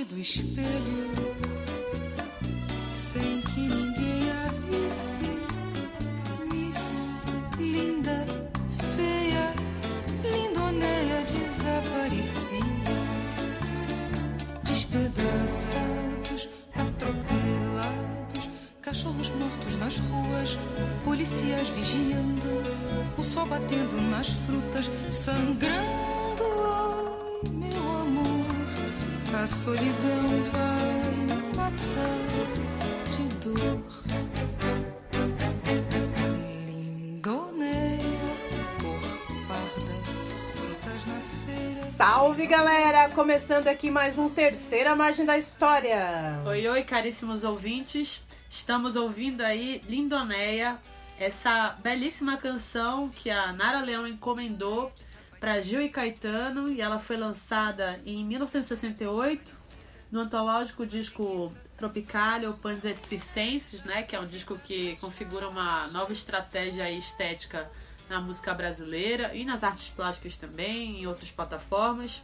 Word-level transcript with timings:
do 0.00 0.18
espelho, 0.18 1.12
sem 2.88 3.42
que 3.42 3.60
ninguém 3.60 4.22
avise. 4.46 5.30
Miss 6.50 7.10
linda, 7.58 8.26
feia, 8.96 9.54
lindoneia 10.22 11.22
desaparecia. 11.26 12.58
Despedaçados, 14.64 16.48
atropelados, 16.74 18.48
cachorros 18.80 19.28
mortos 19.28 19.76
nas 19.76 19.98
ruas, 19.98 20.58
policiais 21.04 21.68
vigiando, 21.68 22.48
o 23.18 23.22
sol 23.22 23.44
batendo 23.44 24.00
nas 24.10 24.30
frutas, 24.30 24.90
sangrando. 25.10 26.01
A 29.42 29.46
solidão 29.48 30.28
vai 30.52 31.14
me 31.26 31.56
matar 31.56 32.20
de 33.10 33.24
dor. 33.40 33.82
Lindoneia, 36.64 37.98
parda, 39.48 39.94
frutas 40.54 41.06
na 41.06 41.20
feira. 41.44 41.90
Salve 41.90 42.46
galera! 42.46 43.08
Começando 43.08 43.66
aqui 43.66 43.90
mais 43.90 44.16
um 44.16 44.28
Terceira 44.28 44.94
Margem 44.94 45.26
da 45.26 45.36
História. 45.36 46.40
Oi, 46.46 46.68
oi, 46.68 46.84
caríssimos 46.84 47.42
ouvintes. 47.42 48.22
Estamos 48.48 48.94
ouvindo 48.94 49.40
aí 49.40 49.82
Lindoneia, 49.88 50.78
essa 51.18 51.76
belíssima 51.82 52.36
canção 52.36 53.10
que 53.10 53.28
a 53.28 53.52
Nara 53.52 53.80
Leão 53.80 54.06
encomendou 54.06 54.92
para 55.42 55.60
Gil 55.60 55.82
e 55.82 55.88
Caetano 55.88 56.70
e 56.70 56.80
ela 56.80 57.00
foi 57.00 57.16
lançada 57.16 58.00
em 58.06 58.24
1968 58.24 59.52
no 60.12 60.20
antológico 60.20 60.86
disco 60.86 61.52
Tropicalia 61.76 62.48
ou 62.48 62.54
Panis 62.54 62.84
et 62.84 62.96
Circenses, 62.96 63.82
né, 63.82 64.04
que 64.04 64.14
é 64.14 64.20
um 64.20 64.26
disco 64.26 64.56
que 64.56 64.94
configura 65.00 65.48
uma 65.48 65.88
nova 65.88 66.12
estratégia 66.12 66.88
estética 66.92 67.68
na 68.08 68.20
música 68.20 68.54
brasileira 68.54 69.34
e 69.34 69.44
nas 69.44 69.64
artes 69.64 69.88
plásticas 69.88 70.36
também, 70.36 71.00
em 71.00 71.08
outras 71.08 71.32
plataformas. 71.32 72.22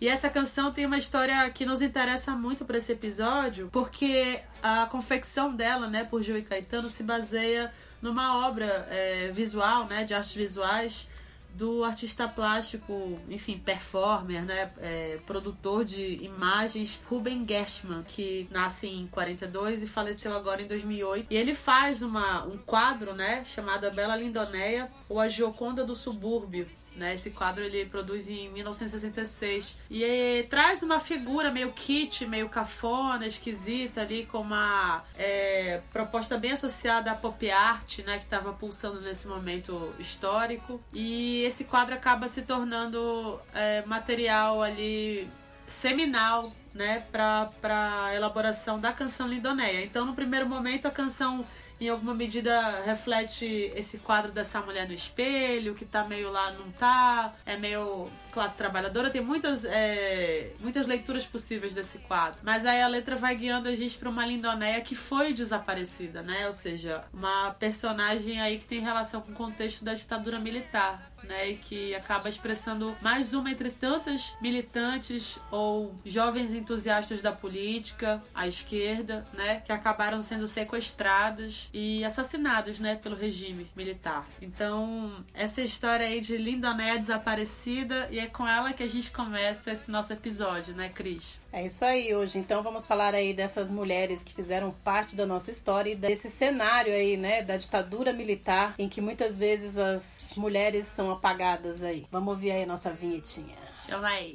E 0.00 0.06
essa 0.06 0.30
canção 0.30 0.72
tem 0.72 0.86
uma 0.86 0.98
história 0.98 1.50
que 1.50 1.66
nos 1.66 1.82
interessa 1.82 2.30
muito 2.30 2.64
para 2.64 2.78
esse 2.78 2.92
episódio, 2.92 3.70
porque 3.72 4.40
a 4.62 4.86
confecção 4.86 5.52
dela, 5.52 5.88
né, 5.88 6.04
por 6.04 6.22
Gil 6.22 6.38
e 6.38 6.42
Caetano, 6.42 6.88
se 6.88 7.02
baseia 7.02 7.72
numa 8.00 8.46
obra 8.46 8.86
é, 8.88 9.32
visual, 9.34 9.86
né, 9.86 10.04
de 10.04 10.14
artes 10.14 10.34
visuais 10.34 11.10
do 11.54 11.84
artista 11.84 12.26
plástico, 12.26 13.20
enfim, 13.28 13.58
performer, 13.58 14.44
né, 14.44 14.70
é, 14.78 15.18
produtor 15.26 15.84
de 15.84 16.24
imagens, 16.24 17.00
Ruben 17.08 17.44
Gershman, 17.48 18.02
que 18.02 18.48
nasce 18.50 18.86
em 18.86 19.06
42 19.08 19.82
e 19.82 19.86
faleceu 19.86 20.34
agora 20.34 20.62
em 20.62 20.66
2008. 20.66 21.26
E 21.30 21.36
ele 21.36 21.54
faz 21.54 22.02
uma, 22.02 22.44
um 22.44 22.56
quadro, 22.58 23.14
né, 23.14 23.44
chamado 23.44 23.86
A 23.86 23.90
Bela 23.90 24.16
Lindoneia 24.16 24.90
ou 25.08 25.20
A 25.20 25.28
Gioconda 25.28 25.84
do 25.84 25.94
Subúrbio, 25.94 26.66
né? 26.96 27.14
Esse 27.14 27.30
quadro 27.30 27.62
ele 27.62 27.84
produz 27.86 28.28
em 28.28 28.48
1966 28.50 29.78
e 29.90 30.04
é, 30.04 30.42
traz 30.44 30.82
uma 30.82 31.00
figura 31.00 31.50
meio 31.50 31.72
kit, 31.72 32.26
meio 32.26 32.48
cafona, 32.48 33.26
esquisita 33.26 34.00
ali, 34.00 34.26
com 34.26 34.38
uma 34.38 35.02
é, 35.16 35.82
proposta 35.92 36.38
bem 36.38 36.52
associada 36.52 37.10
à 37.10 37.14
pop 37.14 37.50
art, 37.50 37.98
né, 38.00 38.18
que 38.18 38.24
estava 38.24 38.52
pulsando 38.52 39.00
nesse 39.00 39.26
momento 39.26 39.92
histórico. 39.98 40.80
E 40.92 41.41
esse 41.44 41.64
quadro 41.64 41.94
acaba 41.94 42.28
se 42.28 42.42
tornando 42.42 43.40
é, 43.54 43.82
material 43.86 44.62
ali 44.62 45.28
seminal, 45.66 46.52
né, 46.74 47.04
para 47.10 47.46
para 47.60 48.14
elaboração 48.14 48.78
da 48.78 48.92
canção 48.92 49.26
Lindoneia. 49.26 49.84
Então, 49.84 50.04
no 50.04 50.14
primeiro 50.14 50.48
momento, 50.48 50.86
a 50.86 50.90
canção 50.90 51.44
em 51.84 51.88
alguma 51.88 52.14
medida 52.14 52.82
reflete 52.84 53.72
esse 53.74 53.98
quadro 53.98 54.30
dessa 54.30 54.60
mulher 54.60 54.86
no 54.86 54.94
espelho, 54.94 55.74
que 55.74 55.84
tá 55.84 56.04
meio 56.04 56.30
lá, 56.30 56.52
não 56.52 56.70
tá, 56.70 57.34
é 57.44 57.56
meio 57.56 58.08
classe 58.30 58.56
trabalhadora, 58.56 59.10
tem 59.10 59.20
muitas, 59.20 59.64
é, 59.64 60.52
muitas 60.60 60.86
leituras 60.86 61.26
possíveis 61.26 61.74
desse 61.74 61.98
quadro. 61.98 62.38
Mas 62.42 62.64
aí 62.64 62.80
a 62.80 62.86
letra 62.86 63.16
vai 63.16 63.34
guiando 63.34 63.68
a 63.68 63.74
gente 63.74 63.98
pra 63.98 64.08
uma 64.08 64.24
lindoneia 64.24 64.80
que 64.80 64.94
foi 64.94 65.32
desaparecida, 65.32 66.22
né? 66.22 66.46
Ou 66.46 66.54
seja, 66.54 67.04
uma 67.12 67.50
personagem 67.54 68.40
aí 68.40 68.58
que 68.58 68.66
tem 68.66 68.80
relação 68.80 69.20
com 69.20 69.32
o 69.32 69.34
contexto 69.34 69.84
da 69.84 69.94
ditadura 69.94 70.38
militar. 70.38 71.11
Né, 71.24 71.50
e 71.50 71.54
que 71.56 71.94
acaba 71.94 72.28
expressando 72.28 72.94
mais 73.00 73.32
uma 73.32 73.50
entre 73.50 73.70
tantas 73.70 74.34
militantes 74.40 75.38
ou 75.50 75.94
jovens 76.04 76.52
entusiastas 76.52 77.22
da 77.22 77.30
política, 77.30 78.22
à 78.34 78.48
esquerda, 78.48 79.24
né, 79.32 79.60
que 79.60 79.70
acabaram 79.70 80.20
sendo 80.20 80.46
sequestradas 80.46 81.70
e 81.72 82.04
assassinados, 82.04 82.80
né, 82.80 82.96
pelo 82.96 83.14
regime 83.14 83.70
militar. 83.76 84.26
Então, 84.40 85.24
essa 85.32 85.62
história 85.62 86.06
aí 86.06 86.20
de 86.20 86.36
Lindonéia 86.36 86.98
desaparecida 86.98 88.08
e 88.10 88.18
é 88.18 88.26
com 88.26 88.46
ela 88.46 88.72
que 88.72 88.82
a 88.82 88.88
gente 88.88 89.10
começa 89.10 89.70
esse 89.72 89.90
nosso 89.90 90.12
episódio, 90.12 90.74
né, 90.74 90.88
Cris? 90.88 91.40
É 91.52 91.66
isso 91.66 91.84
aí 91.84 92.14
hoje. 92.14 92.38
Então 92.38 92.62
vamos 92.62 92.86
falar 92.86 93.14
aí 93.14 93.34
dessas 93.34 93.70
mulheres 93.70 94.24
que 94.24 94.32
fizeram 94.32 94.70
parte 94.82 95.14
da 95.14 95.26
nossa 95.26 95.50
história 95.50 95.92
e 95.92 95.94
desse 95.94 96.30
cenário 96.30 96.94
aí, 96.94 97.16
né, 97.16 97.42
da 97.42 97.58
ditadura 97.58 98.10
militar 98.12 98.74
em 98.78 98.88
que 98.88 99.02
muitas 99.02 99.36
vezes 99.36 99.76
as 99.76 100.32
mulheres 100.36 100.86
são 100.86 101.12
apagadas 101.12 101.82
aí. 101.82 102.06
Vamos 102.10 102.32
ouvir 102.32 102.52
aí 102.52 102.62
a 102.62 102.66
nossa 102.66 102.90
vinhetinha. 102.90 103.54
Chama 103.86 104.08
aí. 104.08 104.34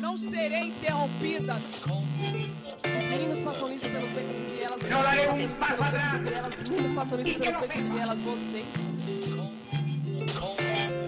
Não 0.00 0.16
serei 0.16 0.68
interrompida. 0.68 1.56
Os 1.56 3.06
meninos 3.08 3.38
passam 3.40 3.68
liso 3.68 3.88
pelos 3.88 4.10
becos 4.10 4.30
e 4.30 4.56
vielas. 4.56 4.78
Os 6.58 6.68
meninos 6.68 6.92
passam 6.92 7.16
liso 7.16 7.38
pelos 7.38 7.60
becos 7.60 7.76
e 7.76 7.82
vielas. 7.82 8.20
Vocês. 8.20 8.66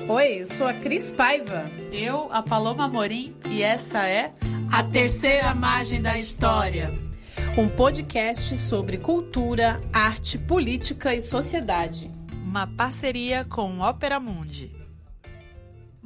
Oi, 0.09 0.41
eu 0.41 0.47
sou 0.47 0.67
a 0.67 0.75
Cris 0.75 1.11
Paiva. 1.11 1.71
Eu, 1.93 2.33
a 2.33 2.43
Paloma 2.43 2.85
Amorim, 2.85 3.37
e 3.51 3.63
essa 3.63 4.07
é 4.07 4.31
a 4.71 4.83
terceira 4.83 5.55
margem 5.55 6.03
da 6.03 6.19
história. 6.19 6.93
Um 7.57 7.69
podcast 7.69 8.57
sobre 8.57 8.99
cultura, 8.99 9.81
arte, 9.93 10.39
política 10.39 11.15
e 11.15 11.21
sociedade. 11.21 12.11
Uma 12.45 12.67
parceria 12.67 13.45
com 13.45 13.81
Ópera 13.81 14.21
Mundi. 14.21 14.76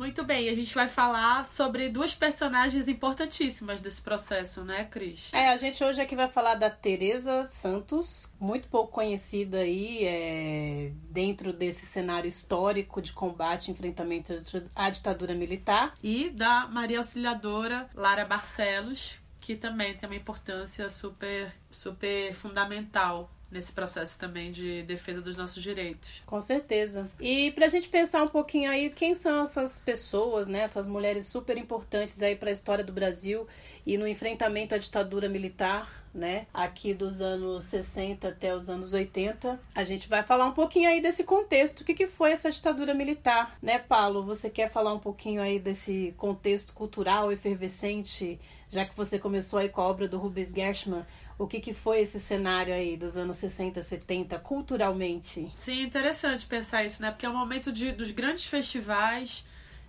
Muito 0.00 0.24
bem, 0.24 0.48
a 0.48 0.54
gente 0.54 0.74
vai 0.74 0.88
falar 0.88 1.44
sobre 1.44 1.90
duas 1.90 2.14
personagens 2.14 2.88
importantíssimas 2.88 3.82
desse 3.82 4.00
processo, 4.00 4.64
né, 4.64 4.86
Cris? 4.86 5.28
É, 5.30 5.50
a 5.50 5.58
gente 5.58 5.84
hoje 5.84 6.00
aqui 6.00 6.16
vai 6.16 6.26
falar 6.26 6.54
da 6.54 6.70
Teresa 6.70 7.46
Santos, 7.46 8.32
muito 8.40 8.66
pouco 8.68 8.92
conhecida 8.92 9.58
aí 9.58 10.02
é, 10.06 10.90
dentro 11.10 11.52
desse 11.52 11.84
cenário 11.84 12.26
histórico 12.26 13.02
de 13.02 13.12
combate 13.12 13.68
e 13.68 13.72
enfrentamento 13.72 14.32
à 14.74 14.88
ditadura 14.88 15.34
militar. 15.34 15.92
E 16.02 16.30
da 16.30 16.66
Maria 16.66 16.96
Auxiliadora 16.96 17.86
Lara 17.94 18.24
Barcelos, 18.24 19.18
que 19.38 19.54
também 19.54 19.94
tem 19.94 20.08
uma 20.08 20.16
importância 20.16 20.88
super, 20.88 21.54
super 21.70 22.34
fundamental 22.34 23.30
nesse 23.50 23.72
processo 23.72 24.18
também 24.18 24.50
de 24.50 24.82
defesa 24.82 25.20
dos 25.20 25.36
nossos 25.36 25.62
direitos. 25.62 26.22
Com 26.24 26.40
certeza. 26.40 27.10
E 27.18 27.50
pra 27.52 27.68
gente 27.68 27.88
pensar 27.88 28.22
um 28.22 28.28
pouquinho 28.28 28.70
aí, 28.70 28.90
quem 28.90 29.14
são 29.14 29.42
essas 29.42 29.78
pessoas, 29.78 30.46
né, 30.48 30.60
essas 30.60 30.86
mulheres 30.86 31.26
super 31.26 31.56
importantes 31.56 32.22
aí 32.22 32.36
para 32.36 32.50
a 32.50 32.52
história 32.52 32.84
do 32.84 32.92
Brasil 32.92 33.46
e 33.84 33.98
no 33.98 34.06
enfrentamento 34.06 34.74
à 34.74 34.78
ditadura 34.78 35.28
militar, 35.28 36.00
né, 36.12 36.46
aqui 36.52 36.92
dos 36.92 37.20
anos 37.20 37.64
60 37.64 38.28
até 38.28 38.54
os 38.54 38.68
anos 38.68 38.92
80. 38.92 39.60
A 39.74 39.84
gente 39.84 40.08
vai 40.08 40.22
falar 40.22 40.46
um 40.46 40.52
pouquinho 40.52 40.88
aí 40.88 41.00
desse 41.00 41.24
contexto, 41.24 41.80
o 41.80 41.84
que, 41.84 41.94
que 41.94 42.06
foi 42.06 42.32
essa 42.32 42.50
ditadura 42.50 42.94
militar, 42.94 43.56
né, 43.62 43.78
Paulo? 43.78 44.24
Você 44.24 44.50
quer 44.50 44.70
falar 44.70 44.92
um 44.92 44.98
pouquinho 44.98 45.40
aí 45.40 45.58
desse 45.58 46.14
contexto 46.16 46.72
cultural 46.72 47.30
efervescente, 47.32 48.40
já 48.68 48.84
que 48.84 48.96
você 48.96 49.18
começou 49.18 49.58
aí 49.58 49.68
com 49.68 49.80
a 49.80 49.88
obra 49.88 50.08
do 50.08 50.18
Rubens 50.18 50.52
Gershman, 50.52 51.04
o 51.40 51.46
que, 51.46 51.58
que 51.58 51.72
foi 51.72 52.00
esse 52.02 52.20
cenário 52.20 52.74
aí 52.74 52.98
dos 52.98 53.16
anos 53.16 53.38
60, 53.38 53.82
70, 53.82 54.38
culturalmente? 54.40 55.50
Sim, 55.56 55.80
interessante 55.80 56.46
pensar 56.46 56.84
isso, 56.84 57.00
né? 57.00 57.10
Porque 57.10 57.24
é 57.24 57.30
um 57.30 57.36
momento 57.36 57.72
de, 57.72 57.92
dos 57.92 58.10
grandes 58.10 58.44
festivais, 58.44 59.42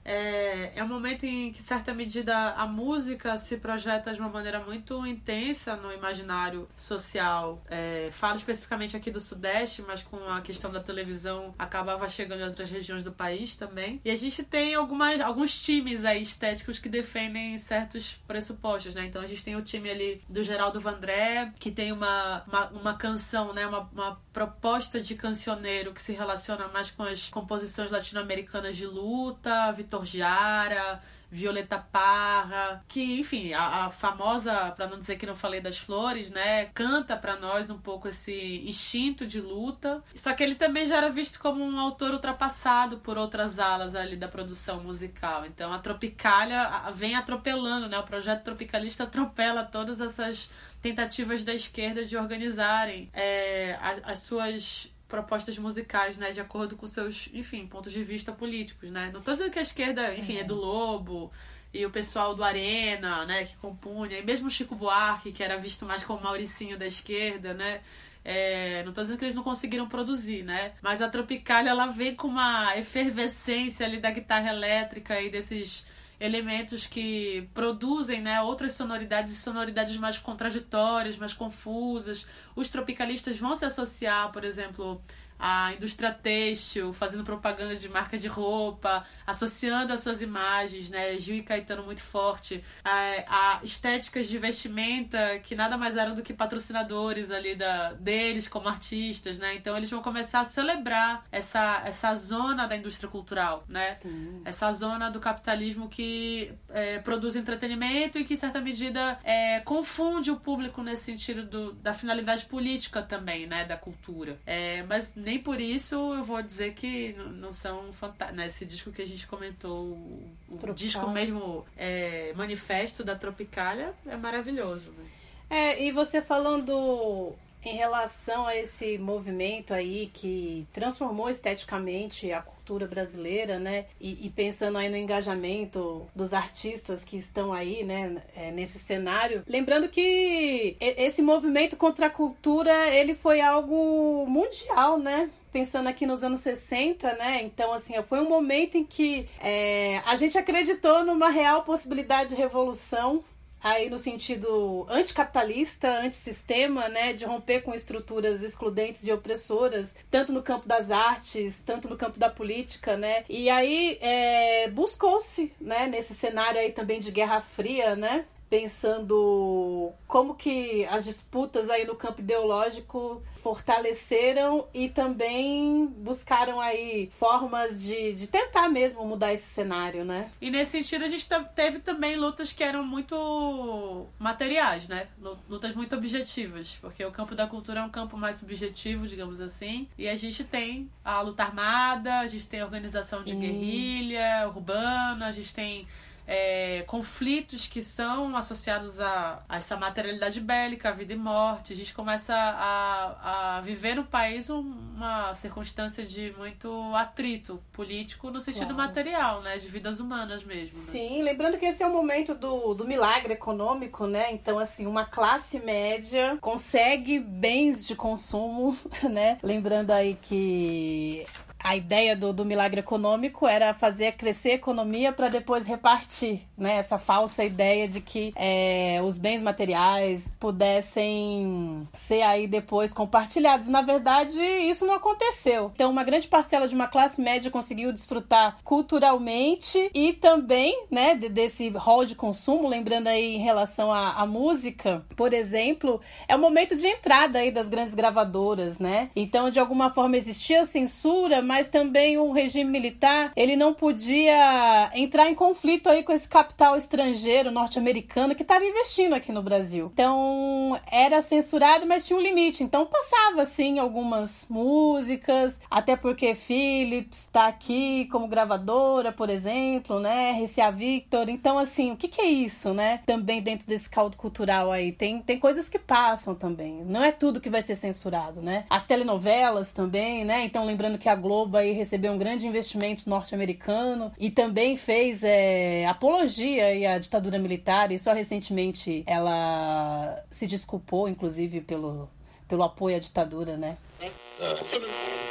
é, 0.03 0.71
é 0.75 0.83
um 0.83 0.88
momento 0.88 1.25
em 1.25 1.51
que, 1.51 1.62
certa 1.62 1.94
medida, 1.94 2.51
a 2.51 2.65
música 2.65 3.38
se 3.38 3.57
projeta 3.57 4.13
de 4.13 4.19
uma 4.19 4.30
maneira 4.30 4.59
muito 4.59 5.06
intensa 5.06 5.75
no 5.75 5.92
imaginário 5.92 6.68
social. 6.75 7.63
É, 7.69 8.09
falo 8.12 8.36
especificamente 8.36 8.95
aqui 8.98 9.12
do 9.12 9.19
Sudeste, 9.19 9.81
mas 9.81 10.03
com 10.03 10.18
a 10.27 10.42
questão 10.42 10.71
da 10.71 10.80
televisão 10.80 11.53
acabava 11.57 12.07
chegando 12.09 12.42
em 12.42 12.45
outras 12.45 12.69
regiões 12.69 13.03
do 13.03 13.12
país 13.12 13.56
também. 13.56 14.01
E 14.03 14.09
a 14.09 14.15
gente 14.15 14.44
tem 14.44 14.74
algumas, 14.75 15.19
alguns 15.21 15.62
times 15.62 16.03
aí 16.06 16.21
estéticos 16.21 16.80
que 16.80 16.89
defendem 16.89 17.57
certos 17.57 18.19
pressupostos, 18.27 18.95
né? 18.95 19.06
Então 19.06 19.21
a 19.21 19.27
gente 19.27 19.44
tem 19.44 19.56
o 19.56 19.62
time 19.62 19.89
ali 19.89 20.21
do 20.27 20.44
Geraldo 20.44 20.80
Vandré, 20.80 21.53
que 21.59 21.71
tem 21.71 21.92
uma, 21.92 22.44
uma, 22.48 22.68
uma 22.69 22.98
canção, 22.98 23.53
né? 23.53 23.68
Uma, 23.68 23.89
uma 23.94 24.21
proposta 24.33 25.00
de 25.00 25.15
cancioneiro 25.15 25.94
que 25.94 26.01
se 26.01 26.13
relaciona 26.13 26.68
mais 26.69 26.89
com 26.89 27.03
as 27.03 27.30
composições 27.30 27.92
latino-americanas 27.92 28.75
de 28.75 28.86
luta, 28.86 29.71
Vitor 29.92 30.06
Jara, 30.06 31.02
Violeta 31.30 31.78
Parra, 31.78 32.84
que, 32.88 33.20
enfim, 33.20 33.52
a, 33.54 33.86
a 33.86 33.90
famosa, 33.90 34.72
para 34.72 34.88
não 34.88 35.00
dizer 35.00 35.18
que 35.18 35.26
não 35.26 35.36
falei 35.36 35.60
das 35.60 35.78
flores, 35.78 36.32
né, 36.32 36.66
canta 36.74 37.16
para 37.18 37.36
nós 37.36 37.70
um 37.70 37.78
pouco 37.78 38.08
esse 38.08 38.64
instinto 38.66 39.26
de 39.28 39.42
luta. 39.42 40.02
Só 40.16 40.34
que 40.34 40.44
ele 40.44 40.56
também 40.56 40.86
já 40.86 40.98
era 40.98 41.10
visto 41.10 41.40
como 41.40 41.64
um 41.64 41.78
autor 41.78 42.12
ultrapassado 42.12 43.00
por 43.00 43.18
outras 43.18 43.60
alas 43.60 43.96
ali 43.96 44.16
da 44.16 44.30
produção 44.30 44.82
musical. 44.82 45.46
Então 45.46 45.74
a 45.74 45.80
Tropicália 45.80 46.90
vem 46.94 47.16
atropelando, 47.16 47.90
né? 47.90 47.98
O 48.00 48.04
projeto 48.04 48.44
tropicalista 48.44 49.04
atropela 49.04 49.64
todas 49.64 50.00
essas 50.00 50.50
tentativas 50.82 51.44
da 51.44 51.54
esquerda 51.54 52.04
de 52.04 52.18
organizarem 52.18 53.10
é, 53.14 53.78
as, 53.82 54.02
as 54.04 54.20
suas 54.20 54.91
propostas 55.12 55.58
musicais, 55.58 56.18
né, 56.18 56.31
de 56.31 56.40
acordo 56.40 56.78
com 56.78 56.88
seus, 56.88 57.30
enfim, 57.34 57.68
pontos 57.68 57.92
de 57.92 58.02
vista 58.02 58.31
políticos, 58.31 58.90
né? 58.90 59.12
Não 59.13 59.19
tô 59.22 59.34
dizendo 59.34 59.52
que 59.52 59.60
a 59.60 59.62
esquerda, 59.62 60.16
enfim, 60.16 60.38
é, 60.38 60.40
é 60.40 60.44
do 60.46 60.56
Lobo 60.56 61.30
e 61.74 61.86
o 61.86 61.92
pessoal 61.92 62.34
do 62.34 62.42
Arena, 62.42 63.25
né, 63.25 63.44
que 63.44 63.58
compunha, 63.58 64.18
e 64.18 64.24
mesmo 64.24 64.50
Chico 64.50 64.74
Buarque, 64.74 65.34
que 65.34 65.44
era 65.44 65.58
visto 65.58 65.86
mais 65.86 66.02
como 66.02 66.22
Mauricinho 66.22 66.78
da 66.78 66.88
esquerda, 66.88 67.54
né? 67.54 67.81
É, 68.24 68.84
não 68.86 68.94
tô 68.94 69.02
dizendo 69.02 69.18
que 69.18 69.25
eles 69.25 69.36
não 69.36 69.44
conseguiram 69.44 69.90
produzir, 69.90 70.44
né? 70.44 70.74
Mas 70.81 71.02
a 71.02 71.10
Tropicália, 71.10 71.72
ela 71.72 71.88
vem 71.88 72.16
com 72.16 72.28
uma 72.30 72.78
efervescência 72.78 73.86
ali 73.86 73.98
da 73.98 74.12
guitarra 74.12 74.50
elétrica 74.50 75.19
e 75.19 75.30
desses 75.30 75.86
elementos 76.22 76.86
que 76.86 77.50
produzem 77.52 78.22
né, 78.22 78.40
outras 78.42 78.74
sonoridades 78.74 79.34
e 79.34 79.36
sonoridades 79.36 79.98
mais 79.98 80.20
contraditórias, 80.20 81.18
mais 81.18 81.34
confusas. 81.34 82.28
Os 82.56 82.70
tropicalistas 82.70 83.40
vão 83.40 83.56
se 83.56 83.66
associar, 83.66 84.32
por 84.32 84.44
exemplo, 84.44 85.02
a 85.44 85.74
indústria 85.74 86.12
têxtil, 86.12 86.94
fazendo 86.94 87.24
propaganda 87.24 87.76
de 87.76 87.90
marca 87.90 88.16
de 88.16 88.28
roupa, 88.28 89.04
associando 89.26 89.92
as 89.92 90.02
suas 90.02 90.22
imagens, 90.22 90.92
né? 90.92 91.18
Gil 91.18 91.38
e 91.38 91.42
Caetano 91.42 91.84
muito 91.84 92.04
forte, 92.04 92.64
a, 92.84 93.58
a 93.58 93.60
estéticas 93.64 94.28
de 94.28 94.38
vestimenta 94.38 95.40
que 95.40 95.56
nada 95.56 95.76
mais 95.78 95.98
eram 95.98 96.14
do 96.14 96.22
que 96.22 96.32
patrocinadores 96.32 97.32
ali 97.32 97.56
da, 97.56 97.94
deles 97.94 98.48
como 98.48 98.70
artistas, 98.70 99.40
né? 99.40 99.56
Então 99.56 99.76
eles 99.76 99.90
vão 99.90 100.04
começar 100.04 100.42
a 100.42 100.46
celebrar 100.46 101.26
essa, 101.32 101.82
essa 101.86 102.14
zona 102.14 102.68
da 102.68 102.76
indústria 102.76 103.10
cultural, 103.10 103.64
né? 103.68 103.96
Sim. 103.96 104.42
Essa 104.46 104.72
zona 104.74 105.10
do 105.10 105.20
capitalismo 105.20 105.90
que 105.90 106.54
é, 106.70 107.00
produz 107.00 107.36
entretenimento 107.36 108.20
e 108.20 108.24
que, 108.24 108.36
em 108.36 108.38
certa 108.38 108.62
medida, 108.62 109.18
é, 109.24 109.60
confunde 109.62 110.30
o 110.30 110.36
público 110.36 110.84
nesse 110.84 111.06
sentido 111.06 111.44
do, 111.46 111.74
da 111.74 111.94
finalidade 111.94 112.46
política 112.46 113.02
também, 113.02 113.48
né? 113.48 113.66
Da 113.66 113.76
cultura. 113.76 114.40
É, 114.46 114.84
mas 114.84 115.16
nem 115.31 115.39
por 115.39 115.62
isso 115.62 115.95
eu 116.13 116.24
vou 116.25 116.42
dizer 116.42 116.74
que 116.74 117.13
não 117.13 117.54
são 117.54 117.94
fantásticos. 117.94 118.38
Né? 118.38 118.48
Esse 118.48 118.66
disco 118.66 118.92
que 118.92 119.01
a 119.01 119.07
gente 119.07 119.25
comentou, 119.25 119.86
o, 119.88 120.36
o 120.50 120.74
disco 120.74 121.10
mesmo 121.10 121.66
é, 121.78 122.33
Manifesto 122.36 123.01
da 123.01 123.16
Tropicália, 123.16 123.94
é 124.06 124.18
maravilhoso. 124.18 124.92
Né? 124.92 125.06
É, 125.50 125.83
e 125.83 125.89
você 125.94 126.22
falando 126.22 127.33
em 127.63 127.75
relação 127.75 128.46
a 128.48 128.56
esse 128.56 128.98
movimento 128.98 129.74
aí 129.74 130.10
que 130.13 130.68
transformou 130.74 131.30
esteticamente 131.30 132.31
a 132.31 132.42
cultura 132.42 132.88
brasileira, 132.88 133.60
né? 133.60 133.86
E, 134.00 134.25
e, 134.25 134.30
pensando 134.30 134.78
aí 134.78 134.90
no 134.90 134.98
engajamento 134.98 136.08
dos 136.16 136.34
artistas 136.34 137.04
que 137.04 137.18
estão 137.18 137.52
aí, 137.54 137.84
né? 137.84 138.22
É, 138.36 138.52
nesse 138.52 138.80
cenário, 138.80 139.44
lembrando 139.48 139.90
que 139.90 140.75
esse 140.80 141.22
movimento 141.22 141.75
contra 141.75 142.08
a 142.08 142.10
cultura 142.10 142.88
ele 142.90 143.13
foi 143.13 143.42
algo 143.42 144.25
mundial, 144.28 144.98
né? 144.98 145.30
pensando 145.52 145.88
aqui 145.88 146.06
nos 146.06 146.24
anos 146.24 146.40
60, 146.40 147.13
né? 147.16 147.44
Então, 147.44 147.74
assim, 147.74 147.94
foi 148.08 148.22
um 148.22 148.30
momento 148.30 148.78
em 148.78 148.86
que 148.86 149.28
é, 149.40 150.02
a 150.06 150.16
gente 150.16 150.38
acreditou 150.38 151.04
numa 151.04 151.30
real 151.30 151.63
possibilidade 151.63 152.30
de 152.30 152.36
revolução 152.36 153.24
aí 153.63 153.90
no 153.90 154.00
sentido 154.00 154.86
anticapitalista, 154.90 155.88
antissistema, 156.00 156.90
né, 156.90 157.13
de 157.13 157.25
romper 157.25 157.62
com 157.62 157.74
estruturas 157.74 158.42
excludentes 158.42 159.06
e 159.06 159.12
opressoras, 159.12 159.96
tanto 160.10 160.31
no 160.31 160.42
campo 160.42 160.68
das 160.68 160.90
artes, 160.90 161.62
tanto 161.62 161.90
no 161.90 161.98
campo 161.98 162.19
da 162.19 162.30
política, 162.30 162.98
né, 162.98 163.24
e 163.30 163.50
aí 163.50 163.98
é, 164.02 164.69
buscou-se, 164.69 165.54
né, 165.60 165.88
nesse 165.88 166.16
cenário 166.16 166.60
aí 166.60 166.72
também 166.72 167.00
de 167.00 167.12
Guerra 167.12 167.42
Fria, 167.42 167.96
né, 167.96 168.25
pensando 168.51 169.94
como 170.06 170.36
que 170.36 170.86
as 170.88 171.06
disputas 171.06 171.69
aí 171.69 171.86
no 171.86 171.95
campo 171.95 172.19
ideológico 172.19 173.24
fortaleceram 173.42 174.68
e 174.74 174.89
também 174.89 175.88
buscaram 175.88 176.59
aí 176.59 177.09
formas 177.18 177.81
de, 177.81 178.12
de 178.12 178.27
tentar 178.27 178.68
mesmo 178.68 179.06
mudar 179.06 179.33
esse 179.33 179.45
cenário, 179.45 180.03
né? 180.03 180.30
E 180.42 180.51
nesse 180.51 180.71
sentido 180.71 181.06
a 181.06 181.07
gente 181.07 181.25
teve 181.56 181.80
também 181.80 182.18
lutas 182.18 182.51
que 182.51 182.62
eram 182.62 182.83
muito 182.83 184.06
materiais, 184.19 184.86
né? 184.89 185.07
Lutas 185.50 185.74
muito 185.74 185.95
objetivas, 185.95 186.77
porque 186.81 187.06
o 187.06 187.12
campo 187.12 187.33
da 187.33 187.48
cultura 187.48 187.80
é 187.80 187.83
um 187.83 187.89
campo 187.89 188.18
mais 188.18 188.36
subjetivo, 188.36 189.07
digamos 189.07 189.39
assim, 189.39 189.88
e 189.98 190.09
a 190.09 190.15
gente 190.18 190.44
tem 190.44 190.92
a 191.06 191.21
luta 191.21 191.44
armada, 191.44 192.19
a 192.19 192.27
gente 192.27 192.45
tem 192.48 192.59
a 192.59 192.65
organização 192.65 193.19
Sim. 193.19 193.25
de 193.27 193.36
guerrilha 193.38 194.45
urbana, 194.53 195.27
a 195.27 195.31
gente 195.31 195.53
tem 195.53 195.88
é, 196.33 196.83
conflitos 196.88 197.68
que 197.68 197.81
são 197.81 198.38
associados 198.38 199.01
a, 199.01 199.44
a, 199.50 199.57
essa 199.57 199.75
materialidade 199.75 200.39
bélica, 200.39 200.88
a 200.88 200.92
vida 200.94 201.12
e 201.12 201.18
morte. 201.18 201.74
A 201.74 201.75
gente 201.75 201.94
começa 201.94 202.33
a, 202.33 203.57
a 203.57 203.62
viver 203.62 203.95
no 203.95 204.06
país 204.06 204.50
uma 204.50 205.33
circunstância 205.33 206.06
de 206.06 206.33
muito 206.38 206.95
atrito 206.95 207.62
político 207.74 208.31
no 208.31 208.39
sentido 208.39 208.74
claro. 208.74 208.78
material, 208.78 209.42
né? 209.42 209.57
De 209.57 209.68
vidas 209.68 210.00
humanas 210.00 210.42
mesmo. 210.42 210.78
Né? 210.78 210.81
Sim, 210.81 211.22
lembrando 211.22 211.57
que 211.57 211.66
esse 211.66 211.83
é 211.83 211.88
o 211.88 211.92
momento 211.92 212.34
do, 212.34 212.74
do 212.75 212.88
milagre 212.88 213.34
econômico, 213.34 214.07
né? 214.07 214.31
Então, 214.31 214.57
assim, 214.57 214.88
uma 214.88 215.04
classe 215.04 215.60
média 215.60 216.38
consegue 216.39 217.19
bens 217.19 217.86
de 217.86 217.94
consumo, 217.94 218.77
né? 219.04 219.38
Lembrando 219.44 219.92
aí 219.92 220.18
que 220.22 221.25
a 221.63 221.75
ideia 221.75 222.16
do, 222.16 222.34
do 222.34 222.46
milagre 222.46 222.80
econômico 222.80 223.48
era 223.48 223.74
fazer 223.74 224.13
crescer 224.13 224.52
a 224.52 224.56
economia 224.56 225.12
para 225.12 225.30
depois 225.30 225.66
repartir, 225.66 226.42
né? 226.58 226.78
Essa 226.78 226.98
falsa 226.98 227.44
ideia 227.44 227.88
de 227.88 228.02
que 228.02 228.34
é, 228.36 229.00
os 229.04 229.18
bens 229.18 229.42
materiais 229.42 230.34
pudessem 230.40 231.88
ser 231.94 232.22
aí 232.22 232.48
depois 232.48 232.94
compartilhados. 232.94 233.68
Na 233.68 233.82
verdade, 233.82 234.39
isso 234.39 234.86
não 234.86 234.96
aconteceu. 234.96 235.72
Então, 235.74 235.91
uma 235.91 236.03
grande 236.03 236.27
parcela 236.27 236.68
de 236.68 236.75
uma 236.75 236.88
classe 236.88 237.22
média 237.22 237.51
conseguiu 237.51 237.91
desfrutar 237.91 238.58
culturalmente 238.63 239.89
e 239.94 240.13
também, 240.13 240.86
né, 240.89 241.15
desse 241.15 241.70
rol 241.70 242.06
de 242.06 242.15
consumo. 242.15 242.68
Lembrando 242.68 243.08
aí 243.08 243.36
em 243.36 243.39
relação 243.39 243.91
à, 243.91 244.13
à 244.22 244.25
música, 244.25 245.06
por 245.15 245.34
exemplo, 245.34 246.01
é 246.27 246.36
o 246.36 246.39
momento 246.39 246.75
de 246.75 246.88
entrada 246.88 247.39
aí 247.39 247.51
das 247.51 247.70
grandes 247.70 247.94
gravadoras, 247.94 248.80
né? 248.80 249.10
Então, 249.15 249.50
de 249.50 249.60
alguma 249.60 249.89
forma 249.89 250.18
existia 250.18 250.65
censura, 250.65 251.41
mas 251.51 251.67
também 251.67 252.17
o 252.17 252.31
regime 252.31 252.72
militar, 252.72 253.34
ele 253.36 253.58
não 253.58 253.74
podia 253.74 254.89
entrar 254.93 255.29
em 255.29 255.36
conflito 255.36 255.89
aí 255.89 256.01
com 256.01 256.13
esse 256.13 256.25
capital 256.25 256.77
estrangeiro 256.77 257.51
norte-americano 257.51 258.34
que 258.34 258.41
estava 258.41 258.63
investindo 258.63 259.12
aqui 259.12 259.34
no 259.34 259.43
Brasil. 259.43 259.91
Então, 259.91 260.79
era 260.89 261.22
censurado, 261.22 261.86
mas 261.86 262.08
tinha 262.08 262.17
um 262.17 262.22
limite. 262.22 262.63
Então, 262.63 262.86
passava 262.86 263.41
assim 263.41 263.79
algumas 263.79 264.48
músicas, 264.50 265.60
até 265.70 265.98
porque 265.98 266.34
Philips 266.36 267.24
está 267.25 267.48
aqui 267.48 268.05
como 268.05 268.29
gravadora, 268.29 269.12
por 269.12 269.29
exemplo, 269.29 270.00
né? 270.00 270.41
RCA 270.41 270.72
Victor. 270.72 271.27
Então, 271.27 271.60
assim, 271.60 271.91
o 271.91 271.98
que, 271.98 272.08
que 272.08 272.22
é 272.22 272.27
isso, 272.27 272.74
né? 272.74 273.01
Também 273.05 273.41
dentro 273.41 273.67
desse 273.67 273.89
caldo 273.89 274.15
cultural 274.15 274.72
aí. 274.72 274.93
Tem, 274.93 275.22
tem 275.22 275.38
coisas 275.38 275.67
que 275.67 275.77
passam 275.77 276.34
também. 276.34 276.81
Não 276.86 277.03
é 277.03 277.12
tudo 277.12 277.41
que 277.41 277.50
vai 277.50 277.62
ser 277.62 277.75
censurado, 277.75 278.41
né? 278.41 278.63
As 278.70 278.86
telenovelas 278.86 279.74
também, 279.74 280.24
né? 280.24 280.46
Então, 280.46 280.65
lembrando 280.65 280.98
que 280.98 281.10
a 281.10 281.15
Globo 281.15 281.40
Globo 281.41 281.57
recebeu 281.57 282.12
um 282.12 282.17
grande 282.17 282.48
investimento 282.48 283.10
norte-americano 283.10 284.12
e 284.19 284.29
também 284.29 284.77
fez 284.77 285.24
é, 285.24 285.86
apologia 285.88 286.93
à 286.93 287.00
ditadura 287.00 287.39
militar 287.39 287.91
e 287.91 287.98
só 287.98 288.13
recentemente 288.13 289.03
ela 289.07 290.24
se 290.29 290.45
desculpou, 290.45 291.10
inclusive, 291.10 291.62
pelo, 291.62 292.07
pelo 292.48 292.62
apoio 292.62 292.98
à 292.98 293.00
ditadura, 293.00 293.57
né? 293.57 293.77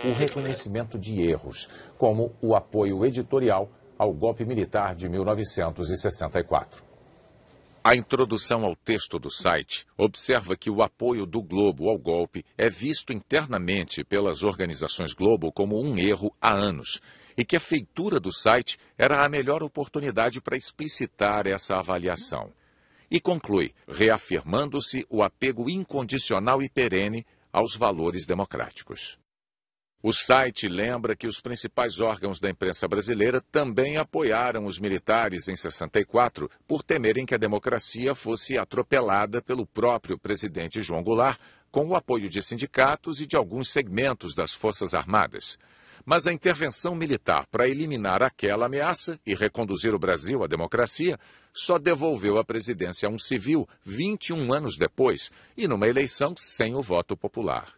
O 0.04 0.12
reconhecimento 0.12 0.98
de 0.98 1.22
erros, 1.22 1.68
como 1.96 2.32
o 2.42 2.54
apoio 2.56 3.04
editorial 3.04 3.70
ao 3.96 4.12
golpe 4.12 4.44
militar 4.44 4.94
de 4.94 5.08
1964. 5.08 6.89
A 7.82 7.96
introdução 7.96 8.66
ao 8.66 8.76
texto 8.76 9.18
do 9.18 9.30
site 9.30 9.86
observa 9.96 10.54
que 10.54 10.68
o 10.68 10.82
apoio 10.82 11.24
do 11.24 11.40
Globo 11.40 11.88
ao 11.88 11.96
golpe 11.96 12.44
é 12.56 12.68
visto 12.68 13.10
internamente 13.10 14.04
pelas 14.04 14.42
organizações 14.42 15.14
Globo 15.14 15.50
como 15.50 15.80
um 15.80 15.96
erro 15.96 16.30
há 16.38 16.52
anos 16.52 17.00
e 17.34 17.42
que 17.42 17.56
a 17.56 17.60
feitura 17.60 18.20
do 18.20 18.30
site 18.30 18.78
era 18.98 19.24
a 19.24 19.28
melhor 19.30 19.62
oportunidade 19.62 20.42
para 20.42 20.58
explicitar 20.58 21.46
essa 21.46 21.78
avaliação. 21.78 22.52
E 23.10 23.18
conclui, 23.18 23.72
reafirmando-se 23.88 25.06
o 25.08 25.22
apego 25.22 25.70
incondicional 25.70 26.62
e 26.62 26.68
perene 26.68 27.24
aos 27.50 27.74
valores 27.74 28.26
democráticos. 28.26 29.19
O 30.02 30.14
site 30.14 30.66
lembra 30.66 31.14
que 31.14 31.26
os 31.26 31.42
principais 31.42 32.00
órgãos 32.00 32.40
da 32.40 32.48
imprensa 32.48 32.88
brasileira 32.88 33.38
também 33.52 33.98
apoiaram 33.98 34.64
os 34.64 34.78
militares 34.78 35.46
em 35.46 35.54
64 35.54 36.50
por 36.66 36.82
temerem 36.82 37.26
que 37.26 37.34
a 37.34 37.38
democracia 37.38 38.14
fosse 38.14 38.56
atropelada 38.56 39.42
pelo 39.42 39.66
próprio 39.66 40.18
presidente 40.18 40.80
João 40.80 41.02
Goulart, 41.02 41.38
com 41.70 41.86
o 41.86 41.94
apoio 41.94 42.30
de 42.30 42.40
sindicatos 42.40 43.20
e 43.20 43.26
de 43.26 43.36
alguns 43.36 43.68
segmentos 43.68 44.34
das 44.34 44.54
Forças 44.54 44.94
Armadas. 44.94 45.58
Mas 46.02 46.26
a 46.26 46.32
intervenção 46.32 46.94
militar 46.94 47.44
para 47.50 47.68
eliminar 47.68 48.22
aquela 48.22 48.66
ameaça 48.66 49.20
e 49.26 49.34
reconduzir 49.34 49.94
o 49.94 49.98
Brasil 49.98 50.42
à 50.42 50.46
democracia 50.46 51.18
só 51.52 51.78
devolveu 51.78 52.38
a 52.38 52.44
presidência 52.44 53.06
a 53.06 53.12
um 53.12 53.18
civil 53.18 53.68
21 53.84 54.50
anos 54.50 54.78
depois 54.78 55.30
e 55.54 55.68
numa 55.68 55.86
eleição 55.86 56.34
sem 56.38 56.74
o 56.74 56.80
voto 56.80 57.14
popular. 57.14 57.74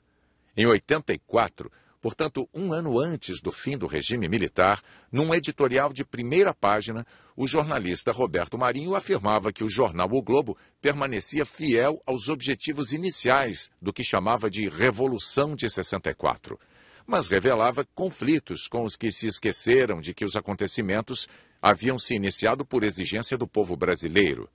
Em 0.56 0.66
84, 0.66 1.70
portanto, 2.02 2.48
um 2.52 2.72
ano 2.72 2.98
antes 2.98 3.40
do 3.40 3.52
fim 3.52 3.78
do 3.78 3.86
regime 3.86 4.28
militar, 4.28 4.82
num 5.10 5.32
editorial 5.32 5.92
de 5.92 6.04
primeira 6.04 6.52
página, 6.52 7.06
o 7.36 7.46
jornalista 7.46 8.10
Roberto 8.10 8.58
Marinho 8.58 8.96
afirmava 8.96 9.52
que 9.52 9.62
o 9.62 9.70
jornal 9.70 10.08
O 10.10 10.20
Globo 10.20 10.58
permanecia 10.80 11.46
fiel 11.46 12.00
aos 12.04 12.28
objetivos 12.28 12.92
iniciais 12.92 13.70
do 13.80 13.92
que 13.92 14.02
chamava 14.02 14.50
de 14.50 14.68
Revolução 14.68 15.54
de 15.54 15.70
64, 15.70 16.58
mas 17.06 17.28
revelava 17.28 17.86
conflitos 17.94 18.66
com 18.66 18.82
os 18.82 18.96
que 18.96 19.12
se 19.12 19.28
esqueceram 19.28 20.00
de 20.00 20.12
que 20.12 20.24
os 20.24 20.34
acontecimentos 20.34 21.28
haviam 21.62 22.00
se 22.00 22.16
iniciado 22.16 22.66
por 22.66 22.82
exigência 22.82 23.38
do 23.38 23.46
povo 23.46 23.76
brasileiro. 23.76 24.50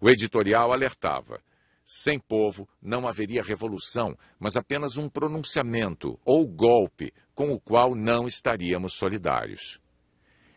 O 0.00 0.08
editorial 0.08 0.72
alertava 0.72 1.38
sem 1.84 2.18
povo 2.18 2.68
não 2.80 3.06
haveria 3.06 3.42
revolução, 3.42 4.16
mas 4.38 4.56
apenas 4.56 4.96
um 4.96 5.08
pronunciamento 5.08 6.18
ou 6.24 6.46
golpe 6.46 7.12
com 7.34 7.52
o 7.52 7.60
qual 7.60 7.94
não 7.94 8.26
estaríamos 8.26 8.94
solidários. 8.94 9.80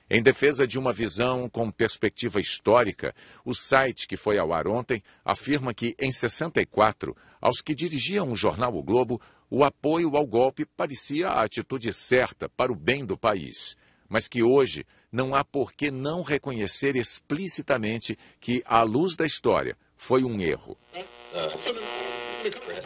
Em 0.08 0.22
defesa 0.22 0.68
de 0.68 0.78
uma 0.78 0.94
visão 0.94 1.50
com 1.50 1.72
perspectiva 1.72 2.40
histórica, 2.40 3.16
o 3.44 3.56
site 3.56 4.08
que 4.08 4.16
foi 4.16 4.38
ao 4.38 4.54
ar 4.54 4.68
ontem 4.68 5.02
afirma 5.24 5.74
que, 5.74 5.96
em 6.00 6.12
64, 6.12 7.16
aos 7.42 7.60
que 7.60 7.74
dirigiam 7.74 8.32
o 8.32 8.36
jornal 8.36 8.76
O 8.76 8.84
Globo, 8.84 9.20
o 9.50 9.64
apoio 9.64 10.16
ao 10.16 10.28
golpe 10.28 10.64
parecia 10.64 11.30
a 11.30 11.44
atitude 11.44 11.92
certa 11.92 12.48
para 12.48 12.72
o 12.72 12.76
bem 12.76 13.04
do 13.04 13.18
país, 13.18 13.76
mas 14.08 14.28
que 14.28 14.44
hoje 14.44 14.86
não 15.12 15.34
há 15.34 15.44
por 15.44 15.74
que 15.74 15.90
não 15.90 16.22
reconhecer 16.22 16.96
explicitamente 16.96 18.16
que, 18.40 18.62
à 18.66 18.84
luz 18.84 19.16
da 19.16 19.26
história, 19.26 19.76
foi 19.98 20.24
um 20.24 20.40
erro. 20.40 20.78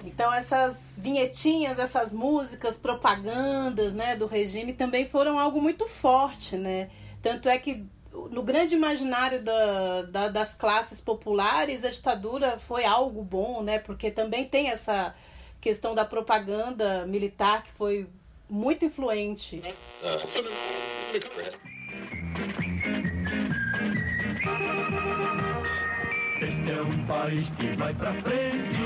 Então 0.05 0.33
essas 0.33 0.99
vinhetinhas, 1.01 1.77
essas 1.79 2.13
músicas, 2.13 2.77
propagandas, 2.77 3.93
né, 3.93 4.15
do 4.15 4.25
regime 4.25 4.73
também 4.73 5.05
foram 5.05 5.37
algo 5.37 5.61
muito 5.61 5.87
forte, 5.87 6.55
né? 6.55 6.89
Tanto 7.21 7.49
é 7.49 7.57
que 7.57 7.85
no 8.31 8.41
grande 8.41 8.75
imaginário 8.75 9.43
da, 9.43 10.01
da, 10.03 10.27
das 10.29 10.55
classes 10.55 11.01
populares 11.01 11.83
a 11.85 11.89
ditadura 11.89 12.57
foi 12.57 12.85
algo 12.85 13.23
bom, 13.23 13.61
né? 13.61 13.79
Porque 13.79 14.09
também 14.09 14.45
tem 14.45 14.69
essa 14.69 15.13
questão 15.61 15.93
da 15.93 16.05
propaganda 16.05 17.05
militar 17.05 17.63
que 17.63 17.71
foi 17.71 18.07
muito 18.49 18.85
influente. 18.85 19.61
País 27.09 27.49
que 27.57 27.75
vai 27.75 27.93
pra 27.95 28.13
frente. 28.21 28.77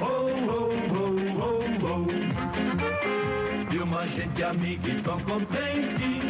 Oh, 0.00 0.26
oh, 0.50 0.68
oh, 0.90 1.14
oh, 1.38 1.62
oh. 1.86 3.70
De 3.70 3.78
uma 3.78 4.04
gente 4.08 4.42
amiga 4.42 4.88
e 4.88 5.00
tão 5.02 5.20
contente. 5.20 6.20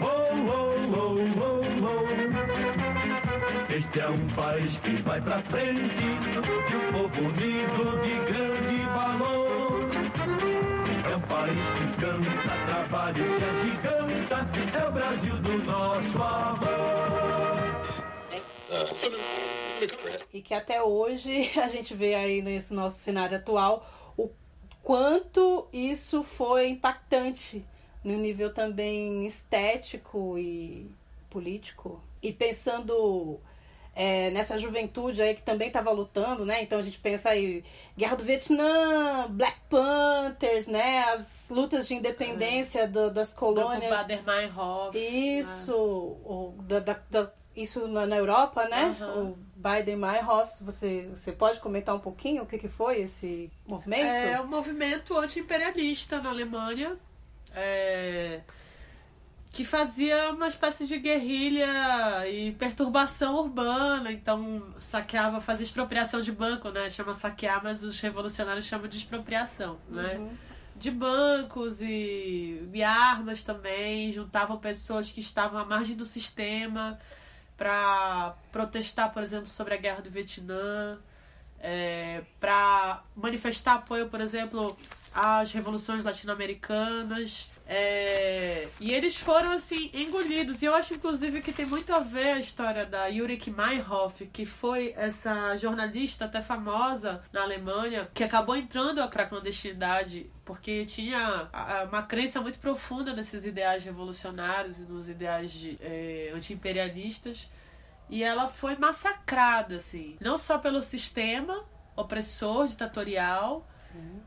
Oh, 0.00 0.06
oh, 0.06 0.76
oh, 0.94 1.18
oh, 1.42 1.62
oh. 1.82 2.06
Este 3.74 4.00
é 4.00 4.08
um 4.08 4.28
país 4.28 4.78
que 4.78 5.02
vai 5.02 5.20
pra 5.20 5.42
frente. 5.42 5.96
De 5.96 6.76
um 6.76 6.92
povo 6.92 7.20
unido 7.26 8.00
de 8.04 8.14
grande 8.32 8.86
valor. 8.94 9.90
É 11.10 11.16
um 11.16 11.20
país 11.22 11.58
que 11.76 11.86
canta, 12.00 12.54
trabalha 12.66 13.18
e 13.18 13.26
se 13.36 13.44
agiganta. 13.44 14.46
É 14.78 14.88
o 14.88 14.92
Brasil 14.92 15.36
do 15.38 15.58
nosso 15.64 16.22
amor. 16.22 17.25
E 20.32 20.42
que 20.42 20.54
até 20.54 20.82
hoje 20.82 21.52
a 21.60 21.68
gente 21.68 21.94
vê 21.94 22.14
aí 22.14 22.42
nesse 22.42 22.72
nosso 22.72 22.98
cenário 22.98 23.36
atual 23.36 23.86
o 24.16 24.30
quanto 24.82 25.68
isso 25.72 26.22
foi 26.22 26.68
impactante 26.68 27.64
no 28.02 28.16
nível 28.16 28.54
também 28.54 29.26
estético 29.26 30.38
e 30.38 30.90
político. 31.28 32.02
E 32.22 32.32
pensando 32.32 33.40
é, 33.94 34.30
nessa 34.30 34.58
juventude 34.58 35.22
aí 35.22 35.34
que 35.34 35.42
também 35.42 35.68
estava 35.68 35.90
lutando, 35.90 36.44
né? 36.44 36.62
Então 36.62 36.78
a 36.78 36.82
gente 36.82 36.98
pensa 36.98 37.30
aí, 37.30 37.64
Guerra 37.96 38.16
do 38.16 38.24
Vietnã, 38.24 39.26
Black 39.28 39.58
Panthers, 39.70 40.66
né? 40.66 41.00
As 41.04 41.48
lutas 41.50 41.88
de 41.88 41.94
independência 41.94 42.86
do, 42.86 43.10
das 43.10 43.32
colônias. 43.32 43.90
Bader-Meinhof. 43.90 44.96
Isso, 44.96 45.74
o, 45.74 46.54
da, 46.60 46.80
da, 46.80 47.00
da, 47.10 47.32
isso 47.56 47.88
na, 47.88 48.06
na 48.06 48.16
Europa, 48.16 48.68
né? 48.68 48.94
Aham. 49.00 49.22
O 49.22 49.38
Biden-Meinhof, 49.56 50.62
você, 50.62 51.08
você 51.12 51.32
pode 51.32 51.58
comentar 51.58 51.94
um 51.94 51.98
pouquinho 51.98 52.42
o 52.42 52.46
que, 52.46 52.58
que 52.58 52.68
foi 52.68 53.00
esse 53.00 53.50
movimento? 53.66 54.04
É 54.04 54.40
um 54.40 54.46
movimento 54.46 55.18
anti-imperialista 55.18 56.20
na 56.20 56.28
Alemanha. 56.28 56.96
é, 57.54 58.40
que 59.50 59.64
fazia 59.64 60.32
uma 60.32 60.48
espécie 60.48 60.86
de 60.86 60.98
guerrilha 60.98 62.28
e 62.28 62.52
perturbação 62.52 63.36
urbana, 63.36 64.12
então 64.12 64.62
saqueava, 64.78 65.40
fazia 65.40 65.64
expropriação 65.64 66.20
de 66.20 66.30
banco, 66.30 66.68
né? 66.68 66.90
Chama 66.90 67.14
saquear, 67.14 67.64
mas 67.64 67.82
os 67.82 67.98
revolucionários 67.98 68.66
chamam 68.66 68.86
de 68.86 68.98
expropriação, 68.98 69.78
né? 69.88 70.18
Uhum. 70.18 70.30
De 70.76 70.90
bancos 70.90 71.80
e, 71.80 72.68
e 72.70 72.82
armas 72.82 73.42
também, 73.42 74.12
juntavam 74.12 74.58
pessoas 74.58 75.10
que 75.10 75.20
estavam 75.20 75.58
à 75.58 75.64
margem 75.64 75.96
do 75.96 76.04
sistema 76.04 76.98
para 77.56 78.36
protestar, 78.52 79.12
por 79.12 79.22
exemplo, 79.22 79.48
sobre 79.48 79.74
a 79.74 79.76
guerra 79.76 80.02
do 80.02 80.10
Vietnã, 80.10 80.98
é, 81.58 82.22
para 82.38 83.02
manifestar 83.14 83.74
apoio, 83.74 84.08
por 84.08 84.20
exemplo, 84.20 84.76
às 85.14 85.52
revoluções 85.52 86.04
latino-americanas. 86.04 87.50
É, 87.68 88.68
e 88.80 88.92
eles 88.92 89.16
foram 89.16 89.50
assim 89.50 89.90
engolidos. 89.92 90.62
E 90.62 90.66
eu 90.66 90.74
acho 90.74 90.94
inclusive 90.94 91.42
que 91.42 91.52
tem 91.52 91.66
muito 91.66 91.92
a 91.92 91.98
ver 91.98 92.32
a 92.32 92.38
história 92.38 92.86
da 92.86 93.06
Yurik 93.06 93.50
Meinhof, 93.50 94.26
que 94.26 94.46
foi 94.46 94.94
essa 94.96 95.56
jornalista 95.56 96.26
até 96.26 96.40
famosa 96.40 97.22
na 97.32 97.42
Alemanha, 97.42 98.08
que 98.14 98.22
acabou 98.22 98.56
entrando 98.56 99.06
para 99.08 99.24
a 99.24 99.26
clandestinidade 99.26 100.30
porque 100.44 100.84
tinha 100.84 101.50
uma 101.88 102.04
crença 102.04 102.40
muito 102.40 102.60
profunda 102.60 103.12
nesses 103.12 103.44
ideais 103.44 103.84
revolucionários 103.84 104.78
e 104.78 104.84
nos 104.84 105.08
ideais 105.08 105.50
de, 105.50 105.76
é, 105.80 106.30
anti-imperialistas. 106.32 107.50
E 108.08 108.22
ela 108.22 108.46
foi 108.46 108.76
massacrada, 108.76 109.76
assim. 109.76 110.16
Não 110.20 110.38
só 110.38 110.58
pelo 110.58 110.80
sistema 110.80 111.64
opressor, 111.96 112.68
ditatorial, 112.68 113.66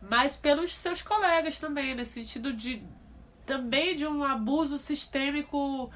mas 0.01 0.35
pelos 0.35 0.75
seus 0.75 1.01
colegas 1.01 1.59
também, 1.59 1.95
nesse 1.95 2.13
sentido 2.13 2.51
de 2.51 2.83
também 3.49 3.95
de 3.95 4.05
um 4.05 4.23
abuso 4.23 4.77
sistêmico 4.77 5.89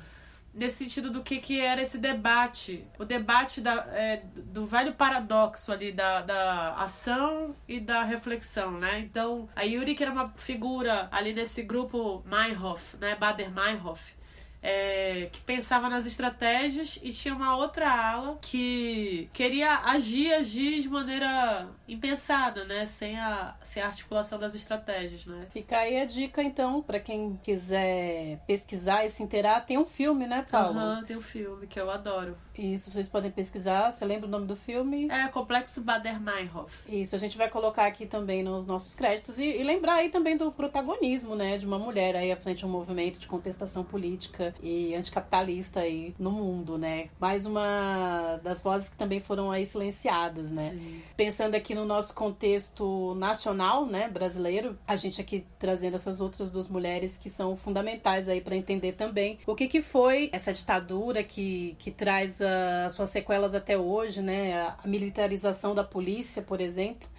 nesse 0.51 0.77
sentido 0.77 1.11
do 1.11 1.21
que, 1.21 1.37
que 1.37 1.59
era 1.59 1.83
esse 1.83 1.99
debate. 1.99 2.83
O 2.97 3.05
debate 3.05 3.61
da, 3.61 3.85
é, 3.91 4.23
do 4.35 4.65
velho 4.65 4.93
paradoxo 4.93 5.71
ali 5.71 5.91
da, 5.91 6.21
da 6.21 6.73
ação 6.77 7.55
e 7.67 7.79
da 7.79 8.01
reflexão, 8.03 8.71
né? 8.71 8.99
Então, 8.99 9.47
a 9.55 9.61
Yuri, 9.61 9.93
que 9.93 10.01
era 10.01 10.11
uma 10.11 10.29
figura 10.29 11.07
ali 11.11 11.31
nesse 11.31 11.61
grupo 11.61 12.23
Meinhof, 12.25 12.97
né? 12.97 13.15
Bader-Meinhof, 13.15 14.15
é, 14.63 15.27
que 15.29 15.41
pensava 15.41 15.89
nas 15.89 16.05
estratégias 16.05 16.97
e 17.03 17.11
tinha 17.11 17.35
uma 17.35 17.57
outra 17.57 17.91
ala 17.91 18.37
que 18.41 19.29
queria 19.33 19.79
agir, 19.79 20.33
agir 20.33 20.81
de 20.81 20.89
maneira 20.89 21.67
impensada, 21.87 22.63
né? 22.63 22.85
Sem 22.85 23.19
a, 23.19 23.55
sem 23.61 23.83
a 23.83 23.87
articulação 23.87 24.39
das 24.39 24.55
estratégias, 24.55 25.25
né? 25.25 25.47
Fica 25.51 25.77
aí 25.77 25.99
a 25.99 26.05
dica, 26.05 26.41
então, 26.41 26.81
para 26.81 26.99
quem 26.99 27.37
quiser 27.43 28.39
pesquisar 28.47 29.05
e 29.05 29.09
se 29.09 29.21
inteirar. 29.21 29.65
Tem 29.65 29.77
um 29.77 29.85
filme, 29.85 30.25
né, 30.25 30.45
Paulo? 30.49 30.79
Aham, 30.79 31.03
tem 31.03 31.17
um 31.17 31.21
filme 31.21 31.67
que 31.67 31.79
eu 31.79 31.91
adoro. 31.91 32.37
Isso, 32.57 32.91
vocês 32.91 33.09
podem 33.09 33.31
pesquisar. 33.31 33.91
Você 33.91 34.05
lembra 34.05 34.27
o 34.27 34.31
nome 34.31 34.45
do 34.45 34.55
filme? 34.55 35.09
É 35.09 35.27
Complexo 35.27 35.81
Bader-Meinhof. 35.81 36.85
Isso, 36.87 37.15
a 37.15 37.19
gente 37.19 37.37
vai 37.37 37.49
colocar 37.49 37.85
aqui 37.85 38.05
também 38.05 38.43
nos 38.43 38.65
nossos 38.65 38.95
créditos 38.95 39.39
e, 39.39 39.45
e 39.45 39.63
lembrar 39.63 39.95
aí 39.95 40.09
também 40.09 40.37
do 40.37 40.51
protagonismo, 40.51 41.35
né, 41.35 41.57
de 41.57 41.65
uma 41.65 41.79
mulher 41.79 42.15
aí 42.15 42.31
à 42.31 42.37
frente 42.37 42.59
de 42.59 42.65
um 42.65 42.69
movimento 42.69 43.19
de 43.19 43.27
contestação 43.27 43.83
política 43.83 44.52
e 44.61 44.93
anticapitalista 44.95 45.81
aí 45.81 46.13
no 46.19 46.31
mundo, 46.31 46.77
né? 46.77 47.09
Mais 47.19 47.45
uma 47.45 48.39
das 48.43 48.61
vozes 48.61 48.89
que 48.89 48.95
também 48.95 49.19
foram 49.19 49.51
aí 49.51 49.65
silenciadas, 49.65 50.51
né? 50.51 50.71
Sim. 50.71 51.01
Pensando 51.15 51.55
aqui 51.55 51.73
no 51.73 51.85
nosso 51.85 52.13
contexto 52.13 53.15
nacional, 53.15 53.85
né, 53.85 54.07
brasileiro, 54.07 54.77
a 54.87 54.95
gente 54.95 55.21
aqui 55.21 55.45
trazendo 55.57 55.95
essas 55.95 56.21
outras 56.21 56.51
duas 56.51 56.67
mulheres 56.67 57.17
que 57.17 57.29
são 57.29 57.55
fundamentais 57.55 58.27
aí 58.29 58.41
para 58.41 58.55
entender 58.55 58.93
também 58.93 59.39
o 59.45 59.55
que 59.55 59.67
que 59.67 59.81
foi 59.81 60.29
essa 60.31 60.53
ditadura 60.53 61.23
que, 61.23 61.75
que 61.79 61.91
traz 61.91 62.41
as 62.41 62.93
suas 62.93 63.09
sequelas 63.09 63.55
até 63.55 63.77
hoje, 63.77 64.21
né? 64.21 64.75
A 64.83 64.87
militarização 64.87 65.73
da 65.73 65.83
polícia, 65.83 66.41
por 66.41 66.59
exemplo. 66.61 67.12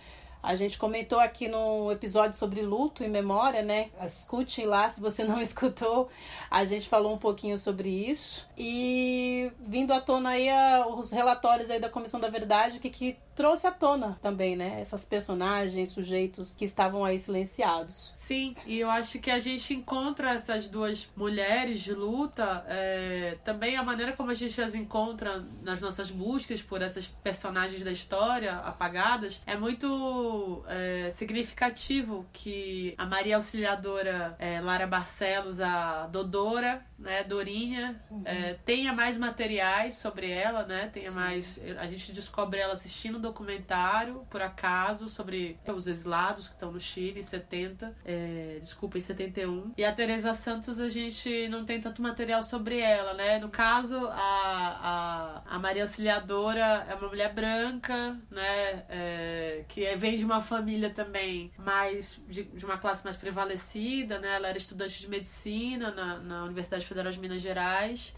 A 0.44 0.56
gente 0.56 0.76
comentou 0.78 1.18
aqui 1.18 1.48
no 1.48 1.90
episódio 1.90 2.36
sobre 2.36 2.60
luto 2.60 3.02
e 3.02 3.08
memória, 3.08 3.62
né? 3.62 3.88
Escute 4.04 4.64
lá 4.66 4.90
se 4.90 5.00
você 5.00 5.24
não 5.24 5.40
escutou. 5.42 6.10
A 6.50 6.64
gente 6.66 6.86
falou 6.88 7.14
um 7.14 7.18
pouquinho 7.18 7.56
sobre 7.56 7.88
isso. 7.88 8.46
E 8.58 9.50
vindo 9.60 9.92
à 9.92 10.00
tona 10.02 10.30
aí 10.30 10.48
a- 10.50 10.86
os 10.86 11.10
relatórios 11.10 11.70
aí 11.70 11.80
da 11.80 11.88
Comissão 11.88 12.20
da 12.20 12.28
Verdade, 12.28 12.76
o 12.76 12.80
que, 12.80 12.90
que 12.90 13.16
trouxe 13.34 13.66
à 13.66 13.70
tona 13.70 14.18
também, 14.22 14.56
né? 14.56 14.80
Essas 14.80 15.04
personagens, 15.04 15.90
sujeitos 15.90 16.54
que 16.54 16.64
estavam 16.64 17.04
aí 17.04 17.18
silenciados. 17.18 18.14
Sim, 18.18 18.56
e 18.66 18.78
eu 18.78 18.88
acho 18.88 19.18
que 19.18 19.30
a 19.30 19.38
gente 19.38 19.74
encontra 19.74 20.30
essas 20.30 20.68
duas 20.68 21.08
mulheres 21.14 21.80
de 21.80 21.92
luta, 21.92 22.64
é, 22.68 23.36
também 23.44 23.76
a 23.76 23.82
maneira 23.82 24.12
como 24.12 24.30
a 24.30 24.34
gente 24.34 24.60
as 24.60 24.74
encontra 24.74 25.44
nas 25.62 25.80
nossas 25.80 26.10
buscas 26.10 26.62
por 26.62 26.80
essas 26.80 27.06
personagens 27.06 27.82
da 27.84 27.92
história 27.92 28.54
apagadas, 28.58 29.42
é 29.46 29.56
muito 29.56 30.64
é, 30.68 31.10
significativo 31.10 32.24
que 32.32 32.94
a 32.96 33.04
Maria 33.04 33.36
Auxiliadora 33.36 34.34
é, 34.38 34.60
Lara 34.60 34.86
Barcelos, 34.86 35.60
a 35.60 36.06
Dodora, 36.06 36.82
né, 36.98 37.24
Dorinha, 37.24 38.00
é, 38.24 38.54
tenha 38.64 38.92
mais 38.92 39.18
materiais 39.18 39.96
sobre 39.96 40.30
ela, 40.30 40.64
né, 40.64 40.90
tenha 40.92 41.10
mais... 41.10 41.60
A 41.78 41.86
gente 41.86 42.12
descobre 42.12 42.60
ela 42.60 42.72
assistindo 42.72 43.18
documentário, 43.24 44.26
por 44.30 44.40
acaso, 44.42 45.08
sobre 45.08 45.58
os 45.66 45.86
exilados 45.86 46.48
que 46.48 46.54
estão 46.54 46.70
no 46.70 46.80
Chile 46.80 47.20
em 47.20 47.22
70, 47.22 47.94
é, 48.04 48.58
desculpa, 48.60 48.98
em 48.98 49.00
71. 49.00 49.72
E 49.76 49.84
a 49.84 49.92
Teresa 49.92 50.34
Santos, 50.34 50.78
a 50.78 50.88
gente 50.88 51.48
não 51.48 51.64
tem 51.64 51.80
tanto 51.80 52.00
material 52.02 52.42
sobre 52.42 52.78
ela, 52.80 53.14
né? 53.14 53.38
No 53.38 53.48
caso, 53.48 53.96
a, 54.08 55.42
a, 55.46 55.56
a 55.56 55.58
Maria 55.58 55.82
Auxiliadora 55.82 56.86
é 56.88 56.94
uma 56.94 57.08
mulher 57.08 57.32
branca, 57.32 58.16
né? 58.30 58.84
É, 58.88 59.64
que 59.68 59.84
é- 59.84 59.96
vem 59.96 60.16
de 60.16 60.24
uma 60.24 60.40
família 60.40 60.90
também 60.90 61.50
mais 61.56 62.20
de, 62.28 62.42
de 62.44 62.64
uma 62.64 62.76
classe 62.78 63.04
mais 63.04 63.16
prevalecida, 63.16 64.18
né? 64.18 64.34
Ela 64.36 64.48
era 64.48 64.58
estudante 64.58 65.00
de 65.00 65.08
medicina 65.08 65.90
na, 65.90 66.18
na 66.18 66.44
Universidade 66.44 66.84
Federal 66.86 67.12
de 67.12 67.18
Minas 67.20 67.40
Gerais. 67.40 68.14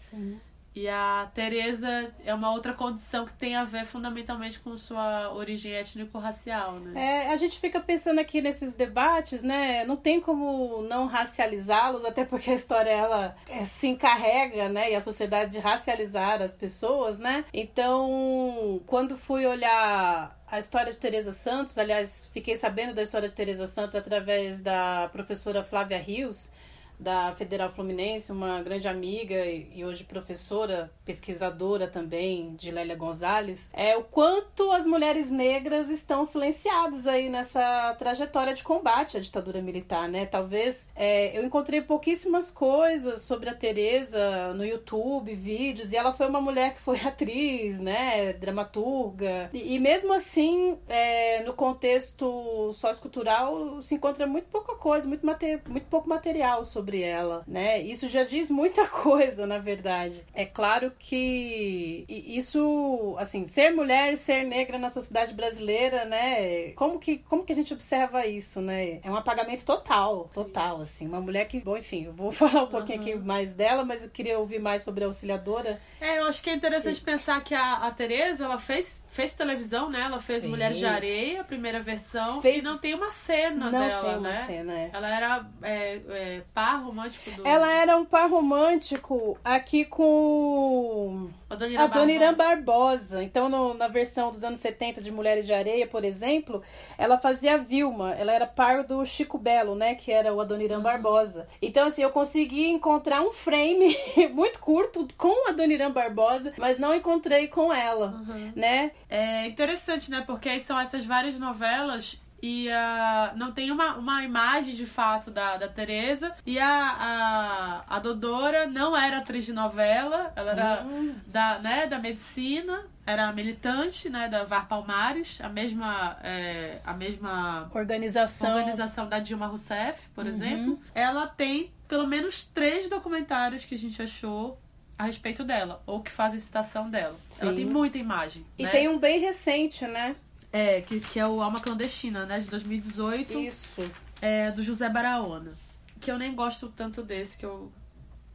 E 0.77 0.87
a 0.87 1.27
Teresa 1.33 2.13
é 2.23 2.31
uma 2.35 2.51
outra 2.51 2.71
condição 2.71 3.25
que 3.25 3.33
tem 3.33 3.55
a 3.55 3.63
ver 3.63 3.83
fundamentalmente 3.83 4.59
com 4.59 4.77
sua 4.77 5.33
origem 5.33 5.73
étnico-racial, 5.73 6.73
né? 6.73 7.25
É, 7.25 7.29
a 7.29 7.35
gente 7.35 7.59
fica 7.59 7.79
pensando 7.79 8.19
aqui 8.19 8.41
nesses 8.41 8.75
debates, 8.75 9.41
né? 9.41 9.83
Não 9.85 9.95
tem 9.97 10.21
como 10.21 10.83
não 10.83 11.07
racializá-los, 11.07 12.05
até 12.05 12.23
porque 12.23 12.51
a 12.51 12.53
história 12.53 12.91
ela 12.91 13.35
é, 13.49 13.65
se 13.65 13.87
encarrega, 13.87 14.69
né? 14.69 14.91
E 14.91 14.95
a 14.95 15.01
sociedade 15.01 15.53
de 15.53 15.57
racializar 15.57 16.43
as 16.43 16.53
pessoas, 16.53 17.17
né? 17.17 17.43
Então, 17.51 18.79
quando 18.85 19.17
fui 19.17 19.47
olhar 19.47 20.37
a 20.45 20.59
história 20.59 20.93
de 20.93 20.99
Teresa 20.99 21.31
Santos, 21.31 21.75
aliás, 21.79 22.29
fiquei 22.31 22.55
sabendo 22.55 22.93
da 22.93 23.01
história 23.01 23.27
de 23.27 23.33
Teresa 23.33 23.65
Santos 23.65 23.95
através 23.95 24.61
da 24.61 25.09
professora 25.11 25.63
Flávia 25.63 25.97
Rios, 25.97 26.51
da 26.99 27.31
Federal 27.33 27.71
Fluminense, 27.71 28.31
uma 28.31 28.61
grande 28.61 28.87
amiga 28.87 29.45
e 29.45 29.85
hoje 29.85 30.03
professora, 30.03 30.91
pesquisadora 31.05 31.87
também 31.87 32.55
de 32.55 32.71
Lélia 32.71 32.95
Gonzalez, 32.95 33.69
é 33.71 33.95
o 33.95 34.03
quanto 34.03 34.71
as 34.71 34.85
mulheres 34.85 35.29
negras 35.29 35.89
estão 35.89 36.25
silenciadas 36.25 37.05
aí 37.05 37.29
nessa 37.29 37.95
trajetória 37.99 38.53
de 38.53 38.63
combate 38.63 39.17
à 39.17 39.19
ditadura 39.19 39.61
militar, 39.61 40.09
né? 40.09 40.25
Talvez 40.25 40.89
é, 40.95 41.37
eu 41.37 41.45
encontrei 41.45 41.81
pouquíssimas 41.81 42.49
coisas 42.49 43.21
sobre 43.21 43.49
a 43.49 43.53
Teresa 43.53 44.53
no 44.53 44.65
YouTube, 44.65 45.35
vídeos, 45.35 45.91
e 45.91 45.95
ela 45.95 46.13
foi 46.13 46.27
uma 46.27 46.41
mulher 46.41 46.73
que 46.73 46.81
foi 46.81 46.99
atriz, 47.05 47.79
né? 47.79 48.33
Dramaturga, 48.33 49.49
e, 49.53 49.75
e 49.75 49.79
mesmo 49.79 50.13
assim, 50.13 50.77
é, 50.87 51.43
no 51.43 51.53
contexto 51.53 52.71
sociocultural, 52.73 53.81
se 53.83 53.95
encontra 53.95 54.25
muito 54.25 54.47
pouca 54.49 54.75
coisa, 54.75 55.07
muito, 55.07 55.25
muito 55.25 55.87
pouco 55.89 56.09
material 56.09 56.65
sobre 56.65 56.86
ela, 56.95 57.43
né? 57.47 57.81
Isso 57.81 58.07
já 58.07 58.23
diz 58.23 58.49
muita 58.49 58.85
coisa, 58.87 59.45
na 59.45 59.57
verdade. 59.57 60.23
É 60.33 60.45
claro 60.45 60.91
que 60.97 62.05
isso, 62.07 63.15
assim, 63.19 63.45
ser 63.45 63.71
mulher, 63.71 64.15
ser 64.17 64.43
negra 64.43 64.77
na 64.77 64.89
sociedade 64.89 65.33
brasileira, 65.33 66.05
né? 66.05 66.71
Como 66.71 66.99
que, 66.99 67.17
como 67.19 67.43
que 67.43 67.51
a 67.51 67.55
gente 67.55 67.73
observa 67.73 68.25
isso, 68.25 68.61
né? 68.61 68.99
É 69.03 69.11
um 69.11 69.15
apagamento 69.15 69.65
total, 69.65 70.29
total, 70.33 70.81
assim. 70.81 71.07
Uma 71.07 71.21
mulher 71.21 71.47
que, 71.47 71.59
bom, 71.59 71.77
enfim, 71.77 72.05
eu 72.05 72.13
vou 72.13 72.31
falar 72.31 72.63
um 72.63 72.67
pouquinho 72.67 72.99
aqui 73.01 73.15
mais 73.15 73.53
dela, 73.53 73.83
mas 73.83 74.03
eu 74.03 74.09
queria 74.09 74.39
ouvir 74.39 74.59
mais 74.59 74.83
sobre 74.83 75.03
a 75.03 75.07
auxiliadora. 75.07 75.81
É, 75.99 76.19
eu 76.19 76.27
acho 76.27 76.43
que 76.43 76.49
é 76.49 76.53
interessante 76.53 77.01
pensar 77.01 77.43
que 77.43 77.55
a, 77.55 77.75
a 77.87 77.91
Tereza, 77.91 78.45
ela 78.45 78.59
fez, 78.59 79.05
fez 79.09 79.33
televisão, 79.33 79.89
né? 79.89 80.01
Ela 80.01 80.21
fez. 80.21 80.45
Mulheres 80.45 80.77
de 80.77 80.85
Areia, 80.85 81.41
a 81.41 81.43
primeira 81.43 81.79
versão, 81.79 82.41
Fez. 82.41 82.59
e 82.59 82.61
não 82.61 82.77
tem 82.77 82.93
uma 82.93 83.09
cena 83.09 83.69
Não 83.69 83.79
dela, 83.79 84.03
tem 84.03 84.17
uma 84.17 84.29
né? 84.29 84.43
cena, 84.45 84.73
é. 84.73 84.89
Ela 84.93 85.09
era 85.09 85.45
é, 85.63 86.01
é, 86.09 86.41
par 86.53 86.83
romântico 86.83 87.31
do... 87.31 87.47
Ela 87.47 87.71
era 87.73 87.97
um 87.97 88.05
par 88.05 88.29
romântico 88.29 89.37
aqui 89.43 89.83
com 89.85 91.29
A 91.49 91.55
Dona 91.55 91.71
Irã 91.71 91.83
a 91.83 91.87
Dona 91.87 92.11
Irã 92.11 92.33
Barbosa. 92.33 92.43
Barbosa. 92.43 93.23
Então, 93.23 93.47
no- 93.47 93.73
na 93.73 93.87
versão 93.87 94.31
dos 94.31 94.43
anos 94.43 94.59
70 94.59 95.01
de 95.01 95.11
Mulheres 95.11 95.45
de 95.45 95.53
Areia, 95.53 95.87
por 95.87 96.03
exemplo, 96.03 96.61
ela 96.97 97.17
fazia 97.17 97.53
a 97.53 97.57
Vilma. 97.57 98.13
Ela 98.15 98.33
era 98.33 98.45
par 98.45 98.83
do 98.83 99.05
Chico 99.05 99.37
Belo, 99.37 99.73
né? 99.73 99.95
Que 99.95 100.11
era 100.11 100.33
o 100.33 100.41
Adoniran 100.41 100.81
Barbosa. 100.81 101.47
Então, 101.61 101.87
assim, 101.87 102.03
eu 102.03 102.09
consegui 102.09 102.67
encontrar 102.67 103.21
um 103.21 103.31
frame 103.31 103.95
muito 104.33 104.59
curto 104.59 105.07
com 105.17 105.47
a 105.47 105.51
Adoniran 105.51 105.91
Barbosa, 105.91 106.53
mas 106.57 106.77
não 106.79 106.93
encontrei 106.93 107.47
com 107.47 107.73
ela, 107.73 108.13
né? 108.55 108.91
É 109.09 109.47
interessante, 109.47 110.11
né? 110.11 110.23
Porque 110.27 110.49
aí 110.49 110.59
são 110.59 110.77
essas 110.79 111.05
várias 111.05 111.39
novelas 111.39 112.21
e 112.47 112.71
ah, 112.71 113.33
não 113.35 113.51
tem 113.51 113.71
uma, 113.71 113.95
uma 113.95 114.23
imagem 114.23 114.73
de 114.73 114.85
fato 114.85 115.29
da, 115.29 115.57
da 115.57 115.67
Tereza. 115.67 116.33
E 116.45 116.57
a, 116.57 116.65
a, 116.69 117.95
a 117.97 117.99
Dodora 117.99 118.65
não 118.65 118.95
era 118.95 119.17
atriz 119.17 119.45
de 119.45 119.51
novela, 119.51 120.31
ela 120.33 120.51
era 120.51 120.85
da, 121.27 121.59
né, 121.59 121.87
da 121.87 121.99
medicina, 121.99 122.85
era 123.05 123.33
militante 123.33 124.09
né, 124.09 124.29
da 124.29 124.45
VAR 124.45 124.65
Palmares, 124.65 125.41
a 125.41 125.49
mesma, 125.49 126.17
é, 126.23 126.79
a 126.85 126.93
mesma 126.93 127.69
Organização. 127.73 128.55
organização 128.55 129.09
da 129.09 129.19
Dilma 129.19 129.47
Rousseff, 129.47 130.07
por 130.15 130.25
exemplo. 130.25 130.79
Ela 130.95 131.27
tem 131.27 131.73
pelo 131.85 132.07
menos 132.07 132.45
três 132.45 132.89
documentários 132.89 133.65
que 133.65 133.75
a 133.75 133.77
gente 133.77 134.01
achou 134.01 134.57
a 134.97 135.03
respeito 135.03 135.43
dela, 135.43 135.83
ou 135.85 136.01
que 136.01 136.09
fazem 136.09 136.39
citação 136.39 136.89
dela. 136.89 137.15
Ela 137.39 137.51
Sim. 137.51 137.57
tem 137.57 137.65
muita 137.65 137.97
imagem. 137.97 138.45
E 138.57 138.63
né? 138.63 138.69
tem 138.69 138.87
um 138.87 138.97
bem 138.97 139.19
recente, 139.19 139.85
né? 139.85 140.15
É, 140.51 140.81
que, 140.81 140.99
que 140.99 141.19
é 141.19 141.27
o 141.27 141.41
Alma 141.41 141.59
Clandestina, 141.59 142.25
né? 142.25 142.39
De 142.39 142.49
2018. 142.49 143.39
Isso. 143.39 143.91
É, 144.21 144.51
do 144.51 144.61
José 144.61 144.89
Baraona. 144.89 145.53
Que 145.99 146.11
eu 146.11 146.17
nem 146.17 146.33
gosto 146.33 146.69
tanto 146.69 147.03
desse, 147.03 147.37
que 147.37 147.45
eu 147.45 147.71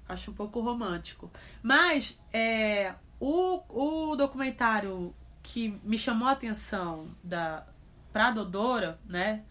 acho 0.09 0.31
um 0.31 0.35
pouco 0.35 0.61
romântico. 0.61 1.31
Mas 1.62 2.18
é, 2.33 2.94
o, 3.18 3.62
o 3.68 4.16
documentário 4.16 5.14
que 5.42 5.79
me 5.83 5.98
chamou 5.98 6.29
a 6.29 6.33
atenção 6.33 7.09
da, 7.22 7.66
pra 8.12 8.31
Dodora, 8.31 8.98
né? 9.07 9.42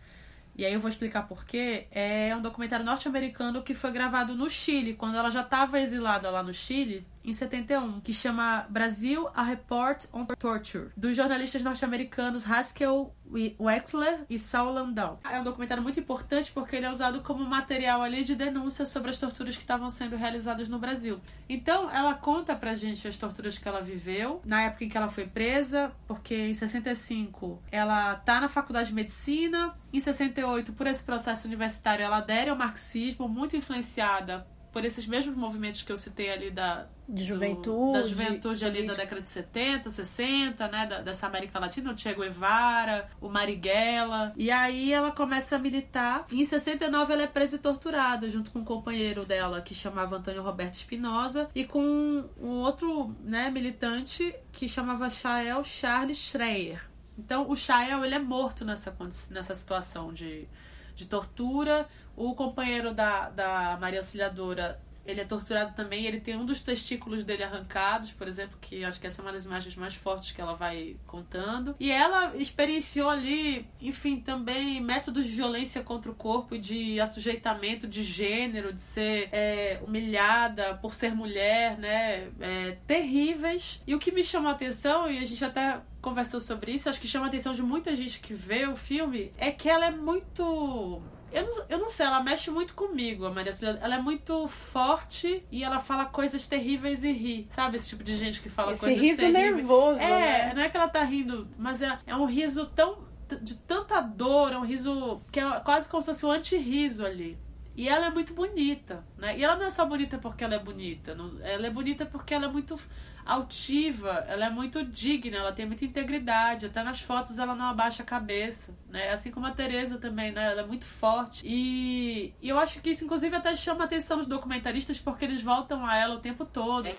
E 0.56 0.65
aí 0.65 0.74
eu 0.74 0.80
vou 0.80 0.89
explicar 0.89 1.28
por 1.28 1.45
quê. 1.45 1.88
É 1.91 2.36
um 2.36 2.41
documentário 2.41 2.86
norte-americano 2.86 3.63
que 3.63 3.74
foi 3.74 3.91
gravado 3.91 4.36
no 4.36 4.50
Chile, 4.50 4.93
quando 4.93 5.15
ela 5.17 5.30
já 5.30 5.41
estava 5.41 5.80
exilada 5.80 6.30
lá 6.30 6.43
no 6.43 6.54
Chile, 6.54 7.06
em 7.23 7.34
71, 7.34 8.01
que 8.01 8.13
chama 8.13 8.65
Brasil, 8.69 9.27
A 9.36 9.43
Report 9.43 10.05
on 10.13 10.25
Torture, 10.25 10.89
dos 10.95 11.15
jornalistas 11.15 11.63
norte-americanos 11.63 12.49
Haskell 12.49 13.13
Wexler 13.60 14.25
e 14.29 14.38
Saul 14.38 14.73
Landau. 14.73 15.19
É 15.29 15.39
um 15.39 15.43
documentário 15.43 15.81
muito 15.81 15.99
importante 15.99 16.51
porque 16.51 16.75
ele 16.75 16.86
é 16.86 16.91
usado 16.91 17.21
como 17.21 17.43
material 17.45 18.01
ali 18.01 18.23
de 18.23 18.36
denúncia 18.36 18.86
sobre 18.86 19.10
as 19.10 19.17
torturas 19.17 19.55
que 19.55 19.62
estavam 19.62 19.89
sendo 19.89 20.17
realizadas 20.17 20.67
no 20.67 20.77
Brasil. 20.77 21.19
Então, 21.47 21.89
ela 21.89 22.13
conta 22.13 22.55
pra 22.55 22.73
gente 22.73 23.07
as 23.07 23.17
torturas 23.17 23.57
que 23.57 23.67
ela 23.67 23.81
viveu 23.81 24.41
na 24.45 24.63
época 24.63 24.84
em 24.84 24.89
que 24.89 24.97
ela 24.97 25.10
foi 25.10 25.25
presa, 25.25 25.91
porque 26.07 26.36
em 26.36 26.53
65 26.53 27.62
ela 27.71 28.15
tá 28.15 28.41
na 28.41 28.49
faculdade 28.49 28.89
de 28.89 28.95
medicina, 28.95 29.75
em 29.93 29.99
68, 29.99 30.73
por 30.73 30.88
esse 30.88 31.03
processo 31.03 31.47
universitário, 31.47 32.03
ela 32.03 32.17
adere 32.17 32.49
ao 32.49 32.55
marxismo, 32.55 33.27
muito 33.27 33.55
influenciada 33.55 34.47
por 34.71 34.86
esses 34.86 35.05
mesmos 35.05 35.36
movimentos 35.36 35.81
que 35.84 35.91
eu 35.91 35.97
citei 35.97 36.31
ali 36.31 36.49
da, 36.49 36.88
De 37.07 37.23
do- 37.23 37.27
juventude. 37.27 37.93
da 37.93 38.03
juventude 38.03 38.65
ali 38.65 38.84
da 38.88 38.93
década 38.93 39.21
de 39.21 39.29
70, 39.29 39.89
60, 39.89 40.67
né, 40.69 40.86
da- 40.88 41.01
dessa 41.01 41.27
América 41.27 41.60
Latina, 41.60 41.91
o 41.91 41.97
Che 41.97 42.13
Guevara, 42.13 43.10
o 43.19 43.27
Marighella. 43.29 44.34
E 44.38 44.49
aí 44.49 44.93
ela 44.93 45.12
começa 45.12 45.55
a 45.55 45.60
militar. 45.60 46.25
E 46.31 46.41
em 46.41 46.45
69 46.45 47.12
ela 47.13 47.23
é 47.23 47.27
presa 47.27 47.57
e 47.57 47.60
torturada 47.60 48.29
junto 48.29 48.49
com 48.51 48.60
um 48.60 48.65
companheiro 48.65 49.25
dela 49.25 49.62
que 49.62 49.75
chamava 49.75 50.15
Antônio 50.17 50.41
Roberto 50.41 50.75
Espinosa 50.75 51.49
e 51.53 51.65
com 51.65 52.23
um 52.39 52.47
outro, 52.60 53.15
né, 53.23 53.49
militante 53.49 54.34
que 54.51 54.67
chamava 54.69 55.10
Chael 55.10 55.63
Charles 55.63 56.17
Schreier. 56.17 56.89
Então 57.17 57.49
o 57.49 57.55
Chael 57.55 58.03
ele 58.05 58.15
é 58.15 58.19
morto 58.19 58.63
nessa 58.63 58.95
nessa 59.29 59.53
situação 59.53 60.13
de 60.13 60.47
de 60.95 61.08
tortura. 61.08 61.88
O 62.15 62.36
companheiro 62.36 62.93
da, 62.93 63.30
da 63.30 63.77
Maria 63.80 63.99
Auxiliadora, 63.99 64.80
ele 65.05 65.21
é 65.21 65.25
torturado 65.25 65.73
também. 65.75 66.05
Ele 66.05 66.19
tem 66.19 66.35
um 66.35 66.45
dos 66.45 66.59
testículos 66.59 67.23
dele 67.23 67.43
arrancados, 67.43 68.11
por 68.11 68.27
exemplo, 68.27 68.57
que 68.61 68.83
acho 68.83 68.99
que 68.99 69.07
essa 69.07 69.21
é 69.21 69.23
uma 69.23 69.31
das 69.31 69.45
imagens 69.45 69.75
mais 69.75 69.95
fortes 69.95 70.31
que 70.31 70.41
ela 70.41 70.53
vai 70.53 70.95
contando. 71.07 71.75
E 71.79 71.91
ela 71.91 72.35
experienciou 72.35 73.09
ali, 73.09 73.67
enfim, 73.79 74.19
também 74.19 74.81
métodos 74.81 75.25
de 75.25 75.31
violência 75.31 75.81
contra 75.81 76.11
o 76.11 76.15
corpo 76.15 76.57
de 76.57 76.99
assujeitamento 76.99 77.87
de 77.87 78.03
gênero, 78.03 78.73
de 78.73 78.81
ser 78.81 79.29
é, 79.31 79.79
humilhada 79.85 80.75
por 80.75 80.93
ser 80.93 81.13
mulher, 81.15 81.77
né? 81.77 82.29
É, 82.39 82.77
terríveis. 82.85 83.81
E 83.85 83.95
o 83.95 83.99
que 83.99 84.11
me 84.11 84.23
chamou 84.23 84.49
a 84.49 84.53
atenção, 84.53 85.09
e 85.09 85.19
a 85.19 85.25
gente 85.25 85.43
até 85.43 85.81
conversou 86.01 86.41
sobre 86.41 86.71
isso, 86.71 86.89
acho 86.89 86.99
que 86.99 87.07
chama 87.07 87.25
a 87.25 87.27
atenção 87.29 87.53
de 87.53 87.61
muita 87.61 87.95
gente 87.95 88.19
que 88.19 88.33
vê 88.33 88.65
o 88.65 88.75
filme, 88.75 89.31
é 89.37 89.51
que 89.51 89.69
ela 89.69 89.85
é 89.85 89.91
muito. 89.91 91.01
Eu 91.32 91.46
não, 91.46 91.65
eu 91.70 91.78
não 91.80 91.89
sei, 91.89 92.06
ela 92.06 92.22
mexe 92.22 92.52
muito 92.52 92.74
comigo, 92.74 93.26
a 93.26 93.32
Maria 93.32 93.52
Auxiliadora. 93.52 93.84
Ela 93.86 93.96
é 93.96 94.00
muito 94.02 94.48
forte 94.48 95.44
e 95.52 95.63
ela 95.63 95.80
fala 95.80 96.06
coisas 96.06 96.46
terríveis 96.48 97.04
e 97.04 97.12
ri. 97.12 97.48
Sabe 97.52 97.78
esse 97.78 97.89
tipo 97.89 98.04
de 98.04 98.15
gente 98.17 98.41
que 98.41 98.50
fala 98.50 98.72
Esse 98.74 98.82
coisas 98.82 99.00
riso 99.02 99.17
terríveis? 99.22 99.56
nervoso, 99.56 100.00
É, 100.00 100.48
né? 100.48 100.54
não 100.54 100.62
é 100.62 100.70
que 100.70 100.78
ela 100.78 100.89
tá 100.89 101.04
rindo, 101.04 101.48
mas 101.58 101.82
é, 101.82 101.98
é 102.06 102.15
um 102.15 102.26
riso 102.26 102.65
tão. 102.67 103.10
de 103.41 103.56
tanta 103.60 104.02
dor, 104.02 104.52
é 104.52 104.58
um 104.58 104.65
riso 104.65 105.22
que 105.32 105.39
é 105.39 105.60
quase 105.62 105.88
como 105.88 106.02
se 106.04 106.08
fosse 106.12 106.26
um 106.26 106.32
anti-riso 106.32 107.06
ali. 107.06 107.38
E 107.78 107.88
ela 107.88 108.08
é 108.08 108.10
muito 108.10 108.34
bonita, 108.34 109.06
né? 109.17 109.38
E 109.38 109.44
ela 109.46 109.56
não 109.56 109.65
é 109.65 109.70
só 109.70 109.86
bonita 109.86 110.17
porque 110.17 110.44
ela 110.44 110.56
é 110.56 110.60
bonita, 110.60 111.15
não- 111.15 111.39
ela 111.41 111.65
é 111.65 111.70
bonita 111.70 112.06
porque 112.06 112.34
ela 112.34 112.46
é 112.48 112.50
muito 112.50 112.78
altiva, 113.25 114.25
ela 114.27 114.45
é 114.45 114.49
muito 114.49 114.84
digna, 114.84 115.38
ela 115.38 115.51
tem 115.51 115.65
muita 115.65 115.86
integridade, 115.86 116.65
até 116.65 116.84
nas 116.84 116.99
fotos 116.99 117.38
ela 117.39 117.55
não 117.55 117.65
abaixa 117.65 118.03
a 118.03 118.05
cabeça, 118.05 118.75
né? 118.89 119.12
Assim 119.12 119.31
como 119.31 119.45
a 119.45 119.51
Teresa 119.51 119.97
também, 119.97 120.31
né? 120.31 120.51
Ela 120.51 120.62
é 120.62 120.65
muito 120.65 120.86
forte. 120.86 121.41
E, 121.45 122.34
e 122.41 122.49
eu 122.49 122.57
acho 122.60 122.81
que 122.81 122.91
isso 122.91 123.05
inclusive 123.05 123.36
até 123.36 123.55
chama 123.55 123.84
a 123.84 123.86
atenção 123.86 124.17
dos 124.17 124.27
documentaristas 124.27 124.99
porque 124.99 125.25
eles 125.25 125.41
voltam 125.41 125.86
a 125.86 125.95
ela 125.95 126.15
o 126.15 126.19
tempo 126.19 126.45
todo. 126.45 126.89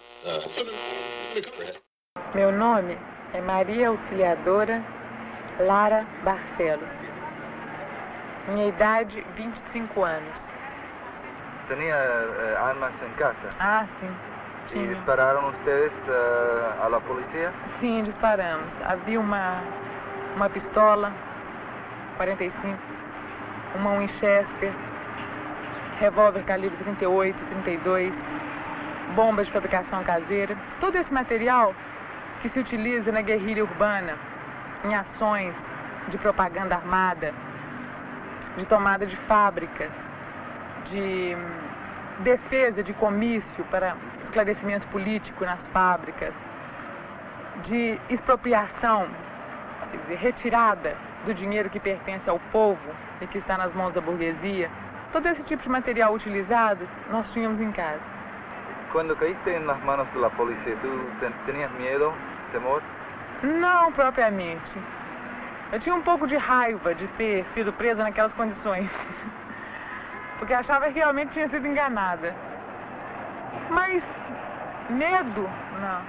Meu 2.35 2.53
nome 2.53 2.99
é 3.33 3.41
Maria 3.41 3.89
Auxiliadora 3.89 4.85
Lara 5.61 6.07
Barcelos. 6.25 6.91
Minha 8.49 8.69
idade, 8.69 9.25
25 9.37 10.03
anos. 10.03 10.35
Tenía 11.69 11.95
eh, 11.95 12.57
armas 12.59 12.93
en 13.03 13.15
casa. 13.15 13.55
Ah, 13.61 13.87
sim. 14.01 14.32
¿Y 14.73 14.79
Tinha. 14.79 14.91
dispararon 14.91 15.45
ustedes 15.47 15.93
eh, 16.09 16.85
a 16.85 16.89
la 16.89 16.99
policía? 17.01 17.53
Sim, 17.79 18.05
disparamos. 18.05 18.73
Havia 18.87 19.21
uma, 19.21 19.61
uma 20.35 20.49
pistola 20.49 21.13
45, 22.17 22.79
uma 23.75 23.99
Winchester, 23.99 24.73
revólver 26.01 26.43
calibre 26.45 26.77
38, 26.85 27.37
32, 27.45 28.15
bombas 29.15 29.47
de 29.47 29.53
fabricação 29.53 30.03
caseira. 30.05 30.57
Todo 30.81 30.97
esse 30.97 31.13
material 31.13 31.75
que 32.41 32.49
se 32.49 32.59
utiliza 32.59 33.13
na 33.13 33.21
guerrilha 33.21 33.63
urbana, 33.63 34.17
em 34.85 34.95
ações 34.95 35.55
de 36.09 36.19
propaganda 36.19 36.75
armada, 36.77 37.33
de 38.57 38.65
tomada 38.67 39.07
de 39.07 39.17
fábricas, 39.29 39.91
de 40.91 41.37
defesa 42.21 42.83
de 42.83 42.93
comício 42.95 43.65
para 43.65 43.97
esclarecimento 44.23 44.87
político 44.89 45.45
nas 45.45 45.67
fábricas, 45.69 46.35
de 47.65 47.99
expropriação, 48.09 49.07
quer 49.91 49.97
dizer, 49.99 50.17
retirada 50.19 50.97
do 51.25 51.35
dinheiro 51.35 51.71
que 51.71 51.79
pertence 51.81 52.29
ao 52.29 52.39
povo 52.51 52.81
e 53.21 53.27
que 53.27 53.39
está 53.39 53.57
nas 53.57 53.73
mãos 53.75 53.93
da 53.95 54.01
burguesia. 54.01 54.71
Todo 55.13 55.29
esse 55.29 55.43
tipo 55.45 55.63
de 55.63 55.69
material 55.69 56.15
utilizado 56.15 56.89
nós 57.11 57.31
tínhamos 57.33 57.61
em 57.61 57.71
casa. 57.73 58.01
Cuando 58.91 59.15
caíste 59.17 59.59
de 59.59 60.19
la 60.19 60.31
policía, 60.31 60.77
¿tú 60.83 60.89
ten- 61.21 61.33
tenías 61.47 61.71
miedo, 61.73 62.13
temor? 62.53 62.83
Não 63.43 63.91
propriamente. 63.93 64.71
Eu 65.73 65.81
tinha 65.81 65.95
um 65.95 66.03
pouco 66.03 66.27
de 66.27 66.37
raiva 66.37 66.95
de 66.95 67.07
ter 67.09 67.45
sido 67.55 67.73
presa 67.73 68.03
naquelas 68.03 68.35
condições. 68.35 68.91
Porque 70.43 70.55
achava 70.55 70.89
que 70.89 70.95
realmente 70.95 71.35
tinha 71.35 71.49
sido 71.49 71.65
enganada. 71.69 72.35
Mas 73.71 74.03
medo, 74.91 75.43
não. 75.81 76.05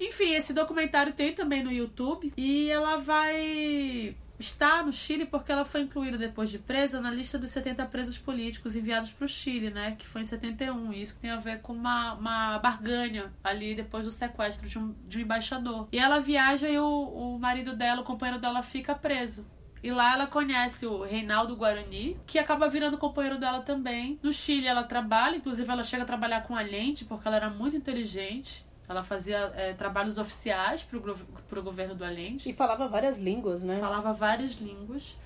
Enfim, 0.00 0.32
esse 0.32 0.54
documentário 0.54 1.12
tem 1.12 1.34
também 1.34 1.62
no 1.62 1.70
YouTube 1.70 2.32
e 2.38 2.70
ela 2.70 2.96
vai 2.96 4.16
estar 4.38 4.82
no 4.82 4.94
Chile 4.94 5.26
porque 5.26 5.52
ela 5.52 5.66
foi 5.66 5.82
incluída 5.82 6.16
depois 6.16 6.48
de 6.48 6.58
presa 6.58 7.02
na 7.02 7.10
lista 7.10 7.36
dos 7.36 7.50
70 7.50 7.84
presos 7.84 8.16
políticos 8.16 8.74
enviados 8.74 9.12
para 9.12 9.26
o 9.26 9.28
Chile, 9.28 9.68
né? 9.68 9.94
Que 9.98 10.06
foi 10.06 10.22
em 10.22 10.24
71. 10.24 10.90
E 10.90 11.02
isso 11.02 11.18
tem 11.20 11.32
a 11.32 11.36
ver 11.36 11.60
com 11.60 11.74
uma, 11.74 12.14
uma 12.14 12.58
barganha 12.60 13.30
ali 13.44 13.74
depois 13.74 14.06
do 14.06 14.10
sequestro 14.10 14.66
de 14.66 14.78
um, 14.78 14.94
de 15.06 15.18
um 15.18 15.20
embaixador. 15.20 15.86
E 15.92 15.98
ela 15.98 16.18
viaja 16.18 16.66
e 16.66 16.78
o, 16.78 16.86
o 16.86 17.38
marido 17.38 17.76
dela, 17.76 18.00
o 18.00 18.04
companheiro 18.04 18.40
dela, 18.40 18.62
fica 18.62 18.94
preso. 18.94 19.46
E 19.84 19.90
lá 19.90 20.14
ela 20.14 20.26
conhece 20.26 20.86
o 20.86 21.02
Reinaldo 21.02 21.54
Guarani, 21.54 22.16
que 22.26 22.38
acaba 22.38 22.68
virando 22.70 22.96
companheiro 22.96 23.38
dela 23.38 23.60
também. 23.60 24.18
No 24.22 24.32
Chile 24.32 24.66
ela 24.66 24.82
trabalha, 24.84 25.36
inclusive 25.36 25.70
ela 25.70 25.82
chega 25.82 26.04
a 26.04 26.06
trabalhar 26.06 26.40
com 26.44 26.56
Allende, 26.56 27.04
porque 27.04 27.28
ela 27.28 27.36
era 27.36 27.50
muito 27.50 27.76
inteligente. 27.76 28.64
Ela 28.88 29.02
fazia 29.02 29.52
é, 29.56 29.74
trabalhos 29.74 30.16
oficiais 30.16 30.82
pro, 30.82 31.00
gro- 31.00 31.18
pro 31.48 31.62
governo 31.62 31.94
do 31.94 32.02
Allende. 32.04 32.48
E 32.48 32.54
falava 32.54 32.88
várias 32.88 33.18
línguas, 33.18 33.62
né? 33.62 33.78
Falava 33.78 34.12
várias 34.14 34.52
línguas. 34.54 35.16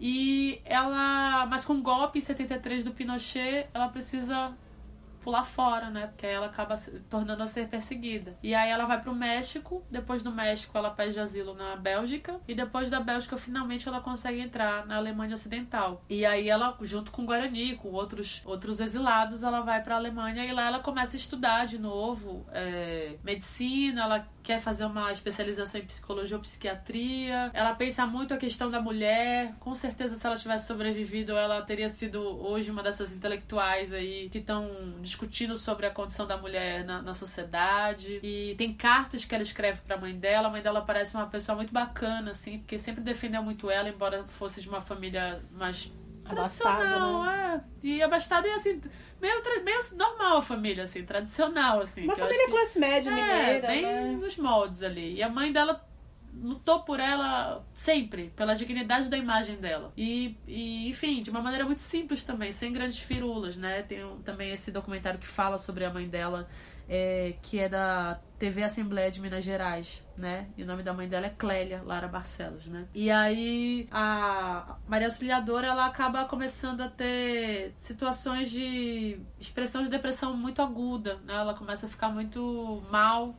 E 0.00 0.60
ela. 0.66 1.46
Mas 1.46 1.64
com 1.64 1.74
o 1.74 1.80
golpe 1.82 2.18
em 2.18 2.22
73 2.22 2.84
do 2.84 2.90
Pinochet, 2.92 3.68
ela 3.72 3.88
precisa 3.88 4.52
pular 5.24 5.42
fora, 5.42 5.88
né? 5.88 6.06
Porque 6.08 6.26
aí 6.26 6.34
ela 6.34 6.46
acaba 6.46 6.76
tornando 7.08 7.42
a 7.42 7.46
ser 7.46 7.66
perseguida. 7.68 8.36
E 8.42 8.54
aí 8.54 8.70
ela 8.70 8.84
vai 8.84 9.00
pro 9.00 9.14
México, 9.14 9.82
depois 9.90 10.22
do 10.22 10.30
México 10.30 10.76
ela 10.76 10.90
pede 10.90 11.18
asilo 11.18 11.54
na 11.54 11.74
Bélgica, 11.76 12.38
e 12.46 12.54
depois 12.54 12.90
da 12.90 13.00
Bélgica 13.00 13.38
finalmente 13.38 13.88
ela 13.88 14.00
consegue 14.00 14.40
entrar 14.40 14.86
na 14.86 14.96
Alemanha 14.96 15.34
Ocidental. 15.34 16.04
E 16.10 16.26
aí 16.26 16.48
ela, 16.48 16.76
junto 16.82 17.10
com 17.10 17.22
o 17.22 17.26
Guarani, 17.26 17.76
com 17.76 17.88
outros, 17.88 18.42
outros 18.44 18.80
exilados, 18.80 19.42
ela 19.42 19.62
vai 19.62 19.82
pra 19.82 19.96
Alemanha 19.96 20.44
e 20.44 20.52
lá 20.52 20.66
ela 20.66 20.80
começa 20.80 21.16
a 21.16 21.18
estudar 21.18 21.66
de 21.66 21.78
novo 21.78 22.44
é, 22.52 23.16
medicina, 23.24 24.02
ela 24.02 24.28
quer 24.44 24.60
fazer 24.60 24.84
uma 24.84 25.10
especialização 25.10 25.80
em 25.80 25.84
psicologia 25.84 26.36
ou 26.36 26.42
psiquiatria. 26.42 27.50
Ela 27.54 27.74
pensa 27.74 28.06
muito 28.06 28.34
a 28.34 28.36
questão 28.36 28.70
da 28.70 28.80
mulher. 28.80 29.54
Com 29.58 29.74
certeza, 29.74 30.16
se 30.16 30.26
ela 30.26 30.36
tivesse 30.36 30.66
sobrevivido, 30.66 31.32
ela 31.32 31.62
teria 31.62 31.88
sido 31.88 32.20
hoje 32.20 32.70
uma 32.70 32.82
dessas 32.82 33.10
intelectuais 33.10 33.92
aí 33.92 34.28
que 34.28 34.38
estão 34.38 34.70
discutindo 35.14 35.56
sobre 35.56 35.86
a 35.86 35.90
condição 35.90 36.26
da 36.26 36.36
mulher 36.36 36.84
na, 36.84 37.00
na 37.00 37.14
sociedade. 37.14 38.20
E 38.22 38.54
tem 38.58 38.74
cartas 38.74 39.24
que 39.24 39.34
ela 39.34 39.42
escreve 39.42 39.80
pra 39.82 39.96
mãe 39.96 40.14
dela. 40.14 40.48
A 40.48 40.50
mãe 40.50 40.60
dela 40.60 40.82
parece 40.82 41.14
uma 41.14 41.26
pessoa 41.26 41.56
muito 41.56 41.72
bacana, 41.72 42.32
assim, 42.32 42.58
porque 42.58 42.76
sempre 42.78 43.00
defendeu 43.02 43.42
muito 43.42 43.70
ela, 43.70 43.88
embora 43.88 44.24
fosse 44.24 44.60
de 44.60 44.68
uma 44.68 44.80
família 44.80 45.40
mais 45.52 45.92
Abastada, 46.24 46.78
tradicional, 46.78 47.26
é. 47.26 47.64
E 47.82 48.02
abastada 48.02 48.48
é 48.48 48.54
assim, 48.54 48.80
meio, 49.20 49.42
meio 49.62 49.80
normal 49.94 50.38
a 50.38 50.42
família, 50.42 50.84
assim, 50.84 51.04
tradicional, 51.04 51.80
assim. 51.80 52.04
Uma 52.04 52.16
família 52.16 52.48
classe 52.48 52.78
média 52.78 53.10
é, 53.10 53.14
mineira, 53.14 53.68
bem 53.68 53.82
né? 53.82 54.18
nos 54.20 54.36
moldes 54.36 54.82
ali. 54.82 55.14
E 55.16 55.22
a 55.22 55.28
mãe 55.28 55.52
dela 55.52 55.86
lutou 56.42 56.80
por 56.80 57.00
ela 57.00 57.64
sempre, 57.72 58.30
pela 58.36 58.54
dignidade 58.54 59.08
da 59.08 59.16
imagem 59.16 59.56
dela. 59.56 59.92
E, 59.96 60.36
e, 60.46 60.88
enfim, 60.88 61.22
de 61.22 61.30
uma 61.30 61.40
maneira 61.40 61.64
muito 61.64 61.80
simples 61.80 62.24
também, 62.24 62.52
sem 62.52 62.72
grandes 62.72 62.98
firulas, 62.98 63.56
né? 63.56 63.82
Tem 63.82 64.00
também 64.24 64.52
esse 64.52 64.70
documentário 64.70 65.18
que 65.18 65.26
fala 65.26 65.58
sobre 65.58 65.84
a 65.84 65.90
mãe 65.90 66.08
dela, 66.08 66.48
é, 66.88 67.34
que 67.42 67.58
é 67.58 67.68
da 67.68 68.20
TV 68.38 68.62
Assembleia 68.62 69.10
de 69.10 69.20
Minas 69.20 69.44
Gerais, 69.44 70.02
né? 70.16 70.48
E 70.56 70.62
o 70.62 70.66
nome 70.66 70.82
da 70.82 70.92
mãe 70.92 71.08
dela 71.08 71.26
é 71.26 71.30
Clélia 71.30 71.82
Lara 71.84 72.08
Barcelos, 72.08 72.66
né? 72.66 72.86
E 72.94 73.10
aí 73.10 73.88
a 73.90 74.76
Maria 74.86 75.06
Auxiliadora, 75.06 75.68
ela 75.68 75.86
acaba 75.86 76.24
começando 76.24 76.82
a 76.82 76.88
ter 76.88 77.72
situações 77.78 78.50
de 78.50 79.18
expressão 79.40 79.82
de 79.82 79.88
depressão 79.88 80.36
muito 80.36 80.60
aguda, 80.60 81.16
né? 81.24 81.34
Ela 81.34 81.54
começa 81.54 81.86
a 81.86 81.88
ficar 81.88 82.08
muito 82.08 82.82
mal 82.90 83.34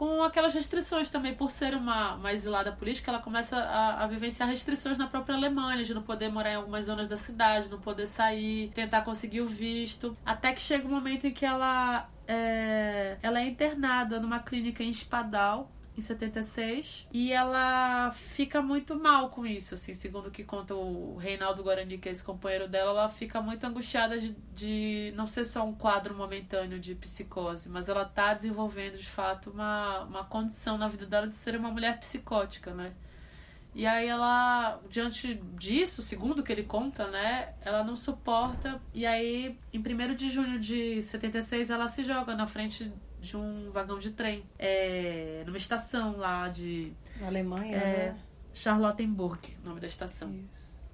com 0.00 0.22
aquelas 0.22 0.54
restrições 0.54 1.10
também. 1.10 1.34
Por 1.34 1.50
ser 1.50 1.74
uma, 1.74 2.14
uma 2.14 2.32
exilada 2.32 2.72
política, 2.72 3.10
ela 3.10 3.20
começa 3.20 3.58
a, 3.58 4.02
a 4.02 4.06
vivenciar 4.06 4.48
restrições 4.48 4.96
na 4.96 5.06
própria 5.06 5.36
Alemanha, 5.36 5.84
de 5.84 5.92
não 5.92 6.00
poder 6.00 6.30
morar 6.30 6.52
em 6.52 6.54
algumas 6.54 6.86
zonas 6.86 7.06
da 7.06 7.18
cidade, 7.18 7.68
não 7.68 7.78
poder 7.78 8.06
sair, 8.06 8.70
tentar 8.74 9.02
conseguir 9.02 9.42
o 9.42 9.46
visto. 9.46 10.16
Até 10.24 10.54
que 10.54 10.60
chega 10.62 10.88
um 10.88 10.90
momento 10.90 11.26
em 11.26 11.30
que 11.30 11.44
ela 11.44 12.08
é, 12.26 13.18
ela 13.22 13.42
é 13.42 13.46
internada 13.46 14.18
numa 14.18 14.38
clínica 14.38 14.82
em 14.82 14.88
Espadal, 14.88 15.70
em 16.00 16.02
76, 16.02 17.06
e 17.12 17.32
ela 17.32 18.10
fica 18.12 18.60
muito 18.62 18.98
mal 18.98 19.28
com 19.28 19.46
isso, 19.46 19.74
assim, 19.74 19.94
segundo 19.94 20.28
o 20.28 20.30
que 20.30 20.42
conta 20.42 20.74
o 20.74 21.16
Reinaldo 21.16 21.62
Guarani, 21.62 21.98
que 21.98 22.08
é 22.08 22.12
esse 22.12 22.24
companheiro 22.24 22.66
dela, 22.66 22.90
ela 22.90 23.08
fica 23.08 23.40
muito 23.40 23.64
angustiada 23.64 24.18
de, 24.18 24.34
de 24.54 25.12
não 25.14 25.26
ser 25.26 25.44
só 25.44 25.64
um 25.64 25.74
quadro 25.74 26.14
momentâneo 26.14 26.80
de 26.80 26.94
psicose, 26.94 27.68
mas 27.68 27.88
ela 27.88 28.04
tá 28.04 28.34
desenvolvendo 28.34 28.96
de 28.96 29.06
fato 29.06 29.50
uma, 29.50 30.04
uma 30.04 30.24
condição 30.24 30.78
na 30.78 30.88
vida 30.88 31.06
dela 31.06 31.28
de 31.28 31.34
ser 31.34 31.54
uma 31.56 31.70
mulher 31.70 32.00
psicótica, 32.00 32.72
né? 32.72 32.92
E 33.72 33.86
aí 33.86 34.08
ela, 34.08 34.80
diante 34.88 35.34
disso, 35.54 36.02
segundo 36.02 36.42
que 36.42 36.50
ele 36.50 36.64
conta, 36.64 37.06
né, 37.06 37.54
ela 37.60 37.84
não 37.84 37.94
suporta. 37.94 38.80
E 38.92 39.06
aí, 39.06 39.56
em 39.72 39.78
1 39.78 40.14
de 40.16 40.28
junho 40.28 40.58
de 40.58 41.00
76, 41.02 41.70
ela 41.70 41.86
se 41.86 42.02
joga 42.02 42.34
na 42.34 42.48
frente 42.48 42.92
de 43.20 43.36
um 43.36 43.70
vagão 43.70 43.98
de 43.98 44.10
trem, 44.10 44.44
é, 44.58 45.42
numa 45.46 45.56
estação 45.56 46.16
lá 46.16 46.48
de. 46.48 46.92
Na 47.20 47.26
Alemanha, 47.26 47.76
é, 47.76 48.12
né? 48.12 48.18
Charlottenburg, 48.52 49.56
nome 49.62 49.80
da 49.80 49.86
estação. 49.86 50.34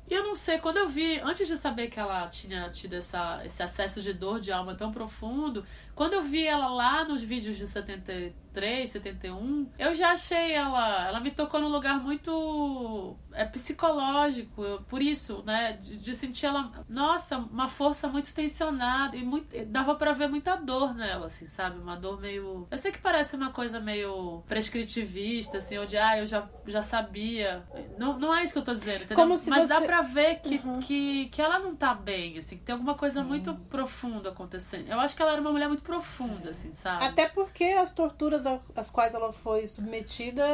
E 0.08 0.14
eu 0.14 0.22
não 0.22 0.36
sei, 0.36 0.58
quando 0.58 0.76
eu 0.76 0.88
vi, 0.88 1.18
antes 1.20 1.48
de 1.48 1.56
saber 1.56 1.88
que 1.88 1.98
ela 1.98 2.28
tinha 2.28 2.70
tido 2.70 2.94
essa, 2.94 3.42
esse 3.44 3.60
acesso 3.60 4.00
de 4.00 4.12
dor 4.12 4.40
de 4.40 4.52
alma 4.52 4.74
tão 4.74 4.92
profundo, 4.92 5.64
quando 5.96 6.12
eu 6.12 6.22
vi 6.22 6.46
ela 6.46 6.68
lá 6.68 7.04
nos 7.04 7.20
vídeos 7.22 7.56
de 7.56 7.66
73, 7.66 8.88
71, 8.90 9.68
eu 9.78 9.92
já 9.94 10.12
achei 10.12 10.52
ela. 10.52 11.08
Ela 11.08 11.18
me 11.20 11.30
tocou 11.32 11.58
num 11.60 11.68
lugar 11.68 11.98
muito 12.00 13.16
é, 13.32 13.44
psicológico, 13.44 14.62
eu- 14.64 14.80
por 14.82 15.02
isso, 15.02 15.42
né? 15.44 15.72
De, 15.74 15.96
de 15.98 16.14
sentir 16.14 16.46
ela, 16.46 16.70
nossa, 16.88 17.36
uma 17.38 17.68
força 17.68 18.06
muito 18.08 18.32
tensionada 18.34 19.16
e 19.16 19.22
muito, 19.24 19.46
dava 19.66 19.94
pra 19.94 20.12
ver 20.12 20.28
muita 20.28 20.54
dor 20.56 20.94
nela, 20.94 21.26
assim, 21.26 21.46
sabe? 21.46 21.78
Uma 21.80 21.96
dor 21.96 22.20
meio. 22.20 22.66
Eu 22.70 22.78
sei 22.78 22.92
que 22.92 22.98
parece 22.98 23.34
uma 23.36 23.50
coisa 23.50 23.80
meio 23.80 24.42
prescritivista, 24.46 25.58
assim, 25.58 25.78
onde, 25.78 25.96
ah, 25.96 26.18
eu 26.18 26.26
já, 26.26 26.48
já 26.66 26.82
sabia. 26.82 27.64
Não, 27.98 28.18
não 28.18 28.34
é 28.34 28.42
isso 28.44 28.52
que 28.52 28.58
eu 28.58 28.64
tô 28.64 28.74
dizendo, 28.74 28.96
entendeu? 29.04 29.16
Como 29.16 29.36
se 29.36 29.48
Mas 29.50 29.68
dá 29.68 29.78
você- 29.80 29.86
pra 29.86 30.02
ver 30.02 30.36
que, 30.40 30.58
que, 30.82 31.26
que 31.26 31.42
ela 31.42 31.58
não 31.58 31.74
tá 31.74 31.94
bem, 31.94 32.38
assim, 32.38 32.56
que 32.58 32.64
tem 32.64 32.72
alguma 32.74 32.94
coisa 32.94 33.22
muito 33.22 33.54
profunda 33.70 34.30
acontecendo. 34.30 34.88
Eu 34.88 35.00
acho 35.00 35.14
que 35.16 35.22
ela 35.22 35.32
era 35.32 35.40
uma 35.40 35.52
mulher 35.52 35.68
muito 35.68 35.82
profunda, 35.86 36.50
assim, 36.50 36.74
sabe? 36.74 37.04
Até 37.04 37.28
porque 37.28 37.64
as 37.64 37.94
torturas 37.94 38.44
às 38.74 38.90
quais 38.90 39.14
ela 39.14 39.32
foi 39.32 39.66
submetida 39.66 40.44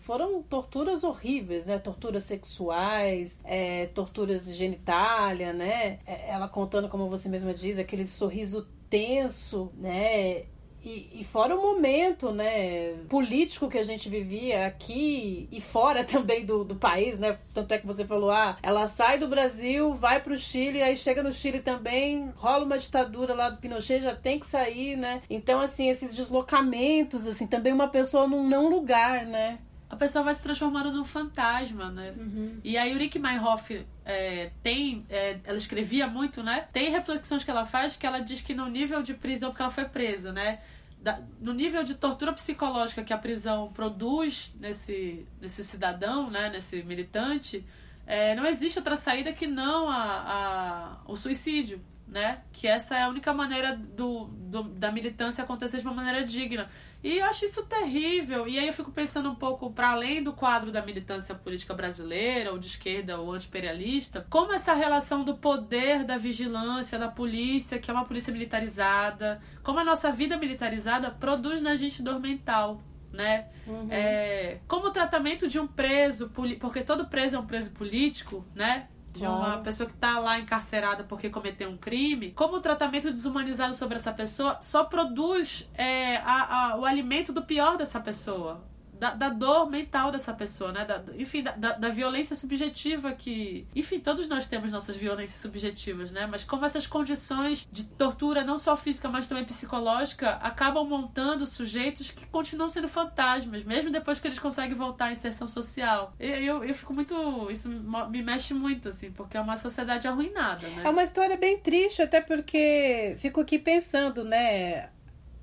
foram 0.00 0.42
torturas 0.42 1.02
horríveis, 1.02 1.66
né? 1.66 1.78
Torturas 1.78 2.24
sexuais, 2.24 3.40
é, 3.44 3.86
torturas 3.86 4.44
de 4.44 4.52
genitália, 4.52 5.52
né? 5.52 6.00
É, 6.06 6.30
Ela 6.30 6.48
contando, 6.48 6.88
como 6.88 7.08
você 7.08 7.28
mesma 7.28 7.54
diz, 7.54 7.78
aquele 7.78 8.06
sorriso 8.06 8.68
tenso, 8.88 9.72
né? 9.76 10.44
E, 10.82 11.20
e 11.20 11.24
fora 11.24 11.54
o 11.56 11.60
momento, 11.60 12.32
né, 12.32 12.94
político 13.08 13.68
que 13.68 13.78
a 13.78 13.82
gente 13.82 14.08
vivia 14.08 14.66
aqui 14.66 15.48
e 15.52 15.60
fora 15.60 16.02
também 16.04 16.44
do, 16.44 16.64
do 16.64 16.76
país, 16.76 17.18
né? 17.18 17.38
Tanto 17.52 17.72
é 17.72 17.78
que 17.78 17.86
você 17.86 18.04
falou, 18.04 18.30
ah, 18.30 18.56
ela 18.62 18.88
sai 18.88 19.18
do 19.18 19.28
Brasil, 19.28 19.94
vai 19.94 20.20
pro 20.20 20.38
Chile, 20.38 20.82
aí 20.82 20.96
chega 20.96 21.22
no 21.22 21.32
Chile 21.32 21.60
também, 21.60 22.30
rola 22.36 22.64
uma 22.64 22.78
ditadura 22.78 23.34
lá 23.34 23.50
do 23.50 23.58
Pinochet, 23.58 24.00
já 24.00 24.14
tem 24.14 24.38
que 24.38 24.46
sair, 24.46 24.96
né? 24.96 25.22
Então, 25.28 25.60
assim, 25.60 25.88
esses 25.88 26.14
deslocamentos, 26.14 27.26
assim, 27.26 27.46
também 27.46 27.72
uma 27.72 27.88
pessoa 27.88 28.26
num 28.26 28.46
não 28.46 28.68
lugar, 28.68 29.26
né? 29.26 29.58
a 29.90 29.96
pessoa 29.96 30.24
vai 30.24 30.32
se 30.32 30.40
transformando 30.40 30.92
num 30.92 31.04
fantasma, 31.04 31.90
né? 31.90 32.14
E 32.62 32.78
a 32.78 32.84
Ulrike 32.86 33.18
Meinhof 33.18 33.84
é, 34.10 34.50
tem, 34.62 35.04
é, 35.08 35.38
ela 35.44 35.56
escrevia 35.56 36.06
muito, 36.06 36.42
né? 36.42 36.66
Tem 36.72 36.90
reflexões 36.90 37.44
que 37.44 37.50
ela 37.50 37.64
faz 37.66 37.96
que 37.96 38.06
ela 38.06 38.20
diz 38.20 38.40
que 38.40 38.54
no 38.54 38.68
nível 38.68 39.02
de 39.02 39.14
prisão, 39.14 39.50
porque 39.50 39.62
ela 39.62 39.70
foi 39.70 39.84
presa, 39.84 40.32
né? 40.32 40.60
Da- 41.00 41.20
no 41.40 41.52
nível 41.54 41.82
de 41.82 41.94
tortura 41.94 42.32
psicológica 42.32 43.02
que 43.02 43.12
a 43.12 43.18
prisão 43.18 43.70
produz 43.72 44.52
nesse, 44.60 45.26
nesse 45.40 45.64
cidadão, 45.64 46.28
né? 46.30 46.50
Nesse 46.50 46.82
militante, 46.82 47.64
é, 48.06 48.34
não 48.34 48.44
existe 48.44 48.78
outra 48.78 48.96
saída 48.96 49.32
que 49.32 49.46
não 49.46 49.88
a, 49.88 50.02
a- 50.36 51.00
o 51.06 51.16
suicídio, 51.16 51.80
né? 52.06 52.40
Que 52.52 52.66
essa 52.66 52.96
é 52.96 53.02
a 53.02 53.08
única 53.08 53.32
maneira 53.32 53.76
do, 53.76 54.24
do- 54.26 54.64
da 54.64 54.90
militância 54.92 55.42
acontecer 55.44 55.78
de 55.78 55.86
uma 55.86 55.94
maneira 55.94 56.24
digna. 56.24 56.68
E 57.02 57.18
eu 57.18 57.24
acho 57.24 57.44
isso 57.44 57.64
terrível. 57.64 58.46
E 58.46 58.58
aí 58.58 58.66
eu 58.66 58.72
fico 58.72 58.90
pensando 58.90 59.30
um 59.30 59.34
pouco 59.34 59.70
para 59.70 59.90
além 59.90 60.22
do 60.22 60.32
quadro 60.32 60.70
da 60.70 60.82
militância 60.82 61.34
política 61.34 61.72
brasileira, 61.72 62.52
ou 62.52 62.58
de 62.58 62.66
esquerda, 62.66 63.18
ou 63.18 63.32
anti-imperialista, 63.32 64.26
como 64.28 64.52
essa 64.52 64.74
relação 64.74 65.24
do 65.24 65.36
poder, 65.36 66.04
da 66.04 66.18
vigilância, 66.18 66.98
da 66.98 67.08
polícia, 67.08 67.78
que 67.78 67.90
é 67.90 67.94
uma 67.94 68.04
polícia 68.04 68.32
militarizada, 68.32 69.40
como 69.62 69.78
a 69.78 69.84
nossa 69.84 70.12
vida 70.12 70.36
militarizada 70.36 71.10
produz 71.10 71.62
na 71.62 71.74
gente 71.76 72.02
dor 72.02 72.20
mental. 72.20 72.82
Né? 73.12 73.48
É, 73.90 74.58
como 74.68 74.86
o 74.86 74.90
tratamento 74.92 75.48
de 75.48 75.58
um 75.58 75.66
preso, 75.66 76.30
porque 76.60 76.82
todo 76.82 77.06
preso 77.06 77.34
é 77.34 77.38
um 77.40 77.46
preso 77.46 77.72
político, 77.72 78.44
né? 78.54 78.88
De 79.12 79.26
uma 79.26 79.58
pessoa 79.58 79.88
que 79.88 79.94
tá 79.94 80.18
lá 80.20 80.38
encarcerada 80.38 81.02
porque 81.04 81.28
cometeu 81.30 81.68
um 81.68 81.76
crime, 81.76 82.30
como 82.32 82.56
o 82.56 82.60
tratamento 82.60 83.10
desumanizado 83.10 83.74
sobre 83.74 83.96
essa 83.96 84.12
pessoa 84.12 84.58
só 84.62 84.84
produz 84.84 85.68
é, 85.74 86.16
a- 86.18 86.72
a- 86.72 86.76
o 86.76 86.84
alimento 86.84 87.32
do 87.32 87.42
pior 87.42 87.76
dessa 87.76 87.98
pessoa. 88.00 88.62
Da, 89.00 89.14
da 89.14 89.30
dor 89.30 89.70
mental 89.70 90.12
dessa 90.12 90.32
pessoa, 90.34 90.72
né? 90.72 90.84
Da- 90.84 91.02
enfim, 91.16 91.42
da, 91.42 91.52
da, 91.52 91.88
violência 91.88 92.36
subjetiva 92.36 93.12
que. 93.12 93.66
Enfim, 93.74 93.98
todos 93.98 94.28
nós 94.28 94.46
temos 94.46 94.70
nossas 94.70 94.94
violências 94.94 95.40
subjetivas, 95.40 96.12
né? 96.12 96.26
Mas 96.26 96.44
como 96.44 96.66
essas 96.66 96.86
condições 96.86 97.66
de 97.72 97.84
tortura, 97.84 98.44
não 98.44 98.58
só 98.58 98.76
física, 98.76 99.08
mas 99.08 99.26
também 99.26 99.44
psicológica, 99.44 100.32
acabam 100.32 100.86
montando 100.86 101.46
sujeitos 101.46 102.10
que 102.10 102.26
continuam 102.26 102.68
sendo 102.68 102.88
fantasmas, 102.88 103.64
mesmo 103.64 103.90
depois 103.90 104.18
que 104.18 104.28
eles 104.28 104.38
conseguem 104.38 104.76
voltar 104.76 105.06
à 105.06 105.12
inserção 105.12 105.48
social. 105.48 106.12
Eu, 106.20 106.34
eu, 106.34 106.64
eu 106.64 106.74
fico 106.74 106.92
muito. 106.92 107.50
Isso 107.50 107.68
me 107.68 108.22
mexe 108.22 108.52
muito, 108.52 108.90
assim, 108.90 109.10
porque 109.10 109.38
é 109.38 109.40
uma 109.40 109.56
sociedade 109.56 110.06
arruinada, 110.06 110.68
né? 110.68 110.82
É 110.84 110.90
uma 110.90 111.02
história 111.02 111.38
bem 111.38 111.58
triste, 111.58 112.02
até 112.02 112.20
porque 112.20 113.16
fico 113.18 113.40
aqui 113.40 113.58
pensando, 113.58 114.24
né? 114.24 114.90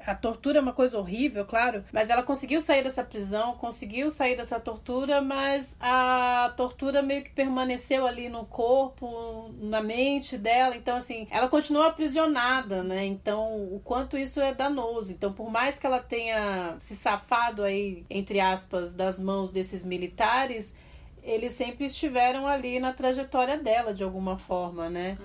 A 0.07 0.15
tortura 0.15 0.59
é 0.59 0.61
uma 0.61 0.71
coisa 0.71 0.97
horrível, 0.97 1.45
claro, 1.45 1.83
mas 1.91 2.09
ela 2.09 2.23
conseguiu 2.23 2.61
sair 2.61 2.81
dessa 2.81 3.03
prisão, 3.03 3.57
conseguiu 3.57 4.09
sair 4.09 4.37
dessa 4.37 4.57
tortura, 4.57 5.19
mas 5.19 5.75
a 5.81 6.53
tortura 6.55 7.01
meio 7.01 7.25
que 7.25 7.31
permaneceu 7.31 8.07
ali 8.07 8.29
no 8.29 8.45
corpo, 8.45 9.53
na 9.59 9.81
mente 9.81 10.37
dela. 10.37 10.77
Então, 10.77 10.95
assim, 10.95 11.27
ela 11.29 11.49
continuou 11.49 11.85
aprisionada, 11.85 12.81
né? 12.83 13.05
Então, 13.05 13.65
o 13.65 13.81
quanto 13.83 14.17
isso 14.17 14.39
é 14.39 14.53
danoso. 14.53 15.11
Então, 15.11 15.33
por 15.33 15.51
mais 15.51 15.77
que 15.77 15.85
ela 15.85 15.99
tenha 15.99 16.77
se 16.79 16.95
safado 16.95 17.61
aí, 17.61 18.05
entre 18.09 18.39
aspas, 18.39 18.95
das 18.95 19.19
mãos 19.19 19.51
desses 19.51 19.83
militares, 19.83 20.73
eles 21.21 21.51
sempre 21.51 21.83
estiveram 21.83 22.47
ali 22.47 22.79
na 22.79 22.93
trajetória 22.93 23.57
dela, 23.57 23.93
de 23.93 24.05
alguma 24.05 24.37
forma, 24.37 24.89
né? 24.89 25.17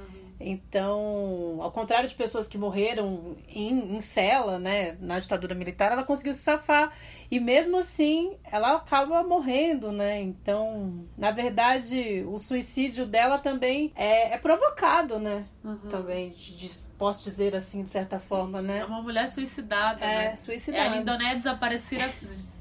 Então, 0.44 1.58
ao 1.60 1.70
contrário 1.70 2.08
de 2.08 2.14
pessoas 2.14 2.48
que 2.48 2.58
morreram 2.58 3.36
em, 3.48 3.96
em 3.96 4.00
cela, 4.00 4.58
né, 4.58 4.96
na 5.00 5.20
ditadura 5.20 5.54
militar, 5.54 5.92
ela 5.92 6.04
conseguiu 6.04 6.34
se 6.34 6.40
safar. 6.40 6.92
E 7.32 7.40
mesmo 7.40 7.78
assim, 7.78 8.36
ela 8.44 8.76
acaba 8.76 9.22
morrendo, 9.22 9.90
né? 9.90 10.20
Então, 10.20 11.06
na 11.16 11.30
verdade, 11.30 12.22
o 12.28 12.38
suicídio 12.38 13.06
dela 13.06 13.38
também 13.38 13.90
é, 13.96 14.34
é 14.34 14.38
provocado, 14.38 15.18
né? 15.18 15.46
Também, 15.88 16.30
de- 16.32 16.70
posso 16.98 17.24
dizer 17.24 17.56
assim, 17.56 17.84
de 17.84 17.90
certa 17.90 18.18
forma, 18.18 18.58
É 18.58 18.62
né? 18.62 18.84
uma 18.84 19.00
mulher 19.00 19.28
suicidada, 19.30 20.04
É, 20.04 20.30
né? 20.30 20.36
suicidada. 20.36 20.84
É 20.84 20.88
a 20.88 20.94
Lindoné 20.94 21.34
desaparecida, 21.36 22.12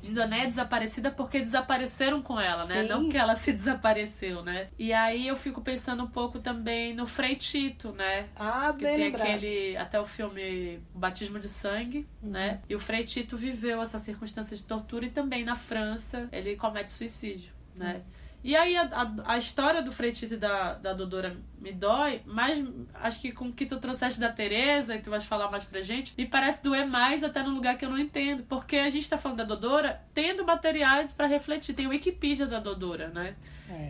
Lindoné 0.02 0.48
desaparecida 0.48 1.12
porque 1.12 1.40
desapareceram 1.40 2.22
com 2.22 2.40
ela, 2.40 2.66
né? 2.66 2.82
Sim. 2.84 2.88
Não 2.88 3.10
que 3.10 3.18
ela 3.18 3.36
se 3.36 3.52
desapareceu, 3.52 4.42
né? 4.44 4.70
E 4.80 4.94
aí 4.94 5.28
eu 5.28 5.36
fico 5.36 5.62
pensando 5.62 6.04
um 6.04 6.08
pouco 6.08 6.40
também 6.40 6.94
no 6.94 7.06
Frei 7.06 7.36
Tito, 7.36 7.92
né? 7.92 8.28
Ah, 8.36 8.74
Que 8.78 8.86
bem 8.86 8.96
tem 8.96 9.04
lembrado. 9.06 9.28
aquele, 9.28 9.76
até 9.78 10.00
o 10.00 10.06
filme 10.06 10.80
Batismo 10.96 11.40
de 11.40 11.50
Sangue, 11.50 12.08
né? 12.22 12.62
E 12.70 12.76
o 12.76 12.80
Frei 12.80 13.04
Tito 13.04 13.36
viveu 13.38 13.82
essa 13.82 14.00
circunstância 14.00 14.56
de 14.62 14.68
tortura 14.68 15.06
e 15.06 15.10
também 15.10 15.44
na 15.44 15.56
França 15.56 16.30
ele 16.32 16.56
comete 16.56 16.92
suicídio, 16.92 17.54
né? 17.76 18.02
E 18.44 18.56
aí 18.56 18.76
a, 18.76 18.84
a, 18.84 19.34
a 19.34 19.38
história 19.38 19.84
do 19.84 19.92
Frei 19.92 20.12
Tito 20.12 20.34
e 20.34 20.38
da, 20.38 20.74
da 20.74 20.94
Dodora 20.94 21.38
me 21.60 21.72
dói, 21.72 22.24
mas 22.26 22.64
acho 22.96 23.22
que 23.22 23.32
com 23.32 23.46
o 23.46 23.54
que 23.54 23.68
tu 23.68 23.80
trouxeste 23.80 24.20
da 24.20 24.32
Tereza 24.32 24.96
e 24.96 25.02
tu 25.02 25.12
vais 25.12 25.24
falar 25.24 25.52
mais 25.52 25.64
pra 25.64 25.82
gente, 25.82 26.16
me 26.18 26.26
parece 26.26 26.64
doer 26.64 26.88
mais 26.88 27.24
até 27.24 27.44
num 27.44 27.54
lugar 27.54 27.78
que 27.78 27.86
eu 27.86 27.90
não 27.90 28.00
entendo. 28.00 28.44
Porque 28.44 28.78
a 28.78 28.90
gente 28.90 29.08
tá 29.08 29.18
falando 29.18 29.38
da 29.38 29.44
Dodora 29.44 30.02
tendo 30.12 30.44
materiais 30.44 31.12
pra 31.12 31.28
refletir. 31.28 31.76
Tem 31.76 31.86
o 31.86 31.92
Wikipedia 31.92 32.48
da 32.48 32.60
Dodora, 32.60 33.10
né? 33.10 33.36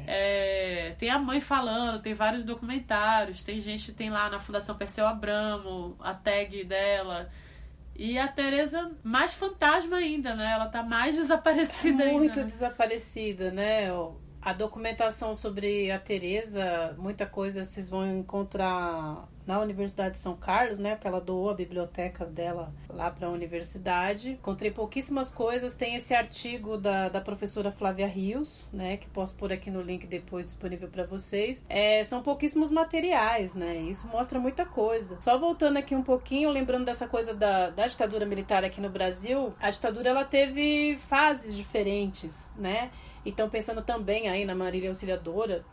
É, 0.06 0.96
tem 1.00 1.10
a 1.10 1.18
mãe 1.18 1.40
falando, 1.40 2.02
tem 2.02 2.14
vários 2.14 2.44
documentários, 2.44 3.42
tem 3.42 3.60
gente, 3.60 3.92
tem 3.94 4.10
lá 4.10 4.30
na 4.30 4.40
Fundação 4.40 4.76
Perseu 4.76 5.08
Abramo, 5.08 5.96
a 6.00 6.14
tag 6.14 6.64
dela. 6.66 7.32
E 7.96 8.18
a 8.18 8.28
Tereza 8.28 8.92
mais 9.04 9.34
fantasma 9.34 9.98
ainda, 9.98 10.36
né? 10.36 10.52
Ela 10.54 10.68
tá 10.68 10.82
mais 10.84 11.16
desaparecida 11.18 12.04
ainda. 12.04 12.18
Muito 12.18 12.40
né? 12.40 12.46
desaparecida, 12.46 13.52
né? 13.52 13.92
A 14.42 14.54
documentação 14.54 15.36
sobre 15.36 15.92
a 15.92 16.00
Tereza, 16.00 16.96
muita 16.98 17.28
coisa 17.28 17.64
vocês 17.64 17.88
vão 17.88 18.20
encontrar 18.20 19.30
na 19.46 19.60
Universidade 19.60 20.16
de 20.16 20.20
São 20.20 20.36
Carlos, 20.36 20.80
né? 20.80 20.96
Porque 20.96 21.08
ela 21.08 21.22
doou 21.22 21.50
a 21.52 21.54
biblioteca 21.54 22.26
dela 22.26 22.74
lá 22.90 23.12
para 23.12 23.28
a 23.28 23.30
universidade. 23.30 24.32
Encontrei 24.32 24.72
pouquíssimas 24.72 25.32
coisas. 25.32 25.76
Tem 25.76 25.96
esse 25.96 26.14
artigo 26.14 26.78
da, 26.78 27.10
da 27.10 27.22
professora 27.22 27.72
Flávia 27.72 28.08
Rios, 28.08 28.68
né? 28.74 28.98
Que 28.98 29.08
posso 29.10 29.36
pôr 29.36 29.54
aqui 29.54 29.70
no 29.70 29.82
link 29.82 30.08
depois 30.08 30.46
disponível 30.46 30.88
para 30.88 31.04
vocês. 31.04 31.64
É, 31.70 32.04
são 32.04 32.24
pouquíssimos 32.24 32.72
materiais, 32.72 33.54
né? 33.54 33.78
Isso 33.78 34.08
mostra 34.08 34.40
muita 34.40 34.66
coisa. 34.66 35.20
Só 35.22 35.38
voltando 35.38 35.78
aqui 35.78 35.94
um 35.94 36.04
pouquinho, 36.04 36.50
lembrando 36.50 36.86
dessa 36.86 37.08
coisa 37.08 37.34
da, 37.34 37.70
da 37.70 37.86
ditadura 37.86 38.26
militar 38.26 38.64
aqui 38.64 38.82
no 38.82 38.90
Brasil, 38.90 39.54
a 39.60 39.70
ditadura 39.70 40.10
ela 40.10 40.24
teve 40.24 40.98
fases 40.98 41.56
diferentes, 41.56 42.48
né? 42.56 42.90
Então, 43.26 43.50
pensando 43.50 43.82
também 43.82 44.28
aí 44.28 44.46
na 44.46 44.56
Marília 44.56 44.90
Auxiliadora, 44.90 45.64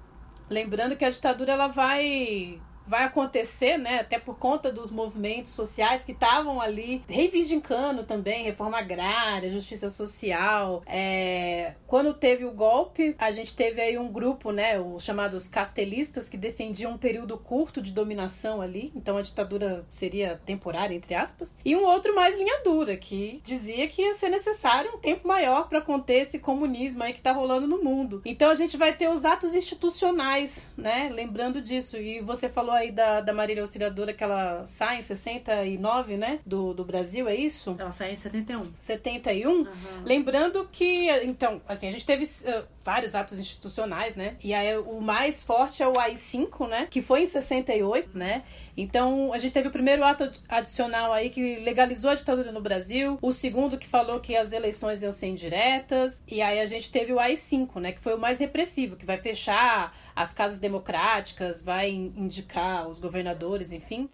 lembrando 0.49 0.97
que 0.97 1.05
a 1.05 1.11
ditadura 1.11 1.53
ela 1.53 1.69
vai 1.69 2.61
vai 2.89 3.05
acontecer, 3.05 3.77
né, 3.77 4.01
até 4.01 4.19
por 4.19 4.39
conta 4.39 4.73
dos 4.73 4.91
movimentos 4.91 5.53
sociais 5.53 6.05
que 6.05 6.13
estavam 6.13 6.61
ali 6.61 7.03
reivindicando 7.09 8.03
também 8.05 8.45
reforma 8.45 8.79
agrária, 8.79 9.53
justiça 9.53 9.91
social. 9.91 10.83
É, 10.87 11.75
quando 11.87 12.15
teve 12.15 12.45
o 12.45 12.51
golpe, 12.51 13.15
a 13.19 13.31
gente 13.31 13.55
teve 13.55 13.81
aí 13.81 13.99
um 13.99 14.11
grupo, 14.11 14.51
né, 14.51 14.81
os 14.81 15.05
chamados 15.05 15.49
castelistas, 15.49 16.29
que 16.29 16.37
defendiam 16.37 16.93
um 16.93 16.99
período 16.99 17.37
curto 17.37 17.83
de 17.83 17.93
dominação 17.93 18.63
ali, 18.63 18.91
então 18.95 19.17
a 19.17 19.23
ditadura 19.23 19.85
seria 19.91 20.41
temporária, 20.47 20.95
entre 20.95 21.15
aspas, 21.15 21.57
e 21.65 21.77
um 21.77 21.85
outro 21.85 22.15
mais 22.15 22.39
linha 22.39 22.63
dura, 22.65 22.97
que 22.97 23.43
dizia 23.45 23.87
que 23.89 24.03
ia 24.03 24.15
ser 24.15 24.31
necessário 24.31 24.95
um 24.95 24.99
tempo 24.99 25.29
maior 25.29 25.69
para 25.69 25.81
conter 25.81 26.23
esse 26.23 26.39
comunismo 26.39 27.03
aí 27.03 27.13
que 27.13 27.21
tá 27.21 27.33
rolando 27.33 27.67
no 27.67 27.83
mundo. 27.83 28.23
Então 28.25 28.51
a 28.51 28.55
gente 28.55 28.77
vai 28.77 28.95
ter 28.95 29.09
os 29.09 29.25
atos 29.25 29.55
institucionais, 29.55 30.67
né, 30.77 31.11
lembrando 31.13 31.61
disso, 31.61 31.97
e 31.97 32.21
você 32.21 32.49
falou 32.49 32.78
aí 32.79 32.91
da, 32.91 33.21
da 33.21 33.33
Marília 33.33 33.63
Auxiliadora 33.63 34.13
que 34.13 34.23
ela 34.23 34.67
sai 34.67 34.99
em 34.99 35.03
69, 35.03 36.17
né, 36.17 36.41
do, 36.45 36.73
do 36.73 36.85
Brasil, 36.85 37.29
é 37.29 37.35
isso? 37.35 37.77
Ela 37.79 37.93
sai 37.93 38.13
em 38.13 38.17
71. 38.17 38.63
71. 38.81 39.67
Lembrando 40.05 40.69
que, 40.71 41.11
então, 41.25 41.61
assim, 41.69 41.89
a 41.89 41.91
gente 41.91 42.07
teve 42.07 42.25
uh, 42.25 42.65
vários 42.85 43.15
atos 43.15 43.39
institucionais, 43.39 44.17
né? 44.17 44.37
E 44.43 44.55
aí 44.55 44.79
o 44.79 45.01
mais 45.01 45.43
forte 45.43 45.83
é 45.83 45.89
o 45.89 45.99
AI-5, 45.99 46.69
né? 46.69 46.89
Que 46.91 47.03
foi 47.03 47.23
em 47.23 47.27
68, 47.27 48.17
né? 48.17 48.45
Então, 48.81 49.33
a 49.33 49.39
gente 49.39 49.53
teve 49.53 49.67
o 49.67 49.73
primeiro 49.73 50.05
ato 50.05 50.31
adicional 50.49 51.13
aí 51.13 51.31
que 51.31 51.57
legalizou 51.57 52.11
a 52.11 52.15
ditadura 52.15 52.53
no 52.53 52.61
Brasil, 52.61 53.19
o 53.21 53.33
segundo 53.33 53.77
que 53.77 53.89
falou 53.89 54.21
que 54.21 54.37
as 54.37 54.53
eleições 54.53 55.03
iam 55.03 55.11
ser 55.11 55.27
indiretas, 55.27 56.23
e 56.29 56.41
aí 56.41 56.61
a 56.61 56.67
gente 56.67 56.93
teve 56.93 57.13
o 57.13 57.19
AI-5, 57.19 57.81
né? 57.81 57.91
Que 57.91 58.01
foi 58.01 58.15
o 58.15 58.21
mais 58.21 58.39
repressivo, 58.39 58.95
que 58.95 59.05
vai 59.05 59.17
fechar 59.17 59.93
as 60.15 60.33
casas 60.33 60.61
democráticas, 60.61 61.61
vai 61.61 61.91
indicar 61.91 62.89
os 62.89 63.01
governadores, 63.01 63.73
enfim. 63.73 64.09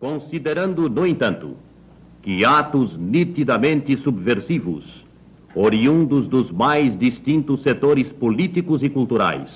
Considerando, 0.00 0.88
no 0.88 1.06
entanto, 1.06 1.58
que 2.22 2.42
atos 2.42 2.96
nitidamente 2.96 3.98
subversivos, 3.98 5.04
oriundos 5.54 6.26
dos 6.26 6.50
mais 6.50 6.98
distintos 6.98 7.62
setores 7.62 8.10
políticos 8.14 8.82
e 8.82 8.88
culturais, 8.88 9.50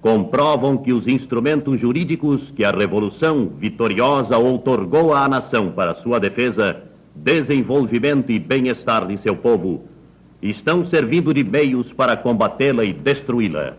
comprovam 0.00 0.78
que 0.78 0.92
os 0.92 1.06
instrumentos 1.06 1.78
jurídicos 1.78 2.50
que 2.56 2.64
a 2.64 2.70
Revolução 2.70 3.50
vitoriosa 3.58 4.38
outorgou 4.38 5.14
à 5.14 5.28
nação 5.28 5.72
para 5.72 5.96
sua 5.96 6.18
defesa, 6.18 6.82
desenvolvimento 7.14 8.32
e 8.32 8.38
bem-estar 8.38 9.06
de 9.06 9.18
seu 9.18 9.36
povo 9.36 9.84
estão 10.42 10.86
servindo 10.86 11.34
de 11.34 11.44
meios 11.44 11.92
para 11.92 12.16
combatê-la 12.16 12.82
e 12.84 12.94
destruí-la. 12.94 13.74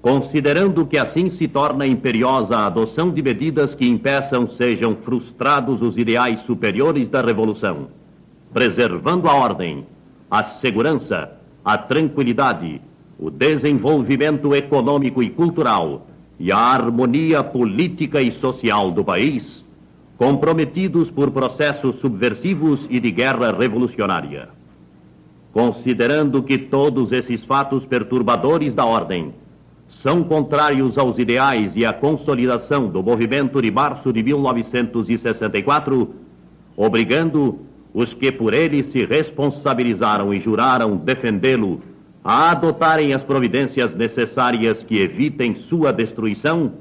Considerando 0.00 0.84
que 0.84 0.98
assim 0.98 1.36
se 1.36 1.46
torna 1.46 1.86
imperiosa 1.86 2.56
a 2.56 2.66
adoção 2.66 3.12
de 3.12 3.22
medidas 3.22 3.72
que 3.76 3.86
impeçam 3.86 4.50
sejam 4.56 4.96
frustrados 5.04 5.80
os 5.80 5.96
ideais 5.96 6.40
superiores 6.46 7.08
da 7.08 7.22
Revolução, 7.22 7.86
preservando 8.52 9.28
a 9.28 9.34
ordem, 9.34 9.86
a 10.28 10.58
segurança, 10.58 11.30
a 11.64 11.78
tranquilidade, 11.78 12.80
o 13.22 13.30
desenvolvimento 13.30 14.52
econômico 14.52 15.22
e 15.22 15.30
cultural 15.30 16.08
e 16.40 16.50
a 16.50 16.58
harmonia 16.58 17.44
política 17.44 18.20
e 18.20 18.32
social 18.40 18.90
do 18.90 19.04
país, 19.04 19.64
comprometidos 20.18 21.08
por 21.12 21.30
processos 21.30 22.00
subversivos 22.00 22.80
e 22.90 22.98
de 22.98 23.12
guerra 23.12 23.56
revolucionária. 23.56 24.48
Considerando 25.52 26.42
que 26.42 26.58
todos 26.58 27.12
esses 27.12 27.44
fatos 27.44 27.86
perturbadores 27.86 28.74
da 28.74 28.84
ordem 28.84 29.32
são 30.02 30.24
contrários 30.24 30.98
aos 30.98 31.16
ideais 31.16 31.70
e 31.76 31.86
à 31.86 31.92
consolidação 31.92 32.88
do 32.88 33.04
movimento 33.04 33.62
de 33.62 33.70
março 33.70 34.12
de 34.12 34.20
1964, 34.20 36.12
obrigando 36.76 37.60
os 37.94 38.12
que 38.14 38.32
por 38.32 38.52
ele 38.52 38.90
se 38.90 39.06
responsabilizaram 39.06 40.34
e 40.34 40.40
juraram 40.40 40.96
defendê-lo 40.96 41.91
a 42.24 42.52
adotarem 42.52 43.12
as 43.12 43.22
providências 43.22 43.94
necessárias 43.96 44.82
que 44.84 44.98
evitem 45.00 45.64
sua 45.68 45.92
destruição, 45.92 46.74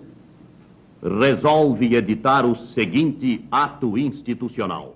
resolve 1.01 1.95
editar 1.95 2.45
o 2.45 2.55
seguinte 2.73 3.43
ato 3.51 3.97
institucional. 3.97 4.95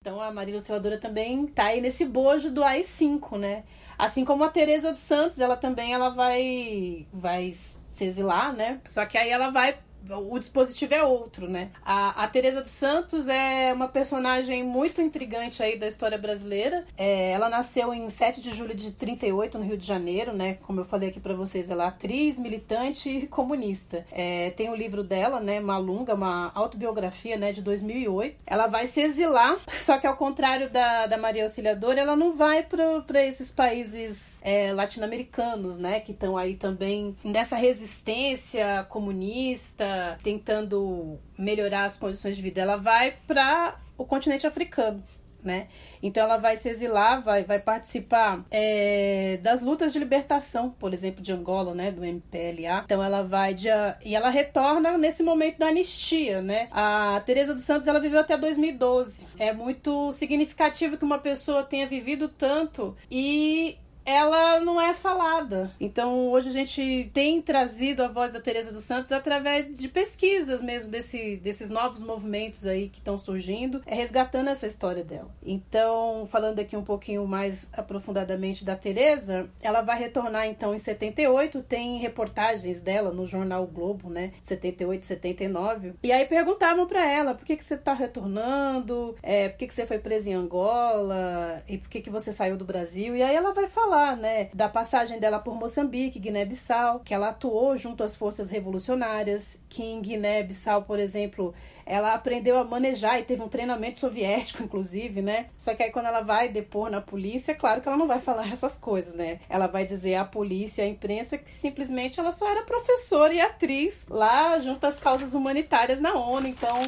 Então 0.00 0.20
a 0.20 0.30
Maria 0.30 0.52
Ilustradora 0.52 0.98
também 0.98 1.46
tá 1.46 1.64
aí 1.64 1.80
nesse 1.80 2.06
bojo 2.06 2.50
do 2.50 2.64
AI-5, 2.64 3.38
né? 3.38 3.64
Assim 3.98 4.24
como 4.24 4.44
a 4.44 4.48
Teresa 4.48 4.92
dos 4.92 5.00
Santos, 5.00 5.40
ela 5.40 5.56
também 5.56 5.92
ela 5.92 6.10
vai 6.10 7.06
vai 7.12 7.52
se 7.54 8.04
exilar, 8.04 8.54
né? 8.54 8.80
Só 8.86 9.04
que 9.04 9.18
aí 9.18 9.30
ela 9.30 9.50
vai 9.50 9.76
o 10.10 10.38
dispositivo 10.38 10.94
é 10.94 11.02
outro, 11.02 11.48
né? 11.48 11.70
A, 11.84 12.24
a 12.24 12.28
Teresa 12.28 12.60
dos 12.60 12.70
Santos 12.70 13.28
é 13.28 13.72
uma 13.72 13.88
personagem 13.88 14.62
muito 14.62 15.00
intrigante 15.00 15.62
aí 15.62 15.78
da 15.78 15.86
história 15.86 16.18
brasileira. 16.18 16.84
É, 16.96 17.30
ela 17.32 17.48
nasceu 17.48 17.92
em 17.92 18.08
7 18.08 18.40
de 18.40 18.54
julho 18.54 18.74
de 18.74 18.92
38 18.92 19.58
no 19.58 19.64
Rio 19.64 19.76
de 19.76 19.86
Janeiro, 19.86 20.32
né? 20.32 20.58
Como 20.66 20.80
eu 20.80 20.84
falei 20.84 21.08
aqui 21.08 21.20
para 21.20 21.34
vocês, 21.34 21.70
ela 21.70 21.84
é 21.84 21.88
atriz, 21.88 22.38
militante 22.38 23.08
e 23.08 23.26
comunista. 23.26 24.06
É, 24.10 24.50
tem 24.50 24.70
o 24.70 24.74
livro 24.74 25.02
dela, 25.02 25.40
né? 25.40 25.60
Malunga, 25.60 26.14
uma 26.14 26.50
autobiografia, 26.54 27.36
né? 27.36 27.52
De 27.52 27.62
2008. 27.62 28.36
Ela 28.46 28.66
vai 28.66 28.86
se 28.86 29.00
exilar, 29.00 29.58
só 29.80 29.98
que 29.98 30.06
ao 30.06 30.16
contrário 30.16 30.70
da, 30.70 31.06
da 31.06 31.16
Maria 31.16 31.44
Auxiliadora, 31.44 32.00
ela 32.00 32.16
não 32.16 32.32
vai 32.34 32.62
para 32.62 33.24
esses 33.24 33.52
países 33.52 34.38
é, 34.42 34.72
latino-americanos, 34.72 35.78
né? 35.78 36.00
Que 36.00 36.12
estão 36.12 36.36
aí 36.36 36.54
também 36.54 37.16
nessa 37.24 37.56
resistência 37.56 38.84
comunista, 38.88 39.84
tentando 40.22 41.18
melhorar 41.38 41.84
as 41.84 41.96
condições 41.96 42.36
de 42.36 42.42
vida. 42.42 42.60
Ela 42.60 42.76
vai 42.76 43.14
para 43.26 43.76
o 43.96 44.04
continente 44.04 44.46
africano. 44.46 45.02
Né? 45.42 45.68
Então 46.02 46.24
ela 46.24 46.38
vai 46.38 46.56
se 46.56 46.68
exilar, 46.68 47.22
vai, 47.22 47.44
vai 47.44 47.60
participar 47.60 48.44
é, 48.50 49.38
das 49.40 49.62
lutas 49.62 49.92
de 49.92 49.98
libertação, 50.00 50.70
por 50.70 50.92
exemplo, 50.92 51.22
de 51.22 51.32
Angola, 51.32 51.72
né, 51.72 51.92
do 51.92 52.04
MPLA. 52.04 52.82
Então 52.84 53.00
ela 53.00 53.22
vai 53.22 53.54
de, 53.54 53.68
e 54.04 54.16
ela 54.16 54.28
retorna 54.28 54.98
nesse 54.98 55.22
momento 55.22 55.58
da 55.58 55.68
anistia, 55.68 56.42
né? 56.42 56.66
A 56.72 57.22
Teresa 57.24 57.54
dos 57.54 57.62
Santos 57.62 57.86
ela 57.86 58.00
viveu 58.00 58.18
até 58.18 58.36
2012. 58.36 59.24
É 59.38 59.52
muito 59.52 60.10
significativo 60.10 60.96
que 60.96 61.04
uma 61.04 61.18
pessoa 61.18 61.62
tenha 61.62 61.86
vivido 61.86 62.28
tanto 62.28 62.96
e 63.08 63.78
ela 64.06 64.60
não 64.60 64.80
é 64.80 64.94
falada. 64.94 65.72
Então, 65.80 66.28
hoje 66.28 66.48
a 66.48 66.52
gente 66.52 67.10
tem 67.12 67.42
trazido 67.42 68.04
a 68.04 68.08
voz 68.08 68.32
da 68.32 68.40
Teresa 68.40 68.70
dos 68.72 68.84
Santos 68.84 69.10
através 69.10 69.76
de 69.76 69.88
pesquisas 69.88 70.62
mesmo 70.62 70.88
desse, 70.88 71.36
desses 71.38 71.70
novos 71.70 72.00
movimentos 72.00 72.64
aí 72.64 72.88
que 72.88 72.98
estão 72.98 73.18
surgindo, 73.18 73.82
é 73.84 73.96
resgatando 73.96 74.48
essa 74.48 74.66
história 74.66 75.02
dela. 75.02 75.28
Então, 75.44 76.28
falando 76.30 76.60
aqui 76.60 76.76
um 76.76 76.84
pouquinho 76.84 77.26
mais 77.26 77.68
aprofundadamente 77.72 78.64
da 78.64 78.76
Teresa, 78.76 79.50
ela 79.60 79.80
vai 79.80 79.98
retornar 79.98 80.46
então 80.46 80.72
em 80.72 80.78
78, 80.78 81.62
tem 81.62 81.98
reportagens 81.98 82.80
dela 82.80 83.10
no 83.10 83.26
jornal 83.26 83.64
o 83.64 83.66
Globo, 83.66 84.08
né, 84.08 84.32
78, 84.44 85.04
79. 85.04 85.94
E 86.04 86.12
aí 86.12 86.26
perguntavam 86.26 86.86
para 86.86 87.04
ela, 87.04 87.34
por 87.34 87.44
que 87.44 87.56
que 87.56 87.64
você 87.64 87.76
tá 87.76 87.92
retornando? 87.92 89.16
É, 89.20 89.48
por 89.48 89.58
que 89.58 89.66
que 89.66 89.74
você 89.74 89.84
foi 89.84 89.98
presa 89.98 90.30
em 90.30 90.34
Angola? 90.34 91.64
E 91.68 91.78
por 91.78 91.88
que 91.88 92.00
que 92.00 92.10
você 92.10 92.32
saiu 92.32 92.56
do 92.56 92.64
Brasil? 92.64 93.16
E 93.16 93.22
aí 93.22 93.34
ela 93.34 93.52
vai 93.52 93.66
falar 93.66 93.95
falar, 93.96 94.14
né, 94.14 94.50
da 94.52 94.68
passagem 94.68 95.18
dela 95.18 95.38
por 95.38 95.54
Moçambique, 95.54 96.18
Guiné-Bissau, 96.18 97.00
que 97.00 97.14
ela 97.14 97.30
atuou 97.30 97.78
junto 97.78 98.04
às 98.04 98.14
forças 98.14 98.50
revolucionárias, 98.50 99.58
que 99.70 99.82
em 99.82 100.02
Guiné-Bissau, 100.02 100.82
por 100.82 100.98
exemplo, 100.98 101.54
ela 101.86 102.12
aprendeu 102.12 102.58
a 102.58 102.64
manejar 102.64 103.18
e 103.18 103.24
teve 103.24 103.42
um 103.42 103.48
treinamento 103.48 103.98
soviético, 103.98 104.60
inclusive, 104.64 105.22
né? 105.22 105.46
Só 105.58 105.74
que 105.74 105.82
aí 105.82 105.90
quando 105.90 106.06
ela 106.06 106.20
vai 106.20 106.50
depor 106.50 106.90
na 106.90 107.00
polícia, 107.00 107.52
é 107.52 107.54
claro 107.54 107.80
que 107.80 107.88
ela 107.88 107.96
não 107.96 108.06
vai 108.06 108.20
falar 108.20 108.46
essas 108.52 108.76
coisas, 108.76 109.14
né? 109.14 109.40
Ela 109.48 109.66
vai 109.66 109.86
dizer 109.86 110.16
à 110.16 110.26
polícia, 110.26 110.84
à 110.84 110.86
imprensa, 110.86 111.38
que 111.38 111.50
simplesmente 111.50 112.20
ela 112.20 112.32
só 112.32 112.50
era 112.50 112.64
professora 112.64 113.32
e 113.32 113.40
atriz 113.40 114.04
lá 114.10 114.58
junto 114.58 114.86
às 114.86 115.00
causas 115.00 115.32
humanitárias 115.32 116.02
na 116.02 116.12
ONU. 116.12 116.46
Então, 116.46 116.82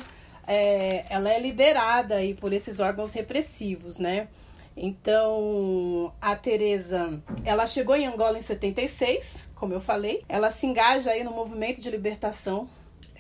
é, 0.47 1.07
ela 1.09 1.33
é 1.33 1.41
liberada 1.41 2.17
aí 2.17 2.35
por 2.35 2.53
esses 2.53 2.81
órgãos 2.81 3.15
repressivos, 3.15 3.99
né? 3.99 4.29
Então, 4.81 6.13
a 6.21 6.37
Teresa, 6.37 7.21
ela 7.45 7.67
chegou 7.67 7.97
em 7.97 8.07
Angola 8.07 8.39
em 8.39 8.43
76, 8.43 9.51
como 9.55 9.75
eu 9.75 9.81
falei. 9.81 10.25
Ela 10.29 10.51
se 10.51 10.67
engaja 10.67 11.11
aí 11.11 11.25
no 11.25 11.33
movimento 11.33 11.81
de 11.81 11.91
libertação 11.91 12.69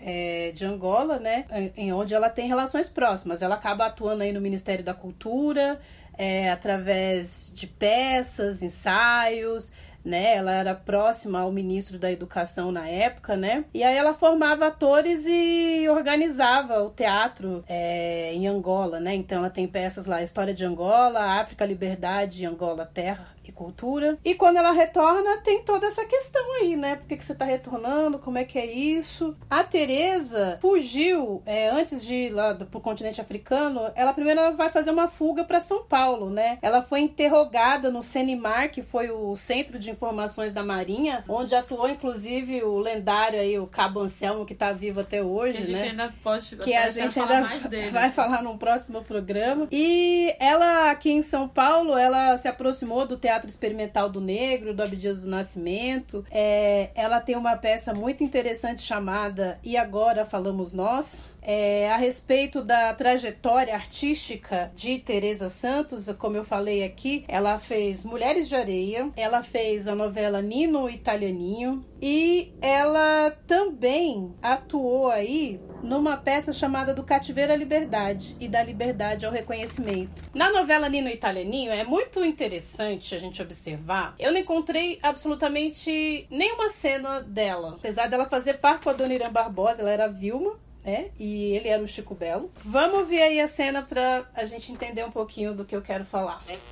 é, 0.01 0.53
de 0.55 0.65
Angola, 0.65 1.19
né? 1.19 1.45
Em 1.77 1.93
onde 1.93 2.15
ela 2.15 2.31
tem 2.31 2.47
relações 2.47 2.89
próximas. 2.89 3.43
Ela 3.43 3.57
acaba 3.57 3.87
atuando 3.87 4.23
aí 4.23 4.33
no 4.33 4.41
Ministério 4.41 4.85
da 4.85 4.95
Cultura, 4.95 5.81
é, 6.17 6.51
através 6.51 7.53
de 7.55 7.67
peças, 7.67 8.63
ensaios, 8.63 9.73
né? 10.09 10.35
Ela 10.37 10.53
era 10.53 10.75
próxima 10.75 11.41
ao 11.41 11.53
ministro 11.53 11.99
da 11.99 12.11
Educação 12.11 12.73
na 12.73 12.89
época, 12.89 13.37
né? 13.37 13.65
E 13.73 13.83
aí 13.85 13.97
ela 13.97 14.15
formava 14.15 14.67
atores 14.67 15.25
e 15.27 15.87
organizava 15.89 16.83
o 16.83 16.91
teatro 16.91 17.63
é, 17.69 18.33
em 18.33 18.49
Angola, 18.49 18.99
né? 18.99 19.15
Então 19.15 19.39
ela 19.39 19.51
tem 19.51 19.69
peças 19.69 20.07
lá, 20.07 20.23
História 20.23 20.55
de 20.55 20.65
Angola, 20.65 21.41
África, 21.41 21.65
Liberdade, 21.65 22.47
Angola, 22.47 22.87
Terra 22.87 23.38
e 23.51 23.53
cultura. 23.53 24.19
E 24.25 24.35
quando 24.35 24.57
ela 24.57 24.73
retorna, 24.73 25.39
tem 25.39 25.63
toda 25.63 25.87
essa 25.87 26.05
questão 26.05 26.55
aí, 26.61 26.77
né? 26.77 26.97
Por 26.97 27.07
que, 27.07 27.17
que 27.17 27.25
você 27.25 27.35
tá 27.35 27.45
retornando? 27.45 28.19
Como 28.19 28.39
é 28.39 28.45
que 28.45 28.59
é 28.59 28.67
isso? 28.67 29.37
A 29.49 29.63
Teresa 29.63 30.59
fugiu 30.61 31.43
é, 31.47 31.69
antes 31.69 32.05
de 32.05 32.15
ir 32.15 32.31
lá 32.31 32.53
do, 32.53 32.67
pro 32.67 32.81
continente 32.81 33.21
africano. 33.21 33.91
Ela 33.95 34.13
primeiro 34.13 34.57
vai 34.57 34.71
fazer 34.71 34.91
uma 34.91 35.09
fuga 35.09 35.45
para 35.45 35.61
São 35.61 35.85
Paulo, 35.85 36.31
né? 36.31 36.59
Ela 36.63 36.83
foi 36.83 37.01
interrogada 37.01 37.91
no 37.91 38.03
CENIMAR, 38.03 38.71
que 38.71 38.83
foi 38.83 39.11
o 39.11 39.37
Centro 39.37 39.79
de 39.79 39.91
Informações 39.91 40.53
da 40.53 40.63
Marinha, 40.63 41.25
onde 41.29 41.55
atuou 41.55 41.89
inclusive 41.89 42.63
o 42.63 42.79
lendário 42.79 43.39
aí, 43.39 43.59
o 43.59 43.67
Cabo 43.67 44.01
Anselmo, 44.01 44.45
que 44.45 44.55
tá 44.55 44.73
vivo 44.73 45.01
até 45.01 45.23
hoje, 45.23 45.59
que 45.59 45.63
a 45.63 45.67
gente 45.67 45.79
né? 45.79 45.91
ainda 45.91 46.15
pode 46.23 46.57
que 46.57 46.75
a 46.75 46.91
gente 46.91 47.19
ainda 47.19 47.41
mais 47.41 47.65
dele. 47.67 47.91
vai 47.91 48.11
falar 48.11 48.43
num 48.43 48.59
próximo 48.59 49.03
programa. 49.03 49.69
E 49.71 50.35
ela 50.39 50.91
aqui 50.91 51.11
em 51.11 51.23
São 51.23 51.49
Paulo, 51.49 51.97
ela 51.97 52.37
se 52.37 52.49
aproximou 52.49 53.07
do 53.07 53.17
teatro 53.17 53.38
Teatro 53.39 53.49
Experimental 53.49 54.11
do 54.11 54.21
Negro, 54.21 54.75
do 54.75 54.83
Abdias 54.83 55.23
do 55.23 55.29
Nascimento. 55.29 56.25
É, 56.31 56.91
ela 56.95 57.21
tem 57.21 57.37
uma 57.37 57.57
peça 57.57 57.95
muito 57.95 58.25
interessante 58.25 58.83
chamada 58.83 59.59
E 59.63 59.77
Agora 59.77 60.25
Falamos 60.25 60.73
Nós, 60.73 61.31
é, 61.43 61.91
a 61.91 61.97
respeito 61.97 62.63
da 62.63 62.93
trajetória 62.95 63.75
artística 63.75 64.71
de 64.75 64.99
Teresa 64.99 65.49
Santos, 65.49 66.11
como 66.19 66.37
eu 66.37 66.45
falei 66.45 66.85
aqui, 66.85 67.25
ela 67.29 67.59
fez 67.59 68.05
Mulheres 68.05 68.49
de 68.49 68.55
Areia, 68.55 69.11
ela 69.17 69.43
fez 69.43 69.89
a 69.89 69.95
novela 69.95 70.43
Nino 70.43 70.89
Italianinho 70.89 71.85
e 72.01 72.53
ela 72.61 73.31
também 73.47 74.35
atuou 74.43 75.11
aí 75.11 75.61
numa 75.83 76.17
peça 76.17 76.53
chamada 76.53 76.93
Do 76.95 77.05
Cativeiro 77.05 77.53
à 77.53 77.57
Liberdade 77.57 78.37
e 78.41 78.49
da 78.49 78.63
Liberdade 78.63 79.25
ao 79.25 79.33
Reconhecimento. 79.33 80.23
Na 80.35 80.51
novela 80.51 80.89
Nino 80.89 81.09
Italianinho 81.09 81.73
é 81.73 81.85
muito 81.85 82.25
interessante 82.25 83.15
a 83.15 83.19
gente 83.19 83.41
observar. 83.41 84.15
Eu 84.19 84.33
não 84.33 84.39
encontrei 84.39 84.99
absolutamente 85.03 86.27
nenhuma 86.31 86.69
cena 86.71 87.21
dela, 87.21 87.75
apesar 87.79 88.09
dela 88.09 88.27
fazer 88.27 88.55
par 88.55 88.81
com 88.81 88.91
a 88.91 88.93
Dona 88.93 89.15
Irã 89.15 89.31
Barbosa, 89.31 89.83
ela 89.83 89.91
era 89.91 90.09
Vilma, 90.09 90.59
é, 90.89 91.11
e 91.19 91.53
ele 91.53 91.69
era 91.69 91.83
o 91.83 91.89
Chico 91.89 92.15
Belo. 92.15 92.51
Vamos 92.65 93.09
ver 93.09 93.23
aí 93.23 93.41
a 93.41 93.49
cena 93.49 93.83
pra 93.83 94.25
a 94.35 94.45
gente 94.47 94.73
entender 94.73 95.05
um 95.05 95.11
pouquinho 95.11 95.55
do 95.55 95.65
que 95.65 95.77
eu 95.77 95.83
quero 95.83 96.05
falar. 96.05 96.43
Noite. 96.47 96.63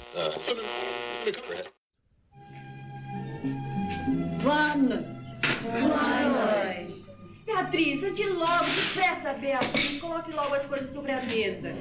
Beatriz, 7.45 8.03
ande 8.03 8.25
logo, 8.25 8.64
depressa, 8.64 9.35
Beatriz. 9.35 10.01
Coloque 10.01 10.33
logo 10.33 10.55
as 10.55 10.67
coisas 10.67 10.93
sobre 10.93 11.12
a 11.12 11.23
mesa. 11.23 11.75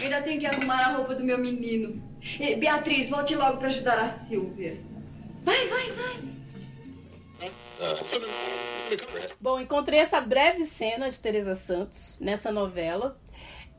Eu 0.00 0.04
ainda 0.04 0.22
tenho 0.22 0.40
que 0.40 0.46
arrumar 0.46 0.80
a 0.80 0.96
roupa 0.96 1.14
do 1.14 1.24
meu 1.24 1.38
menino. 1.38 2.02
Beatriz, 2.58 3.10
volte 3.10 3.34
logo 3.34 3.58
para 3.58 3.68
ajudar 3.68 4.04
a 4.04 4.26
Silvia. 4.26 4.78
Vai, 5.44 5.68
vai, 5.68 5.92
vai. 5.92 6.37
Bom, 9.40 9.60
encontrei 9.60 10.00
essa 10.00 10.20
breve 10.20 10.64
cena 10.66 11.10
de 11.10 11.18
Teresa 11.20 11.54
Santos 11.54 12.18
nessa 12.20 12.50
novela. 12.50 13.16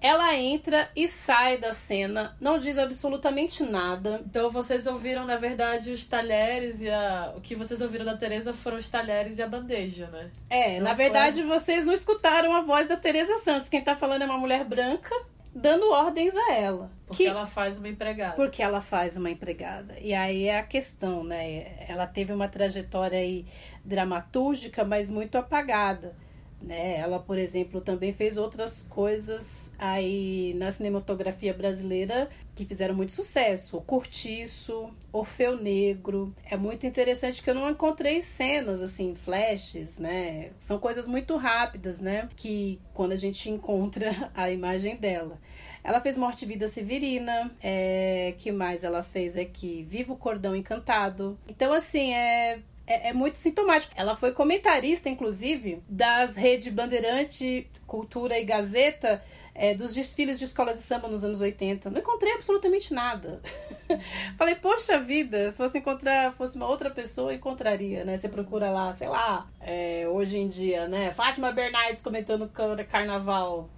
Ela 0.01 0.33
entra 0.33 0.89
e 0.95 1.09
sai 1.09 1.57
da 1.57 1.73
cena, 1.73 2.33
não 2.39 2.57
diz 2.57 2.77
absolutamente 2.77 3.63
nada. 3.63 4.21
Então 4.25 4.49
vocês 4.49 4.87
ouviram, 4.87 5.25
na 5.25 5.35
verdade, 5.35 5.91
os 5.91 6.05
talheres 6.05 6.79
e 6.79 6.89
a. 6.89 7.33
O 7.35 7.41
que 7.41 7.53
vocês 7.53 7.81
ouviram 7.81 8.05
da 8.05 8.15
Teresa 8.15 8.53
foram 8.53 8.77
os 8.77 8.87
talheres 8.87 9.37
e 9.39 9.41
a 9.41 9.47
bandeja, 9.47 10.07
né? 10.07 10.31
É, 10.49 10.77
Não 10.77 10.85
na 10.85 10.95
foi- 10.95 11.03
verdade 11.03 11.43
vocês 11.43 11.85
não 11.85 11.93
escutaram 11.93 12.53
a 12.53 12.61
voz 12.61 12.87
da 12.87 12.95
Teresa 12.95 13.39
Santos. 13.39 13.67
Quem 13.67 13.81
tá 13.83 13.93
falando 13.97 14.21
é 14.21 14.25
uma 14.25 14.37
mulher 14.37 14.63
branca 14.63 15.13
dando 15.53 15.91
ordens 15.91 16.35
a 16.35 16.53
ela. 16.53 16.91
Porque 17.07 17.23
Que- 17.23 17.29
ela 17.29 17.45
faz 17.45 17.77
uma 17.77 17.87
empregada. 17.89 18.35
Porque 18.35 18.61
ela 18.61 18.81
faz 18.81 19.17
uma 19.17 19.29
empregada. 19.29 19.95
E 19.99 20.13
aí 20.13 20.45
é 20.45 20.59
a 20.59 20.63
questão, 20.63 21.23
né? 21.23 21.85
Ela 21.87 22.05
teve 22.05 22.31
uma 22.33 22.47
trajetória 22.47 23.17
aí 23.19 23.45
dramatúrgica, 23.83 24.83
mas 24.85 25.09
muito 25.09 25.37
apagada. 25.37 26.15
Né? 26.61 26.97
Ela, 26.97 27.19
por 27.19 27.37
exemplo, 27.37 27.79
também 27.79 28.11
fez 28.11 28.37
outras 28.37 28.83
coisas 28.83 29.73
aí 29.79 30.53
na 30.57 30.71
cinematografia 30.71 31.53
brasileira 31.53 32.29
que 32.59 32.65
fizeram 32.65 32.93
muito 32.93 33.13
sucesso. 33.13 33.77
O 33.77 33.81
Cortiço, 33.81 34.89
Orfeu 35.13 35.55
Negro. 35.55 36.35
É 36.43 36.57
muito 36.57 36.85
interessante 36.85 37.41
que 37.41 37.49
eu 37.49 37.55
não 37.55 37.69
encontrei 37.69 38.21
cenas, 38.21 38.81
assim, 38.81 39.15
flashes, 39.15 39.97
né? 39.97 40.51
São 40.59 40.77
coisas 40.77 41.07
muito 41.07 41.37
rápidas, 41.37 42.01
né? 42.01 42.27
Que 42.35 42.81
quando 42.93 43.13
a 43.13 43.17
gente 43.17 43.49
encontra 43.49 44.29
a 44.35 44.51
imagem 44.51 44.97
dela. 44.97 45.39
Ela 45.81 46.01
fez 46.01 46.17
Morte 46.17 46.43
e 46.43 46.47
Vida 46.47 46.67
Severina. 46.67 47.49
É, 47.63 48.35
que 48.37 48.51
mais 48.51 48.83
ela 48.83 49.03
fez 49.03 49.37
aqui? 49.37 49.85
Viva 49.89 50.11
o 50.11 50.17
Cordão 50.17 50.53
Encantado. 50.53 51.39
Então, 51.47 51.71
assim, 51.71 52.13
é, 52.13 52.59
é, 52.85 53.09
é 53.09 53.13
muito 53.13 53.37
sintomático. 53.37 53.93
Ela 53.95 54.17
foi 54.17 54.33
comentarista, 54.33 55.07
inclusive, 55.07 55.81
das 55.87 56.35
redes 56.35 56.73
Bandeirante, 56.73 57.69
Cultura 57.87 58.37
e 58.37 58.43
Gazeta. 58.43 59.23
É, 59.53 59.73
dos 59.75 59.93
desfiles 59.93 60.37
de 60.39 60.45
escolas 60.45 60.77
de 60.77 60.83
samba 60.83 61.07
nos 61.07 61.23
anos 61.23 61.41
80. 61.41 61.89
Não 61.89 61.99
encontrei 61.99 62.33
absolutamente 62.33 62.93
nada. 62.93 63.41
Falei, 64.37 64.55
poxa 64.55 64.99
vida, 64.99 65.51
se 65.51 65.57
fosse 65.57 65.77
encontrar, 65.79 66.33
fosse 66.33 66.55
uma 66.55 66.67
outra 66.67 66.89
pessoa, 66.89 67.31
eu 67.31 67.37
encontraria, 67.37 68.03
né? 68.05 68.17
Você 68.17 68.29
procura 68.29 68.69
lá, 68.69 68.93
sei 68.93 69.07
lá, 69.07 69.47
é, 69.59 70.05
hoje 70.07 70.37
em 70.37 70.47
dia, 70.47 70.87
né? 70.87 71.11
Fátima 71.13 71.51
Bernardes 71.51 72.01
comentando 72.01 72.47
car- 72.49 72.85
carnaval. 72.87 73.69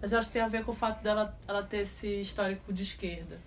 Mas 0.00 0.12
eu 0.12 0.18
acho 0.18 0.28
que 0.28 0.34
tem 0.34 0.42
a 0.42 0.48
ver 0.48 0.64
com 0.64 0.72
o 0.72 0.74
fato 0.74 1.02
dela 1.02 1.36
ela 1.48 1.62
ter 1.62 1.78
esse 1.78 2.20
histórico 2.20 2.72
de 2.72 2.82
esquerda. 2.82 3.38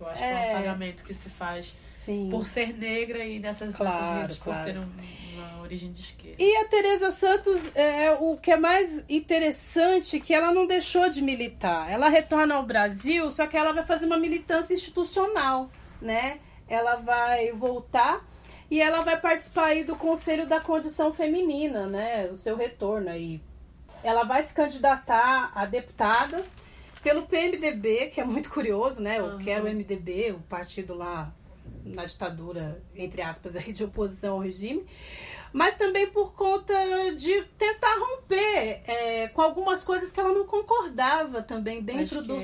Eu 0.00 0.06
acho 0.08 0.20
que 0.22 0.24
é 0.28 0.48
É, 0.48 0.54
um 0.54 0.58
pagamento 0.58 1.04
que 1.04 1.12
se 1.14 1.28
faz 1.30 1.66
Sim. 2.04 2.28
por 2.30 2.46
ser 2.46 2.72
negra 2.72 3.24
e 3.24 3.38
nessas, 3.38 3.76
Claro, 3.76 3.94
nessas 3.94 4.20
redes 4.22 4.38
claro. 4.38 4.64
por 4.64 4.72
ter 4.72 4.78
um- 4.78 5.27
uma 5.38 5.62
origem 5.62 5.92
de 5.92 6.00
esquerda. 6.00 6.42
E 6.42 6.56
a 6.56 6.64
Teresa 6.66 7.12
Santos, 7.12 7.60
é, 7.74 8.12
o 8.12 8.36
que 8.36 8.50
é 8.50 8.56
mais 8.56 9.04
interessante 9.08 10.20
que 10.20 10.34
ela 10.34 10.52
não 10.52 10.66
deixou 10.66 11.08
de 11.08 11.22
militar. 11.22 11.90
Ela 11.90 12.08
retorna 12.08 12.54
ao 12.54 12.62
Brasil, 12.62 13.30
só 13.30 13.46
que 13.46 13.56
ela 13.56 13.72
vai 13.72 13.84
fazer 13.84 14.06
uma 14.06 14.18
militância 14.18 14.74
institucional, 14.74 15.70
né? 16.00 16.38
Ela 16.68 16.96
vai 16.96 17.52
voltar 17.52 18.26
e 18.70 18.80
ela 18.80 19.00
vai 19.00 19.18
participar 19.18 19.66
aí 19.66 19.84
do 19.84 19.96
Conselho 19.96 20.46
da 20.46 20.60
Condição 20.60 21.12
Feminina, 21.12 21.86
né? 21.86 22.28
O 22.30 22.36
seu 22.36 22.56
retorno 22.56 23.08
aí. 23.08 23.40
Ela 24.02 24.24
vai 24.24 24.42
se 24.42 24.54
candidatar 24.54 25.50
a 25.54 25.64
deputada 25.64 26.44
pelo 27.02 27.22
PMDB, 27.22 28.08
que 28.08 28.20
é 28.20 28.24
muito 28.24 28.50
curioso, 28.50 29.00
né? 29.00 29.22
O 29.22 29.38
que 29.38 29.50
era 29.50 29.64
o 29.64 29.68
MDB, 29.68 30.32
o 30.32 30.40
partido 30.40 30.94
lá 30.94 31.32
na 31.84 32.04
ditadura, 32.04 32.82
entre 32.94 33.22
aspas, 33.22 33.56
aí, 33.56 33.72
de 33.72 33.84
oposição 33.84 34.34
ao 34.34 34.40
regime, 34.40 34.84
mas 35.52 35.76
também 35.76 36.08
por 36.10 36.34
conta 36.34 36.74
de 37.16 37.42
tentar 37.56 37.96
romper 37.98 38.82
é, 38.86 39.28
com 39.28 39.40
algumas 39.40 39.82
coisas 39.82 40.12
que 40.12 40.20
ela 40.20 40.32
não 40.32 40.46
concordava 40.46 41.42
também 41.42 41.82
dentro, 41.82 42.22
do, 42.22 42.38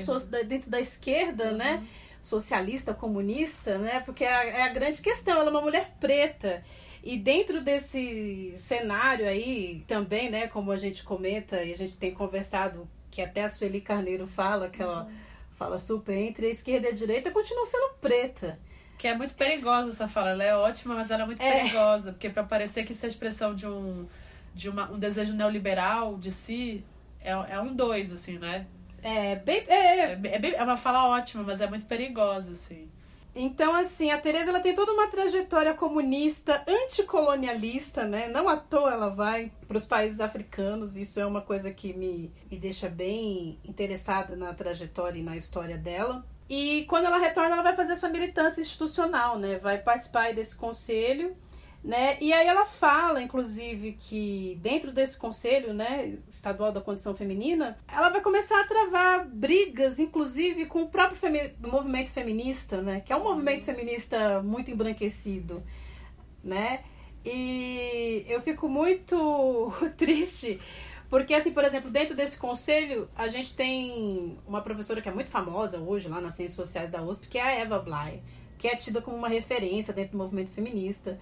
dentro 0.45 0.69
da 0.69 0.79
esquerda, 0.79 1.51
né? 1.51 1.85
Socialista, 2.21 2.93
comunista, 2.93 3.77
né? 3.77 3.99
Porque 3.99 4.23
é 4.23 4.33
a, 4.33 4.43
é 4.43 4.61
a 4.63 4.69
grande 4.69 5.01
questão, 5.01 5.35
ela 5.39 5.49
é 5.49 5.51
uma 5.51 5.61
mulher 5.61 5.95
preta. 5.99 6.63
E 7.03 7.19
dentro 7.19 7.61
desse 7.61 8.55
cenário 8.57 9.27
aí, 9.27 9.83
também, 9.87 10.27
né, 10.27 10.47
como 10.47 10.71
a 10.71 10.77
gente 10.77 11.03
comenta 11.03 11.63
e 11.63 11.71
a 11.71 11.77
gente 11.77 11.95
tem 11.95 12.11
conversado, 12.11 12.89
que 13.11 13.21
até 13.21 13.43
a 13.43 13.49
Sueli 13.49 13.79
Carneiro 13.79 14.25
fala, 14.25 14.69
que 14.69 14.81
ela 14.81 15.07
fala 15.55 15.77
super, 15.77 16.17
entre 16.17 16.47
a 16.47 16.49
esquerda 16.49 16.87
e 16.87 16.89
a 16.89 16.93
direita, 16.93 17.29
continua 17.29 17.67
sendo 17.67 17.93
preta. 18.01 18.59
Que 18.97 19.07
é 19.09 19.15
muito 19.15 19.33
perigosa 19.33 19.89
essa 19.89 20.07
fala. 20.07 20.29
Ela 20.31 20.43
é 20.43 20.55
ótima, 20.55 20.95
mas 20.95 21.11
ela 21.11 21.23
é 21.23 21.25
muito 21.25 21.41
É. 21.41 21.51
perigosa. 21.59 22.11
Porque 22.11 22.29
para 22.29 22.43
parecer 22.43 22.83
que 22.85 22.91
isso 22.93 23.05
é 23.05 23.09
expressão 23.09 23.53
de 23.53 23.67
um, 23.67 24.07
de 24.53 24.69
uma, 24.69 24.89
um 24.91 24.97
desejo 24.97 25.33
neoliberal 25.33 26.17
de 26.17 26.31
si, 26.31 26.83
é, 27.21 27.31
é 27.31 27.59
um 27.59 27.73
dois, 27.75 28.11
assim, 28.13 28.37
né? 28.39 28.65
É, 29.03 29.35
bem, 29.35 29.63
é, 29.67 30.13
É, 30.13 30.19
é 30.23 30.55
é 30.55 30.63
uma 30.63 30.77
fala 30.77 31.07
ótima, 31.09 31.43
mas 31.43 31.61
é 31.61 31.67
muito 31.67 31.85
perigosa, 31.85 32.53
assim. 32.53 32.89
Então, 33.37 33.75
assim, 33.75 34.11
a 34.11 34.17
Tereza 34.17 34.49
ela 34.49 34.61
tem 34.61 34.73
toda 34.73 34.93
uma 34.93 35.07
trajetória 35.09 35.73
comunista, 35.73 36.63
anticolonialista, 36.65 38.05
né? 38.05 38.29
Não 38.29 38.47
à 38.47 38.55
toa 38.55 38.93
ela 38.93 39.09
vai 39.09 39.51
para 39.67 39.75
os 39.75 39.83
países 39.85 40.21
africanos. 40.21 40.95
Isso 40.95 41.19
é 41.19 41.25
uma 41.25 41.41
coisa 41.41 41.69
que 41.69 41.93
me, 41.93 42.31
me 42.49 42.57
deixa 42.57 42.87
bem 42.87 43.59
interessada 43.65 44.37
na 44.37 44.53
trajetória 44.53 45.19
e 45.19 45.23
na 45.23 45.35
história 45.35 45.77
dela. 45.77 46.25
E 46.49 46.85
quando 46.85 47.05
ela 47.05 47.17
retorna, 47.17 47.53
ela 47.53 47.63
vai 47.63 47.75
fazer 47.75 47.93
essa 47.93 48.07
militância 48.09 48.61
institucional, 48.61 49.37
né? 49.39 49.57
Vai 49.57 49.79
participar 49.79 50.33
desse 50.33 50.55
conselho, 50.55 51.35
né? 51.83 52.17
E 52.21 52.33
aí 52.33 52.47
ela 52.47 52.65
fala, 52.65 53.21
inclusive, 53.21 53.93
que 53.93 54.57
dentro 54.61 54.91
desse 54.91 55.17
conselho, 55.17 55.73
né, 55.73 56.17
estadual 56.27 56.71
da 56.71 56.81
condição 56.81 57.15
feminina, 57.15 57.77
ela 57.87 58.09
vai 58.09 58.21
começar 58.21 58.59
a 58.61 58.67
travar 58.67 59.27
brigas, 59.27 59.99
inclusive 59.99 60.65
com 60.65 60.83
o 60.83 60.89
próprio 60.89 61.17
femi- 61.17 61.53
movimento 61.59 62.11
feminista, 62.11 62.81
né? 62.81 63.01
Que 63.01 63.13
é 63.13 63.15
um 63.15 63.23
movimento 63.23 63.65
feminista 63.65 64.41
muito 64.43 64.69
embranquecido, 64.69 65.63
né? 66.43 66.83
E 67.23 68.23
eu 68.27 68.39
fico 68.41 68.69
muito 68.69 69.73
triste 69.97 70.59
porque, 71.09 71.33
assim, 71.33 71.51
por 71.51 71.63
exemplo, 71.63 71.89
dentro 71.89 72.15
desse 72.15 72.37
conselho, 72.37 73.09
a 73.15 73.27
gente 73.27 73.55
tem 73.55 74.37
uma 74.47 74.61
professora 74.61 75.01
que 75.01 75.09
é 75.09 75.11
muito 75.11 75.29
famosa 75.29 75.79
hoje 75.79 76.09
lá 76.09 76.19
nas 76.19 76.35
Ciências 76.35 76.55
Sociais 76.55 76.89
da 76.89 77.01
USP, 77.01 77.27
que 77.27 77.37
é 77.37 77.41
a 77.41 77.51
Eva 77.51 77.79
Bly, 77.79 78.23
que 78.57 78.67
é 78.67 78.75
tida 78.75 79.01
como 79.01 79.15
uma 79.15 79.27
referência 79.27 79.93
dentro 79.93 80.13
do 80.13 80.17
movimento 80.17 80.49
feminista. 80.49 81.19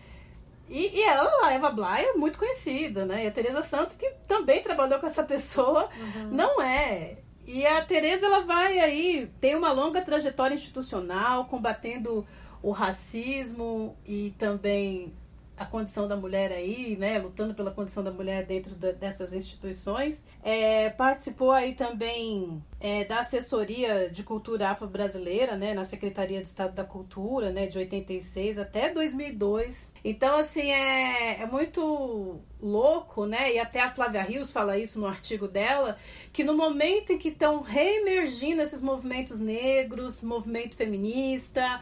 E, 0.69 0.99
e 0.99 1.03
ela, 1.03 1.45
a 1.45 1.53
Eva 1.53 1.69
Bly, 1.69 2.05
é 2.05 2.13
muito 2.13 2.39
conhecida, 2.39 3.05
né? 3.05 3.25
E 3.25 3.27
a 3.27 3.31
Teresa 3.31 3.61
Santos, 3.61 3.95
que 3.95 4.09
também 4.27 4.63
trabalhou 4.63 4.99
com 4.99 5.05
essa 5.05 5.23
pessoa, 5.23 5.89
não 6.31 6.61
é. 6.61 7.17
E 7.45 7.65
a 7.65 7.83
Teresa, 7.83 8.25
ela 8.25 8.39
vai 8.39 8.79
aí, 8.79 9.29
tem 9.41 9.55
uma 9.55 9.71
longa 9.71 10.01
trajetória 10.01 10.55
institucional, 10.55 11.45
combatendo 11.45 12.25
o 12.61 12.71
racismo 12.71 13.97
e 14.05 14.33
também 14.39 15.13
a 15.55 15.65
condição 15.65 16.07
da 16.07 16.15
mulher 16.15 16.51
aí, 16.51 16.97
né, 16.97 17.19
lutando 17.19 17.53
pela 17.53 17.71
condição 17.71 18.03
da 18.03 18.11
mulher 18.11 18.45
dentro 18.45 18.73
dessas 18.75 19.33
instituições. 19.33 20.25
É, 20.41 20.89
participou 20.89 21.51
aí 21.51 21.75
também 21.75 22.61
é, 22.79 23.05
da 23.05 23.21
assessoria 23.21 24.09
de 24.09 24.23
cultura 24.23 24.69
afro-brasileira, 24.69 25.55
né, 25.55 25.73
na 25.73 25.83
Secretaria 25.83 26.41
de 26.41 26.47
Estado 26.47 26.73
da 26.73 26.83
Cultura, 26.83 27.51
né, 27.51 27.67
de 27.67 27.77
86 27.77 28.57
até 28.57 28.89
2002. 28.89 29.93
Então, 30.03 30.37
assim, 30.37 30.71
é, 30.71 31.41
é 31.41 31.45
muito 31.45 32.41
louco, 32.59 33.25
né, 33.25 33.53
e 33.53 33.59
até 33.59 33.81
a 33.81 33.93
Flávia 33.93 34.23
Rios 34.23 34.51
fala 34.51 34.77
isso 34.77 34.99
no 34.99 35.05
artigo 35.07 35.47
dela, 35.47 35.97
que 36.31 36.43
no 36.43 36.55
momento 36.55 37.13
em 37.13 37.17
que 37.17 37.29
estão 37.29 37.61
reemergindo 37.61 38.61
esses 38.61 38.81
movimentos 38.81 39.39
negros, 39.39 40.21
movimento 40.21 40.75
feminista, 40.75 41.79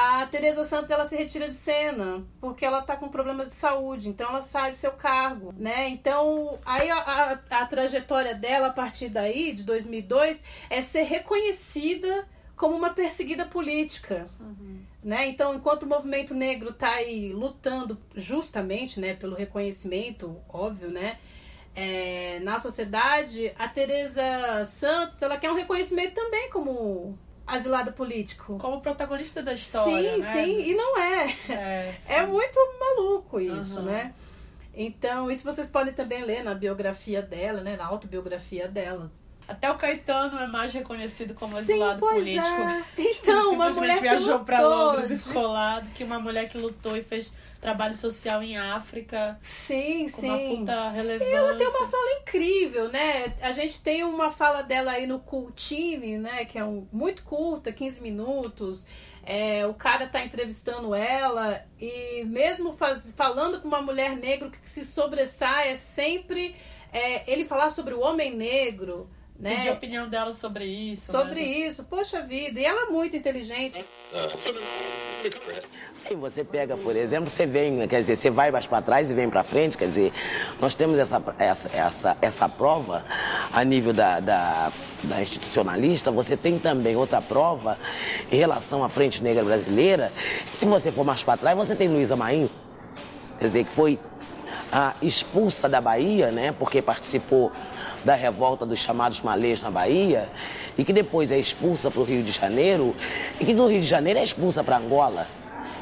a 0.00 0.26
Teresa 0.26 0.64
Santos 0.64 0.90
ela 0.90 1.04
se 1.04 1.14
retira 1.14 1.46
de 1.46 1.54
cena 1.54 2.24
porque 2.40 2.64
ela 2.64 2.80
tá 2.80 2.96
com 2.96 3.08
problemas 3.10 3.48
de 3.48 3.54
saúde, 3.54 4.08
então 4.08 4.30
ela 4.30 4.40
sai 4.40 4.70
do 4.70 4.76
seu 4.76 4.92
cargo, 4.92 5.52
né? 5.58 5.88
Então 5.88 6.58
aí 6.64 6.90
a, 6.90 6.96
a, 6.96 7.32
a 7.62 7.66
trajetória 7.66 8.34
dela 8.34 8.68
a 8.68 8.72
partir 8.72 9.10
daí 9.10 9.52
de 9.52 9.62
2002 9.62 10.42
é 10.70 10.80
ser 10.80 11.02
reconhecida 11.02 12.26
como 12.56 12.74
uma 12.74 12.90
perseguida 12.90 13.44
política, 13.44 14.26
né? 15.04 15.28
Então 15.28 15.54
enquanto 15.54 15.82
o 15.82 15.88
movimento 15.88 16.34
negro 16.34 16.72
tá 16.72 16.88
aí 16.92 17.32
lutando 17.32 17.98
justamente, 18.14 18.98
né, 18.98 19.14
pelo 19.14 19.36
reconhecimento, 19.36 20.40
óbvio, 20.48 20.90
né? 20.90 21.18
é, 21.74 22.40
na 22.40 22.58
sociedade, 22.58 23.52
a 23.58 23.68
Teresa 23.68 24.64
Santos 24.64 25.20
ela 25.22 25.36
quer 25.36 25.50
um 25.50 25.54
reconhecimento 25.54 26.14
também 26.14 26.50
como 26.50 27.18
asilada 27.54 27.92
político. 27.92 28.58
Como 28.58 28.80
protagonista 28.80 29.42
da 29.42 29.52
história, 29.52 30.14
Sim, 30.14 30.20
né? 30.20 30.32
sim, 30.32 30.70
e 30.70 30.74
não 30.74 30.98
é. 30.98 31.36
É. 31.48 31.94
É 32.08 32.26
muito 32.26 32.58
maluco 32.78 33.40
isso, 33.40 33.78
Aham. 33.78 33.82
né? 33.82 34.14
Então, 34.74 35.30
isso 35.30 35.44
vocês 35.44 35.68
podem 35.68 35.92
também 35.92 36.22
ler 36.24 36.44
na 36.44 36.54
biografia 36.54 37.20
dela, 37.20 37.60
né? 37.62 37.76
Na 37.76 37.86
autobiografia 37.86 38.68
dela. 38.68 39.10
Até 39.50 39.70
o 39.70 39.74
Caetano 39.76 40.38
é 40.38 40.46
mais 40.46 40.72
reconhecido 40.72 41.34
como 41.34 41.54
Sim, 41.54 41.60
exilado 41.60 42.00
pois 42.00 42.14
político. 42.14 42.60
é. 42.60 42.84
Então, 43.20 43.52
uma 43.52 43.70
mulher 43.70 44.00
viajou 44.00 44.40
pra 44.40 44.60
lutou 44.60 44.92
Londres 44.92 45.10
e 45.10 45.18
ficou 45.18 45.46
lá, 45.48 45.80
do 45.80 45.90
que 45.90 46.04
uma 46.04 46.18
mulher 46.20 46.48
que 46.48 46.56
lutou 46.56 46.96
e 46.96 47.02
fez 47.02 47.32
trabalho 47.60 47.94
social 47.94 48.42
em 48.42 48.56
África. 48.56 49.38
Sim, 49.42 50.08
com 50.08 50.20
sim. 50.20 50.28
uma 50.30 50.56
puta 50.58 50.90
relevância. 50.90 51.30
E 51.30 51.34
ela 51.34 51.54
tem 51.56 51.66
uma 51.66 51.86
fala 51.88 52.12
incrível, 52.22 52.88
né? 52.88 53.34
A 53.42 53.52
gente 53.52 53.82
tem 53.82 54.02
uma 54.04 54.30
fala 54.30 54.62
dela 54.62 54.92
aí 54.92 55.06
no 55.06 55.18
Cultine, 55.18 56.16
né? 56.18 56.44
Que 56.44 56.58
é 56.58 56.64
um, 56.64 56.86
muito 56.92 57.22
curta, 57.22 57.72
15 57.72 58.00
minutos. 58.02 58.84
É, 59.24 59.66
o 59.66 59.74
cara 59.74 60.06
tá 60.06 60.24
entrevistando 60.24 60.94
ela 60.94 61.62
e 61.78 62.24
mesmo 62.24 62.72
faz- 62.72 63.12
falando 63.14 63.60
com 63.60 63.68
uma 63.68 63.82
mulher 63.82 64.16
negra, 64.16 64.48
o 64.48 64.50
que 64.50 64.58
se 64.68 64.84
sobressai 64.84 65.72
é 65.72 65.76
sempre 65.76 66.56
é, 66.92 67.30
ele 67.30 67.44
falar 67.44 67.68
sobre 67.70 67.92
o 67.92 68.00
homem 68.00 68.34
negro, 68.34 69.08
né? 69.40 69.56
Pedir 69.56 69.68
a 69.70 69.72
opinião 69.72 70.08
dela 70.08 70.32
sobre 70.32 70.64
isso. 70.64 71.10
Sobre 71.10 71.40
né? 71.40 71.66
isso, 71.66 71.82
poxa 71.84 72.20
vida. 72.20 72.60
E 72.60 72.64
ela 72.64 72.86
é 72.86 72.90
muito 72.90 73.16
inteligente. 73.16 73.84
Sim, 75.94 76.16
você 76.16 76.44
pega, 76.44 76.76
por 76.76 76.94
exemplo, 76.94 77.30
você 77.30 77.46
vem, 77.46 77.86
quer 77.88 78.00
dizer, 78.00 78.16
você 78.16 78.30
vai 78.30 78.50
mais 78.50 78.66
para 78.66 78.82
trás 78.82 79.10
e 79.10 79.14
vem 79.14 79.28
para 79.28 79.42
frente, 79.42 79.76
quer 79.76 79.86
dizer, 79.86 80.12
nós 80.60 80.74
temos 80.74 80.98
essa, 80.98 81.22
essa, 81.38 81.70
essa, 81.76 82.16
essa 82.20 82.48
prova 82.48 83.04
a 83.52 83.64
nível 83.64 83.92
da, 83.92 84.18
da, 84.20 84.72
da 85.04 85.22
institucionalista, 85.22 86.10
você 86.10 86.36
tem 86.36 86.58
também 86.58 86.96
outra 86.96 87.20
prova 87.20 87.78
em 88.30 88.36
relação 88.36 88.82
à 88.82 88.88
Frente 88.88 89.22
Negra 89.22 89.44
Brasileira. 89.44 90.12
Se 90.52 90.64
você 90.64 90.90
for 90.90 91.04
mais 91.04 91.22
para 91.22 91.38
trás, 91.38 91.56
você 91.56 91.74
tem 91.74 91.88
Luísa 91.88 92.16
Maim, 92.16 92.48
quer 93.38 93.46
dizer, 93.46 93.64
que 93.64 93.70
foi 93.72 93.98
a 94.72 94.94
expulsa 95.02 95.68
da 95.68 95.80
Bahia, 95.80 96.30
né, 96.30 96.52
porque 96.58 96.80
participou 96.80 97.52
da 98.04 98.14
revolta 98.14 98.64
dos 98.64 98.78
chamados 98.78 99.20
malês 99.20 99.62
na 99.62 99.70
Bahia, 99.70 100.28
e 100.76 100.84
que 100.84 100.92
depois 100.92 101.30
é 101.30 101.38
expulsa 101.38 101.90
para 101.90 102.00
o 102.00 102.04
Rio 102.04 102.22
de 102.22 102.32
Janeiro, 102.32 102.94
e 103.38 103.44
que 103.44 103.54
do 103.54 103.66
Rio 103.66 103.80
de 103.80 103.86
Janeiro 103.86 104.18
é 104.18 104.22
expulsa 104.22 104.64
para 104.64 104.78
Angola. 104.78 105.26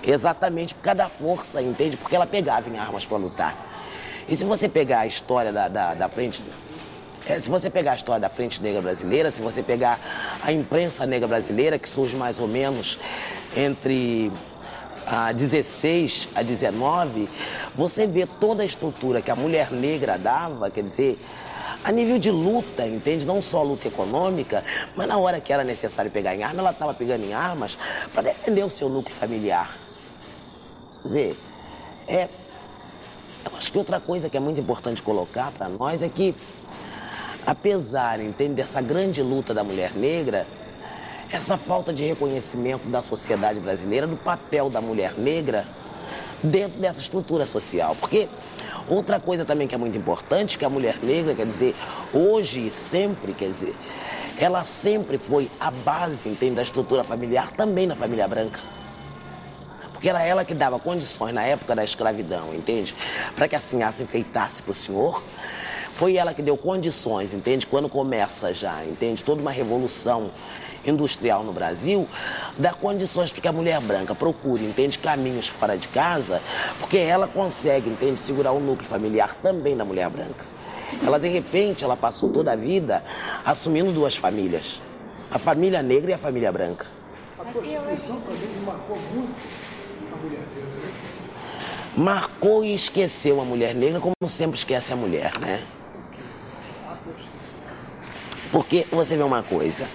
Exatamente 0.02 0.74
por 0.74 0.82
causa 0.82 0.98
da 0.98 1.08
força, 1.08 1.60
entende? 1.60 1.96
Porque 1.96 2.14
ela 2.14 2.26
pegava 2.26 2.68
em 2.68 2.78
armas 2.78 3.04
para 3.04 3.16
lutar. 3.16 3.56
E 4.28 4.36
se 4.36 4.44
você 4.44 4.68
pegar 4.68 5.00
a 5.00 5.06
história 5.06 5.52
da, 5.52 5.68
da, 5.68 5.94
da 5.94 6.08
frente. 6.08 6.42
é, 7.26 7.40
se 7.40 7.48
você 7.48 7.70
pegar 7.70 7.92
a 7.92 7.94
história 7.94 8.20
da 8.20 8.28
Frente 8.28 8.62
Negra 8.62 8.82
Brasileira, 8.82 9.30
se 9.30 9.40
você 9.40 9.62
pegar 9.62 9.98
a 10.42 10.52
imprensa 10.52 11.06
negra 11.06 11.26
brasileira, 11.26 11.78
que 11.78 11.88
surge 11.88 12.14
mais 12.14 12.38
ou 12.38 12.46
menos 12.46 12.98
entre 13.56 14.30
a 15.06 15.32
16 15.32 16.28
a 16.34 16.42
19, 16.42 17.28
você 17.74 18.06
vê 18.06 18.26
toda 18.38 18.62
a 18.62 18.66
estrutura 18.66 19.22
que 19.22 19.30
a 19.30 19.36
mulher 19.36 19.70
negra 19.72 20.18
dava, 20.18 20.70
quer 20.70 20.82
dizer, 20.82 21.18
a 21.82 21.92
nível 21.92 22.18
de 22.18 22.30
luta, 22.30 22.86
entende? 22.86 23.26
Não 23.26 23.40
só 23.40 23.62
luta 23.62 23.88
econômica, 23.88 24.64
mas 24.96 25.06
na 25.08 25.16
hora 25.16 25.40
que 25.40 25.52
era 25.52 25.64
necessário 25.64 26.10
pegar 26.10 26.34
em 26.34 26.42
arma, 26.42 26.60
ela 26.60 26.70
estava 26.70 26.92
pegando 26.94 27.24
em 27.24 27.32
armas 27.32 27.78
para 28.12 28.22
defender 28.22 28.64
o 28.64 28.70
seu 28.70 28.88
núcleo 28.88 29.14
familiar. 29.16 29.78
Quer 31.02 31.08
dizer, 31.08 31.36
é, 32.06 32.28
eu 33.44 33.56
acho 33.56 33.70
que 33.70 33.78
outra 33.78 34.00
coisa 34.00 34.28
que 34.28 34.36
é 34.36 34.40
muito 34.40 34.60
importante 34.60 35.00
colocar 35.00 35.52
para 35.52 35.68
nós 35.68 36.02
é 36.02 36.08
que, 36.08 36.34
apesar, 37.46 38.20
entende, 38.20 38.54
dessa 38.54 38.80
grande 38.80 39.22
luta 39.22 39.54
da 39.54 39.62
mulher 39.62 39.92
negra, 39.94 40.46
essa 41.30 41.56
falta 41.56 41.92
de 41.92 42.04
reconhecimento 42.04 42.88
da 42.88 43.02
sociedade 43.02 43.60
brasileira 43.60 44.06
do 44.06 44.16
papel 44.16 44.68
da 44.68 44.80
mulher 44.80 45.14
negra 45.16 45.66
dentro 46.42 46.78
dessa 46.80 47.00
estrutura 47.00 47.46
social. 47.46 47.96
Porque 47.98 48.28
outra 48.88 49.20
coisa 49.20 49.44
também 49.44 49.66
que 49.68 49.74
é 49.74 49.78
muito 49.78 49.96
importante, 49.96 50.58
que 50.58 50.64
a 50.64 50.70
mulher 50.70 50.98
negra, 51.02 51.34
quer 51.34 51.46
dizer, 51.46 51.74
hoje 52.12 52.66
e 52.66 52.70
sempre, 52.70 53.34
quer 53.34 53.50
dizer, 53.50 53.74
ela 54.38 54.64
sempre 54.64 55.18
foi 55.18 55.50
a 55.58 55.70
base, 55.70 56.28
entende, 56.28 56.54
da 56.56 56.62
estrutura 56.62 57.02
familiar, 57.04 57.52
também 57.52 57.86
na 57.86 57.96
família 57.96 58.26
branca. 58.28 58.60
Porque 59.98 60.08
era 60.08 60.22
ela 60.22 60.44
que 60.44 60.54
dava 60.54 60.78
condições 60.78 61.34
na 61.34 61.42
época 61.42 61.74
da 61.74 61.82
escravidão, 61.82 62.54
entende? 62.54 62.94
Para 63.34 63.48
que 63.48 63.56
a 63.56 63.58
senhora 63.58 63.90
se 63.90 64.00
enfeitasse 64.00 64.62
para 64.62 64.70
o 64.70 64.74
senhor. 64.74 65.24
Foi 65.94 66.14
ela 66.14 66.32
que 66.32 66.40
deu 66.40 66.56
condições, 66.56 67.34
entende? 67.34 67.66
Quando 67.66 67.88
começa 67.88 68.54
já, 68.54 68.84
entende? 68.84 69.24
Toda 69.24 69.42
uma 69.42 69.50
revolução 69.50 70.30
industrial 70.86 71.42
no 71.42 71.52
Brasil, 71.52 72.08
dá 72.56 72.72
condições 72.72 73.32
para 73.32 73.42
que 73.42 73.48
a 73.48 73.52
mulher 73.52 73.80
branca 73.80 74.14
procure, 74.14 74.64
entende? 74.64 75.00
Caminhos 75.00 75.48
fora 75.48 75.76
de 75.76 75.88
casa, 75.88 76.40
porque 76.78 76.96
ela 76.96 77.26
consegue, 77.26 77.90
entende? 77.90 78.20
Segurar 78.20 78.52
o 78.52 78.60
núcleo 78.60 78.88
familiar 78.88 79.34
também 79.42 79.76
da 79.76 79.84
mulher 79.84 80.08
branca. 80.08 80.46
Ela, 81.04 81.18
de 81.18 81.28
repente, 81.28 81.82
ela 81.82 81.96
passou 81.96 82.28
toda 82.28 82.52
a 82.52 82.56
vida 82.56 83.02
assumindo 83.44 83.90
duas 83.90 84.14
famílias. 84.14 84.80
A 85.28 85.40
família 85.40 85.82
negra 85.82 86.12
e 86.12 86.14
a 86.14 86.18
família 86.18 86.52
branca. 86.52 86.86
A 87.36 87.42
a 87.42 87.52
gente 87.52 88.60
marcou 88.64 88.96
muito 89.12 89.67
mulher 90.18 90.46
negra, 90.54 90.80
né? 90.80 90.92
Marcou 91.96 92.64
e 92.64 92.74
esqueceu 92.74 93.40
a 93.40 93.44
mulher 93.44 93.74
negra 93.74 94.00
como 94.00 94.14
sempre 94.26 94.56
esquece 94.56 94.92
a 94.92 94.96
mulher, 94.96 95.38
né? 95.40 95.66
Porque 98.52 98.86
você 98.90 99.16
vê 99.16 99.22
uma 99.22 99.42
coisa, 99.42 99.86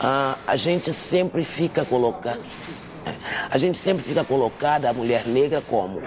ah, 0.00 0.36
a 0.46 0.56
gente 0.56 0.92
sempre 0.92 1.44
fica 1.44 1.84
colocando, 1.84 2.42
a 3.50 3.58
gente 3.58 3.78
sempre 3.78 4.04
fica 4.04 4.24
colocada 4.24 4.88
a 4.88 4.92
mulher 4.92 5.26
negra 5.26 5.60
como 5.60 6.02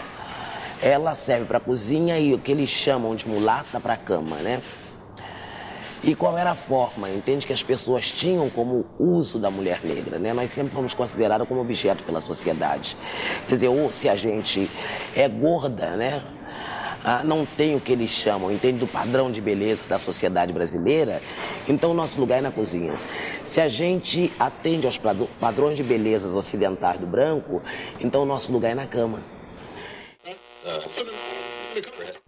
ela 0.81 1.15
serve 1.15 1.45
para 1.45 1.59
cozinha 1.59 2.19
e 2.19 2.33
o 2.33 2.39
que 2.39 2.51
eles 2.51 2.69
chamam 2.69 3.15
de 3.15 3.27
mulata 3.27 3.79
para 3.79 3.95
cama, 3.95 4.37
né? 4.37 4.61
E 6.03 6.13
qual 6.13 6.37
era 6.37 6.51
a 6.51 6.55
forma, 6.55 7.09
entende, 7.09 7.47
que 7.47 7.53
as 7.53 7.63
pessoas 7.63 8.11
tinham 8.11 8.49
como 8.49 8.85
uso 8.99 9.39
da 9.39 9.49
mulher 9.49 9.79
negra, 9.83 10.19
né? 10.19 10.33
Nós 10.33 10.51
sempre 10.51 10.73
fomos 10.73 10.93
considerados 10.93 11.47
como 11.47 11.61
objeto 11.61 12.03
pela 12.03 12.21
sociedade. 12.21 12.95
Quer 13.47 13.55
dizer, 13.55 13.67
ou 13.69 13.91
se 13.91 14.07
a 14.07 14.15
gente 14.15 14.69
é 15.15 15.27
gorda, 15.27 15.95
né? 15.95 16.23
Ah, 17.07 17.23
não 17.23 17.45
tem 17.45 17.75
o 17.75 17.79
que 17.79 17.91
eles 17.91 18.09
chamam, 18.09 18.51
entende, 18.51 18.79
do 18.79 18.87
padrão 18.87 19.31
de 19.31 19.39
beleza 19.39 19.83
da 19.87 19.99
sociedade 19.99 20.51
brasileira, 20.51 21.21
então 21.67 21.91
o 21.91 21.93
nosso 21.93 22.19
lugar 22.19 22.39
é 22.39 22.41
na 22.41 22.51
cozinha. 22.51 22.95
Se 23.43 23.61
a 23.61 23.69
gente 23.69 24.33
atende 24.39 24.87
aos 24.87 24.99
padrões 25.39 25.77
de 25.77 25.83
beleza 25.83 26.27
ocidentais 26.35 26.99
do 26.99 27.05
branco, 27.05 27.61
então 27.99 28.23
o 28.23 28.25
nosso 28.25 28.51
lugar 28.51 28.71
é 28.71 28.75
na 28.75 28.87
cama. 28.87 29.19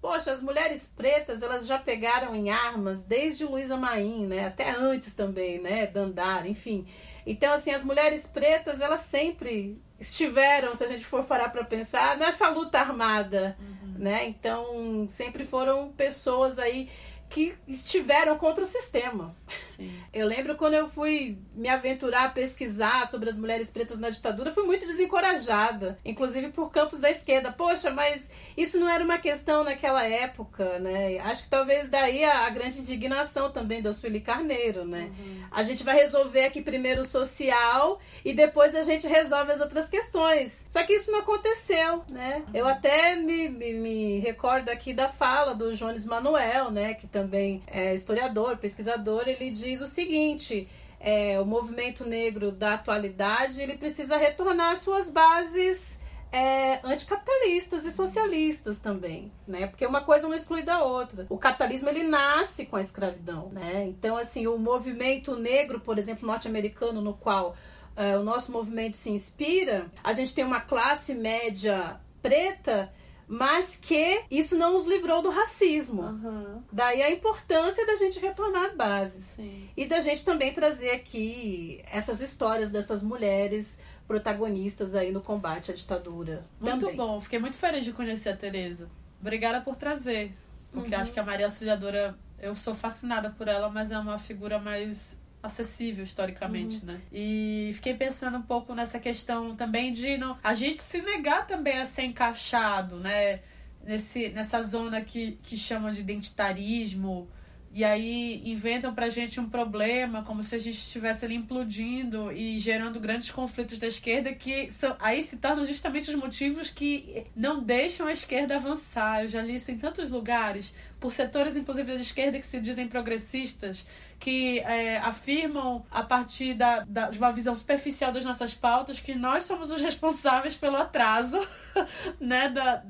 Poxa, 0.01 0.31
as 0.31 0.41
mulheres 0.41 0.91
pretas, 0.95 1.41
elas 1.41 1.65
já 1.65 1.77
pegaram 1.77 2.35
em 2.35 2.49
armas 2.49 3.03
desde 3.03 3.45
Luísa 3.45 3.77
Maim, 3.77 4.27
né? 4.27 4.47
Até 4.47 4.71
antes 4.71 5.13
também, 5.13 5.59
né? 5.59 5.87
Dandara, 5.87 6.47
enfim. 6.47 6.87
Então, 7.25 7.53
assim, 7.53 7.71
as 7.71 7.83
mulheres 7.83 8.25
pretas, 8.25 8.79
elas 8.79 9.01
sempre 9.01 9.81
estiveram, 9.99 10.73
se 10.75 10.83
a 10.83 10.87
gente 10.87 11.05
for 11.05 11.25
parar 11.25 11.49
para 11.49 11.63
pensar, 11.63 12.17
nessa 12.17 12.49
luta 12.49 12.79
armada, 12.79 13.57
uhum. 13.59 13.95
né? 13.97 14.27
Então, 14.27 15.07
sempre 15.07 15.43
foram 15.43 15.91
pessoas 15.91 16.59
aí 16.59 16.89
que 17.29 17.55
estiveram 17.67 18.37
contra 18.37 18.63
o 18.63 18.67
sistema. 18.67 19.35
Sim. 19.77 19.91
Eu 20.13 20.25
lembro 20.25 20.55
quando 20.55 20.73
eu 20.73 20.89
fui 20.89 21.37
me 21.53 21.69
aventurar 21.69 22.25
a 22.25 22.29
pesquisar 22.29 23.09
sobre 23.11 23.29
as 23.29 23.37
mulheres 23.37 23.69
pretas 23.69 23.99
na 23.99 24.09
ditadura, 24.09 24.51
fui 24.51 24.63
muito 24.63 24.87
desencorajada, 24.87 25.99
inclusive 26.03 26.49
por 26.49 26.71
campos 26.71 26.99
da 26.99 27.11
esquerda. 27.11 27.51
Poxa, 27.51 27.91
mas 27.91 28.29
isso 28.55 28.79
não 28.79 28.89
era 28.89 29.03
uma 29.03 29.17
questão 29.17 29.63
naquela 29.63 30.03
época, 30.03 30.79
né? 30.79 31.19
Acho 31.19 31.43
que 31.43 31.49
talvez 31.49 31.89
daí 31.89 32.23
a, 32.23 32.49
grande 32.49 32.79
indignação 32.79 33.51
também 33.51 33.81
do 33.81 33.93
Sueli 33.93 34.21
Carneiro, 34.21 34.85
né? 34.85 35.11
Uhum. 35.19 35.43
A 35.51 35.63
gente 35.63 35.83
vai 35.83 35.95
resolver 35.95 36.45
aqui 36.45 36.61
primeiro 36.61 37.01
o 37.01 37.05
social 37.05 37.99
e 38.23 38.33
depois 38.33 38.73
a 38.73 38.83
gente 38.83 39.05
resolve 39.05 39.51
as 39.51 39.61
outras 39.61 39.89
questões. 39.89 40.65
Só 40.67 40.81
que 40.83 40.93
isso 40.93 41.11
não 41.11 41.19
aconteceu, 41.19 42.03
né? 42.09 42.43
Uhum. 42.47 42.53
Eu 42.53 42.67
até 42.67 43.15
me, 43.15 43.49
me, 43.49 43.73
me 43.73 44.19
recordo 44.19 44.69
aqui 44.69 44.93
da 44.93 45.09
fala 45.09 45.53
do 45.53 45.75
Jones 45.75 46.05
Manuel, 46.05 46.71
né? 46.71 46.93
Que 46.93 47.07
também 47.17 47.63
é 47.65 47.95
historiador, 47.95 48.57
pesquisador, 48.57 49.27
ele 49.27 49.49
diz 49.49 49.81
o 49.81 49.87
seguinte: 49.87 50.67
é, 50.99 51.39
o 51.41 51.45
movimento 51.45 52.05
negro 52.05 52.51
da 52.51 52.75
atualidade 52.75 53.59
ele 53.59 53.75
precisa 53.75 54.17
retornar 54.17 54.73
às 54.73 54.81
suas 54.81 55.09
bases 55.09 55.99
é, 56.31 56.79
anticapitalistas 56.83 57.85
e 57.85 57.91
socialistas 57.91 58.79
também, 58.79 59.31
né? 59.47 59.65
Porque 59.65 59.83
uma 59.85 60.01
coisa 60.01 60.27
não 60.27 60.35
exclui 60.35 60.61
da 60.61 60.83
outra. 60.83 61.25
O 61.27 61.39
capitalismo 61.39 61.89
ele 61.89 62.03
nasce 62.03 62.67
com 62.67 62.75
a 62.75 62.81
escravidão, 62.81 63.49
né? 63.49 63.85
Então 63.87 64.15
assim 64.15 64.45
o 64.45 64.59
movimento 64.59 65.35
negro, 65.35 65.79
por 65.79 65.97
exemplo, 65.97 66.27
norte-americano, 66.27 67.01
no 67.01 67.15
qual 67.15 67.55
é, 67.95 68.15
o 68.15 68.23
nosso 68.23 68.51
movimento 68.51 68.95
se 68.95 69.09
inspira, 69.09 69.87
a 70.03 70.13
gente 70.13 70.35
tem 70.35 70.45
uma 70.45 70.61
classe 70.61 71.15
média 71.15 71.99
preta 72.21 72.93
mas 73.27 73.75
que 73.75 74.23
isso 74.31 74.57
não 74.57 74.73
nos 74.73 74.87
livrou 74.87 75.21
do 75.21 75.29
racismo. 75.29 76.01
Uhum. 76.01 76.63
Daí 76.71 77.03
a 77.03 77.11
importância 77.11 77.85
da 77.85 77.95
gente 77.95 78.19
retornar 78.19 78.65
às 78.65 78.73
bases. 78.73 79.25
Sim. 79.25 79.69
E 79.75 79.85
da 79.85 79.99
gente 79.99 80.23
também 80.23 80.53
trazer 80.53 80.91
aqui 80.91 81.83
essas 81.91 82.21
histórias 82.21 82.71
dessas 82.71 83.03
mulheres 83.03 83.79
protagonistas 84.07 84.95
aí 84.95 85.11
no 85.11 85.19
combate 85.19 85.71
à 85.71 85.73
ditadura. 85.73 86.45
Muito 86.59 86.79
também. 86.79 86.95
bom, 86.95 87.19
fiquei 87.19 87.39
muito 87.39 87.57
feliz 87.57 87.83
de 87.83 87.91
conhecer 87.91 88.29
a 88.29 88.37
Tereza. 88.37 88.89
Obrigada 89.19 89.59
por 89.59 89.75
trazer. 89.75 90.33
Porque 90.71 90.95
uhum. 90.95 91.01
acho 91.01 91.11
que 91.11 91.19
a 91.19 91.23
Maria 91.23 91.47
Auxiliadora, 91.47 92.17
eu 92.39 92.55
sou 92.55 92.73
fascinada 92.73 93.29
por 93.29 93.47
ela, 93.47 93.69
mas 93.69 93.91
é 93.91 93.97
uma 93.97 94.17
figura 94.17 94.57
mais 94.57 95.19
acessível 95.41 96.03
historicamente, 96.03 96.77
uhum. 96.77 96.93
né? 96.93 97.01
E 97.11 97.71
fiquei 97.75 97.93
pensando 97.93 98.37
um 98.37 98.41
pouco 98.41 98.73
nessa 98.73 98.99
questão 98.99 99.55
também 99.55 99.93
de 99.93 100.17
não, 100.17 100.37
a 100.43 100.53
gente 100.53 100.77
se 100.77 101.01
negar 101.01 101.45
também 101.47 101.77
a 101.77 101.85
ser 101.85 102.03
encaixado, 102.03 102.97
né? 102.97 103.41
Nesse, 103.83 104.29
nessa 104.29 104.61
zona 104.63 104.99
que, 105.01 105.39
que 105.41 105.57
chamam 105.57 105.91
de 105.93 106.01
identitarismo, 106.01 107.29
e 107.77 107.83
aí 107.83 108.41
inventam 108.43 108.93
pra 108.93 109.07
gente 109.09 109.39
um 109.39 109.47
problema, 109.47 110.23
como 110.23 110.41
se 110.41 110.55
a 110.55 110.57
gente 110.57 110.77
estivesse 110.77 111.25
ali 111.25 111.35
implodindo 111.35 112.31
e 112.31 112.57
gerando 112.57 112.99
grandes 112.99 113.29
conflitos 113.29 113.77
da 113.77 113.87
esquerda, 113.87 114.33
que 114.33 114.71
são, 114.71 114.95
aí 114.99 115.23
se 115.23 115.37
tornam 115.37 115.65
justamente 115.65 116.09
os 116.09 116.15
motivos 116.15 116.71
que 116.71 117.25
não 117.35 117.61
deixam 117.61 118.07
a 118.07 118.11
esquerda 118.11 118.55
avançar. 118.55 119.21
Eu 119.21 119.27
já 119.27 119.41
li 119.41 119.55
isso 119.55 119.69
em 119.69 119.77
tantos 119.77 120.09
lugares, 120.09 120.73
por 120.99 121.11
setores, 121.11 121.55
inclusive 121.55 121.93
da 121.93 122.01
esquerda, 122.01 122.39
que 122.39 122.45
se 122.45 122.59
dizem 122.59 122.87
progressistas, 122.87 123.85
que 124.19 124.59
é, 124.59 124.97
afirmam, 124.97 125.85
a 125.91 126.03
partir 126.03 126.53
da, 126.53 126.83
da, 126.85 127.09
de 127.09 127.17
uma 127.17 127.31
visão 127.31 127.53
superficial 127.55 128.11
das 128.11 128.25
nossas 128.25 128.53
pautas, 128.53 128.99
que 128.99 129.13
nós 129.13 129.43
somos 129.43 129.69
os 129.69 129.79
responsáveis 129.81 130.55
pelo 130.55 130.75
atraso 130.75 131.39
né, 132.19 132.49
da, 132.49 132.83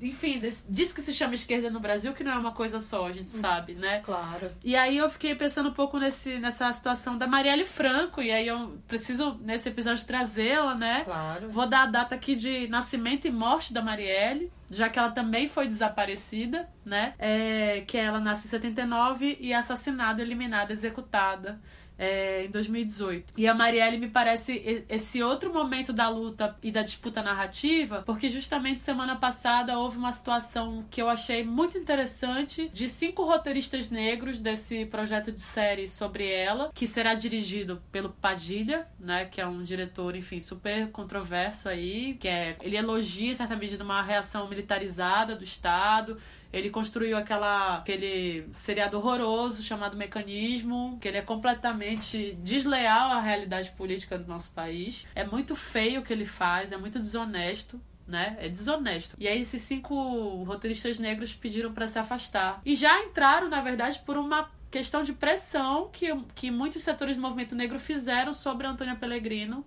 enfim, 0.00 0.40
disso 0.68 0.94
que 0.94 1.00
se 1.00 1.12
chama 1.12 1.34
esquerda 1.34 1.70
no 1.70 1.80
Brasil, 1.80 2.12
que 2.12 2.24
não 2.24 2.32
é 2.32 2.36
uma 2.36 2.52
coisa 2.52 2.80
só, 2.80 3.06
a 3.06 3.12
gente 3.12 3.36
hum, 3.36 3.40
sabe, 3.40 3.74
né? 3.74 4.00
Claro. 4.00 4.50
E 4.64 4.76
aí 4.76 4.96
eu 4.96 5.08
fiquei 5.10 5.34
pensando 5.34 5.68
um 5.68 5.72
pouco 5.72 5.98
nesse, 5.98 6.38
nessa 6.38 6.72
situação 6.72 7.16
da 7.16 7.26
Marielle 7.26 7.66
Franco, 7.66 8.22
e 8.22 8.30
aí 8.30 8.46
eu 8.46 8.78
preciso, 8.86 9.38
nesse 9.42 9.68
episódio, 9.68 10.04
trazê-la, 10.06 10.74
né? 10.74 11.02
Claro. 11.04 11.50
Vou 11.50 11.66
dar 11.66 11.82
a 11.82 11.86
data 11.86 12.14
aqui 12.14 12.34
de 12.34 12.68
nascimento 12.68 13.26
e 13.26 13.30
morte 13.30 13.72
da 13.72 13.82
Marielle, 13.82 14.52
já 14.70 14.88
que 14.88 14.98
ela 14.98 15.10
também 15.10 15.48
foi 15.48 15.66
desaparecida, 15.66 16.68
né? 16.84 17.14
É, 17.18 17.82
que 17.86 17.96
ela 17.96 18.20
nasce 18.20 18.46
em 18.46 18.50
79 18.50 19.38
e 19.40 19.52
é 19.52 19.56
assassinada, 19.56 20.22
eliminada, 20.22 20.72
executada 20.72 21.60
é, 21.98 22.44
em 22.44 22.50
2018. 22.50 23.34
E 23.36 23.46
a 23.46 23.54
Marielle 23.54 23.98
me 23.98 24.08
parece 24.08 24.84
esse 24.88 25.22
outro 25.22 25.52
momento 25.52 25.92
da 25.92 26.08
luta 26.08 26.56
e 26.62 26.70
da 26.70 26.82
disputa 26.82 27.22
narrativa, 27.22 28.02
porque 28.04 28.28
justamente 28.28 28.80
semana 28.80 29.16
passada 29.16 29.78
houve 29.78 29.98
uma 29.98 30.12
situação 30.12 30.84
que 30.90 31.00
eu 31.00 31.08
achei 31.08 31.44
muito 31.44 31.78
interessante 31.78 32.68
de 32.72 32.88
cinco 32.88 33.24
roteiristas 33.24 33.88
negros 33.90 34.40
desse 34.40 34.84
projeto 34.86 35.30
de 35.30 35.40
série 35.40 35.88
sobre 35.88 36.28
ela, 36.28 36.70
que 36.74 36.86
será 36.86 37.14
dirigido 37.14 37.82
pelo 37.92 38.10
Padilha, 38.10 38.86
né, 38.98 39.26
que 39.26 39.40
é 39.40 39.46
um 39.46 39.62
diretor, 39.62 40.16
enfim, 40.16 40.40
super 40.40 40.90
controverso 40.90 41.68
aí, 41.68 42.14
que 42.14 42.28
é 42.28 42.56
ele 42.62 42.76
elogia 42.76 43.32
em 43.32 43.34
certa 43.34 43.56
medida 43.56 43.84
uma 43.84 44.02
reação 44.02 44.48
militarizada 44.48 45.36
do 45.36 45.44
Estado 45.44 46.18
ele 46.54 46.70
construiu 46.70 47.16
aquela, 47.16 47.78
aquele 47.78 48.48
seriado 48.54 48.96
horroroso 48.96 49.60
chamado 49.60 49.96
Mecanismo, 49.96 50.96
que 51.00 51.08
ele 51.08 51.18
é 51.18 51.22
completamente 51.22 52.38
desleal 52.42 53.10
à 53.10 53.20
realidade 53.20 53.72
política 53.72 54.16
do 54.16 54.28
nosso 54.28 54.52
país. 54.52 55.04
É 55.16 55.24
muito 55.24 55.56
feio 55.56 56.00
o 56.00 56.04
que 56.04 56.12
ele 56.12 56.24
faz, 56.24 56.70
é 56.70 56.76
muito 56.76 56.98
desonesto 57.00 57.80
né? 58.06 58.36
É 58.38 58.50
desonesto. 58.50 59.16
E 59.18 59.26
aí 59.26 59.40
esses 59.40 59.62
cinco 59.62 60.44
roteiristas 60.44 60.98
negros 60.98 61.32
pediram 61.32 61.72
para 61.72 61.88
se 61.88 61.98
afastar. 61.98 62.60
E 62.62 62.76
já 62.76 63.02
entraram, 63.02 63.48
na 63.48 63.62
verdade, 63.62 63.98
por 64.04 64.18
uma 64.18 64.50
questão 64.70 65.02
de 65.02 65.14
pressão 65.14 65.88
que, 65.90 66.14
que 66.34 66.50
muitos 66.50 66.82
setores 66.82 67.16
do 67.16 67.22
movimento 67.22 67.54
negro 67.54 67.78
fizeram 67.78 68.34
sobre 68.34 68.66
Antônia 68.66 68.94
Pellegrino 68.94 69.64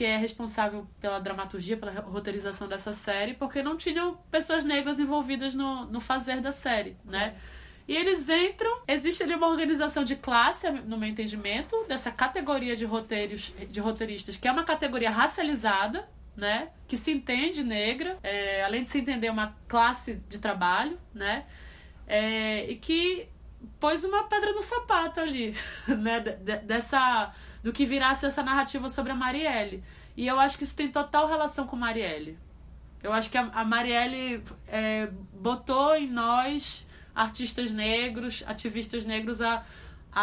que 0.00 0.04
é 0.06 0.16
responsável 0.16 0.86
pela 0.98 1.18
dramaturgia, 1.18 1.76
pela 1.76 1.92
roteirização 2.00 2.66
dessa 2.66 2.90
série, 2.90 3.34
porque 3.34 3.62
não 3.62 3.76
tinham 3.76 4.16
pessoas 4.30 4.64
negras 4.64 4.98
envolvidas 4.98 5.54
no, 5.54 5.84
no 5.84 6.00
fazer 6.00 6.40
da 6.40 6.50
série, 6.50 6.96
né? 7.04 7.36
E 7.86 7.94
eles 7.94 8.26
entram, 8.26 8.80
existe 8.88 9.22
ali 9.22 9.34
uma 9.34 9.46
organização 9.46 10.02
de 10.02 10.16
classe, 10.16 10.70
no 10.70 10.96
meu 10.96 11.06
entendimento, 11.06 11.84
dessa 11.86 12.10
categoria 12.10 12.74
de 12.74 12.86
roteiros, 12.86 13.52
de 13.68 13.78
roteiristas, 13.78 14.38
que 14.38 14.48
é 14.48 14.52
uma 14.52 14.64
categoria 14.64 15.10
racializada, 15.10 16.08
né? 16.34 16.70
Que 16.88 16.96
se 16.96 17.10
entende 17.10 17.62
negra, 17.62 18.18
é, 18.22 18.64
além 18.64 18.82
de 18.82 18.88
se 18.88 19.00
entender 19.00 19.28
uma 19.28 19.54
classe 19.68 20.14
de 20.30 20.38
trabalho, 20.38 20.98
né? 21.12 21.44
É, 22.06 22.70
e 22.70 22.76
que 22.76 23.28
pôs 23.78 24.02
uma 24.02 24.24
pedra 24.24 24.50
no 24.54 24.62
sapato 24.62 25.20
ali, 25.20 25.54
né? 25.86 26.20
dessa 26.20 27.34
do 27.62 27.72
que 27.72 27.84
virasse 27.86 28.26
essa 28.26 28.42
narrativa 28.42 28.88
sobre 28.88 29.12
a 29.12 29.14
Marielle. 29.14 29.82
E 30.16 30.26
eu 30.26 30.38
acho 30.40 30.56
que 30.58 30.64
isso 30.64 30.76
tem 30.76 30.88
total 30.90 31.26
relação 31.28 31.66
com 31.66 31.76
Marielle. 31.76 32.38
Eu 33.02 33.12
acho 33.12 33.30
que 33.30 33.38
a, 33.38 33.42
a 33.54 33.64
Marielle 33.64 34.42
é, 34.68 35.08
botou 35.32 35.94
em 35.96 36.06
nós, 36.08 36.86
artistas 37.14 37.72
negros, 37.72 38.42
ativistas 38.46 39.06
negros, 39.06 39.40
a, 39.40 39.64
a, 40.12 40.22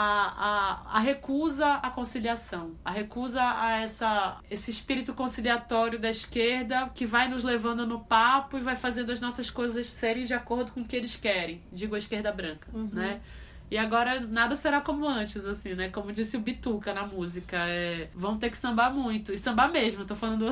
a, 0.91 0.97
a 0.97 0.99
recusa 0.99 1.65
à 1.75 1.89
conciliação, 1.89 2.75
a 2.83 2.91
recusa 2.91 3.41
a 3.41 3.77
essa, 3.79 4.37
esse 4.51 4.69
espírito 4.69 5.13
conciliatório 5.13 5.97
da 5.97 6.09
esquerda 6.09 6.89
que 6.93 7.05
vai 7.05 7.27
nos 7.29 7.43
levando 7.43 7.85
no 7.87 8.01
papo 8.01 8.57
e 8.57 8.61
vai 8.61 8.75
fazendo 8.75 9.11
as 9.11 9.21
nossas 9.21 9.49
coisas 9.49 9.87
serem 9.87 10.25
de 10.25 10.33
acordo 10.33 10.71
com 10.71 10.81
o 10.81 10.85
que 10.85 10.95
eles 10.95 11.15
querem, 11.15 11.61
digo 11.71 11.95
a 11.95 11.97
esquerda 11.97 12.31
branca, 12.31 12.67
Uhum. 12.73 12.89
né? 12.91 13.21
E 13.69 13.77
agora 13.77 14.21
nada 14.21 14.55
será 14.55 14.79
como 14.79 15.07
antes, 15.07 15.45
assim, 15.45 15.73
né? 15.73 15.89
Como 15.89 16.13
disse 16.13 16.37
o 16.37 16.39
Bituca 16.39 16.93
na 16.93 17.05
música. 17.05 17.57
É, 17.67 18.07
vão 18.13 18.37
ter 18.37 18.49
que 18.49 18.57
sambar 18.57 18.93
muito. 18.93 19.33
E 19.33 19.37
sambar 19.37 19.71
mesmo, 19.71 20.05
tô 20.05 20.15
falando. 20.15 20.49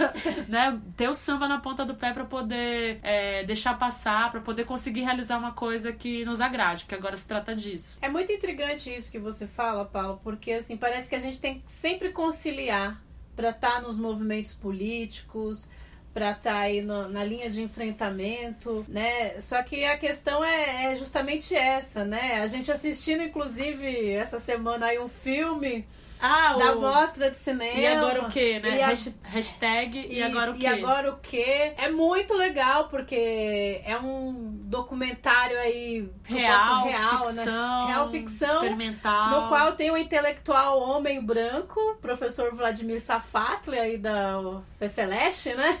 né? 0.46 0.78
Ter 0.96 1.08
o 1.08 1.14
samba 1.14 1.48
na 1.48 1.58
ponta 1.58 1.84
do 1.84 1.94
pé 1.94 2.12
pra 2.12 2.24
poder 2.24 3.00
é, 3.02 3.42
deixar 3.44 3.78
passar, 3.78 4.30
pra 4.30 4.40
poder 4.40 4.64
conseguir 4.64 5.00
realizar 5.00 5.38
uma 5.38 5.52
coisa 5.52 5.92
que 5.92 6.24
nos 6.24 6.40
agrade, 6.40 6.84
porque 6.84 6.94
agora 6.94 7.16
se 7.16 7.26
trata 7.26 7.56
disso. 7.56 7.98
É 8.02 8.08
muito 8.08 8.30
intrigante 8.30 8.94
isso 8.94 9.10
que 9.10 9.18
você 9.18 9.46
fala, 9.46 9.84
Paulo, 9.84 10.20
porque 10.22 10.52
assim, 10.52 10.76
parece 10.76 11.08
que 11.08 11.14
a 11.14 11.20
gente 11.20 11.40
tem 11.40 11.60
que 11.60 11.72
sempre 11.72 12.10
conciliar 12.10 13.00
para 13.34 13.50
estar 13.50 13.80
nos 13.80 13.96
movimentos 13.96 14.52
políticos, 14.52 15.68
para 16.18 16.32
estar 16.32 16.58
aí 16.58 16.82
no- 16.82 17.08
na 17.08 17.22
linha 17.22 17.48
de 17.48 17.62
enfrentamento, 17.62 18.84
né? 18.88 19.38
Só 19.40 19.62
que 19.62 19.84
a 19.84 19.96
questão 19.96 20.44
é, 20.44 20.92
é 20.92 20.96
justamente 20.96 21.54
essa, 21.54 22.04
né? 22.04 22.40
A 22.42 22.46
gente 22.48 22.72
assistindo, 22.72 23.22
inclusive, 23.22 24.10
essa 24.10 24.40
semana 24.40 24.86
aí 24.86 24.98
um 24.98 25.08
filme 25.08 25.86
Ah, 26.20 26.54
da 26.58 26.72
o- 26.72 26.80
mostra 26.80 27.30
de 27.30 27.36
cinema. 27.36 27.78
E 27.78 27.86
agora 27.86 28.22
o 28.22 28.28
quê, 28.28 28.60
né? 28.62 28.76
E 28.78 28.82
a- 28.82 28.86
Hasht- 28.88 29.14
Hashtag 29.22 30.06
e, 30.10 30.22
agora 30.22 30.50
o 30.50 30.54
quê? 30.54 30.62
E 30.62 30.66
agora 30.66 31.10
o 31.12 31.18
quê? 31.18 31.72
É 31.76 31.88
muito 31.90 32.34
legal, 32.34 32.88
porque 32.88 33.80
é 33.84 33.96
um 33.98 34.58
documentário 34.64 35.58
aí 35.58 36.08
que 36.24 36.34
Real, 36.34 36.84
real, 36.86 37.24
ficção, 37.24 37.44
né? 37.44 37.86
Real 37.88 38.10
ficção. 38.10 38.62
experimental. 38.62 39.30
No 39.42 39.48
qual 39.48 39.72
tem 39.72 39.90
um 39.90 39.96
intelectual 39.96 40.80
homem 40.80 41.20
branco, 41.24 41.80
professor 42.00 42.54
Vladimir 42.54 43.00
Safatli 43.00 43.78
aí 43.78 43.96
da 43.98 44.40
Fefeleche, 44.78 45.54
né? 45.54 45.78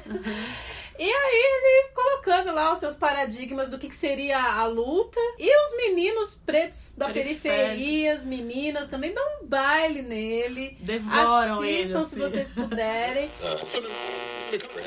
E 0.98 1.10
aí 1.10 1.34
ele 1.34 1.88
colocando 1.94 2.52
lá 2.52 2.72
os 2.72 2.80
seus 2.80 2.96
paradigmas 2.96 3.68
do 3.68 3.78
que, 3.78 3.88
que 3.88 3.94
seria 3.94 4.40
a 4.40 4.66
luta. 4.66 5.20
E 5.38 5.48
os 5.48 5.76
meninos 5.76 6.34
pretos 6.44 6.94
da 6.96 7.08
periferia, 7.08 8.14
as 8.14 8.24
meninas 8.24 8.88
também 8.88 9.12
dão 9.12 9.24
um 9.40 9.46
baile 9.46 10.02
nele. 10.02 10.76
Devoram 10.80 11.64
ele, 11.64 11.94
Assistam 11.94 12.04
se 12.04 12.22
assim. 12.22 12.32
vocês 12.32 12.50
puderem. 12.50 13.30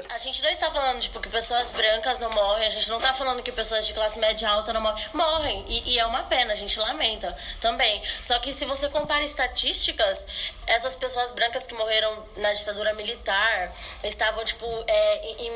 A 0.09 0.18
gente 0.18 0.41
não 0.41 0.49
está 0.49 0.72
falando, 0.72 0.99
tipo, 0.99 1.20
que 1.20 1.30
pessoas 1.30 1.72
brancas 1.72 2.20
não 2.20 2.32
morrem, 2.32 2.66
a 2.66 2.70
gente 2.70 2.89
não 2.89 2.97
está 2.97 3.14
falando 3.14 3.43
que 3.43 3.51
pessoas 3.51 3.86
de 3.86 3.93
classe 3.93 4.20
média 4.20 4.49
alta 4.49 4.74
não 4.74 4.82
morrem. 4.82 5.05
Morrem, 5.14 5.66
e, 5.68 5.93
e 5.93 5.99
é 5.99 6.05
uma 6.05 6.24
pena, 6.24 6.53
a 6.53 6.55
gente 6.55 6.80
lamenta 6.80 7.36
também. 7.59 8.01
Só 8.22 8.39
que 8.39 8.51
se 8.51 8.66
você 8.66 8.89
compara 8.89 9.24
estatísticas, 9.24 10.26
essas 10.66 10.95
pessoas 10.95 11.32
brancas 11.32 11.68
que 11.68 11.76
morreram 11.76 12.26
na 12.38 12.51
ditadura 12.53 12.93
militar 12.95 13.72
estavam, 14.03 14.43
tipo, 14.43 14.66
é, 14.88 15.28
em, 15.28 15.47
em 15.47 15.51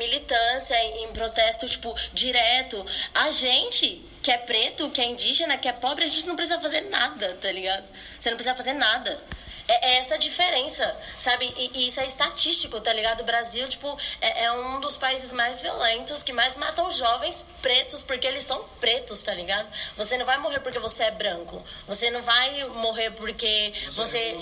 militância, 0.46 0.76
em, 1.02 1.12
protesto, 1.12 1.68
tipo, 1.68 1.94
direto. 2.12 2.84
A 3.14 3.30
gente 3.30 4.04
que 4.22 4.30
é 4.30 4.38
preto, 4.38 4.90
que 4.90 5.00
é 5.00 5.04
indígena, 5.04 5.56
que 5.56 5.68
é 5.68 5.72
pobre, 5.72 6.04
a 6.04 6.08
gente 6.08 6.26
não 6.26 6.34
precisa 6.34 6.60
fazer 6.60 6.82
nada, 6.82 7.36
tá 7.40 7.50
ligado? 7.52 7.84
Você 8.18 8.28
não 8.28 8.36
precisa 8.36 8.56
fazer 8.56 8.72
nada. 8.72 9.20
É, 9.68 9.90
é 9.90 9.98
essa 9.98 10.14
a 10.14 10.18
diferença, 10.18 10.96
sabe? 11.16 11.52
E, 11.56 11.86
isso 11.86 12.00
é 12.00 12.06
estatístico, 12.06 12.80
tá 12.80 12.92
ligado? 12.92 13.20
O 13.20 13.24
Brasil, 13.24 13.68
tipo, 13.68 13.96
é, 14.20 14.44
é 14.44 14.52
um 14.52 14.80
dos 14.80 14.96
países 14.96 15.30
mais 15.30 15.60
violentos, 15.60 16.24
que 16.24 16.32
mais 16.32 16.56
matam 16.56 16.90
jovens 16.90 17.44
pretos, 17.62 18.02
porque 18.02 18.26
eles 18.26 18.42
são 18.42 18.64
pretos, 18.80 19.20
tá 19.20 19.32
ligado? 19.32 19.68
Você 19.96 20.16
não 20.18 20.26
vai 20.26 20.38
morrer 20.38 20.58
porque 20.58 20.78
você 20.80 21.04
é 21.04 21.10
branco. 21.12 21.64
Você 21.86 22.10
não 22.10 22.22
vai 22.22 22.64
morrer 22.68 23.10
porque 23.12 23.72
você. 23.92 24.36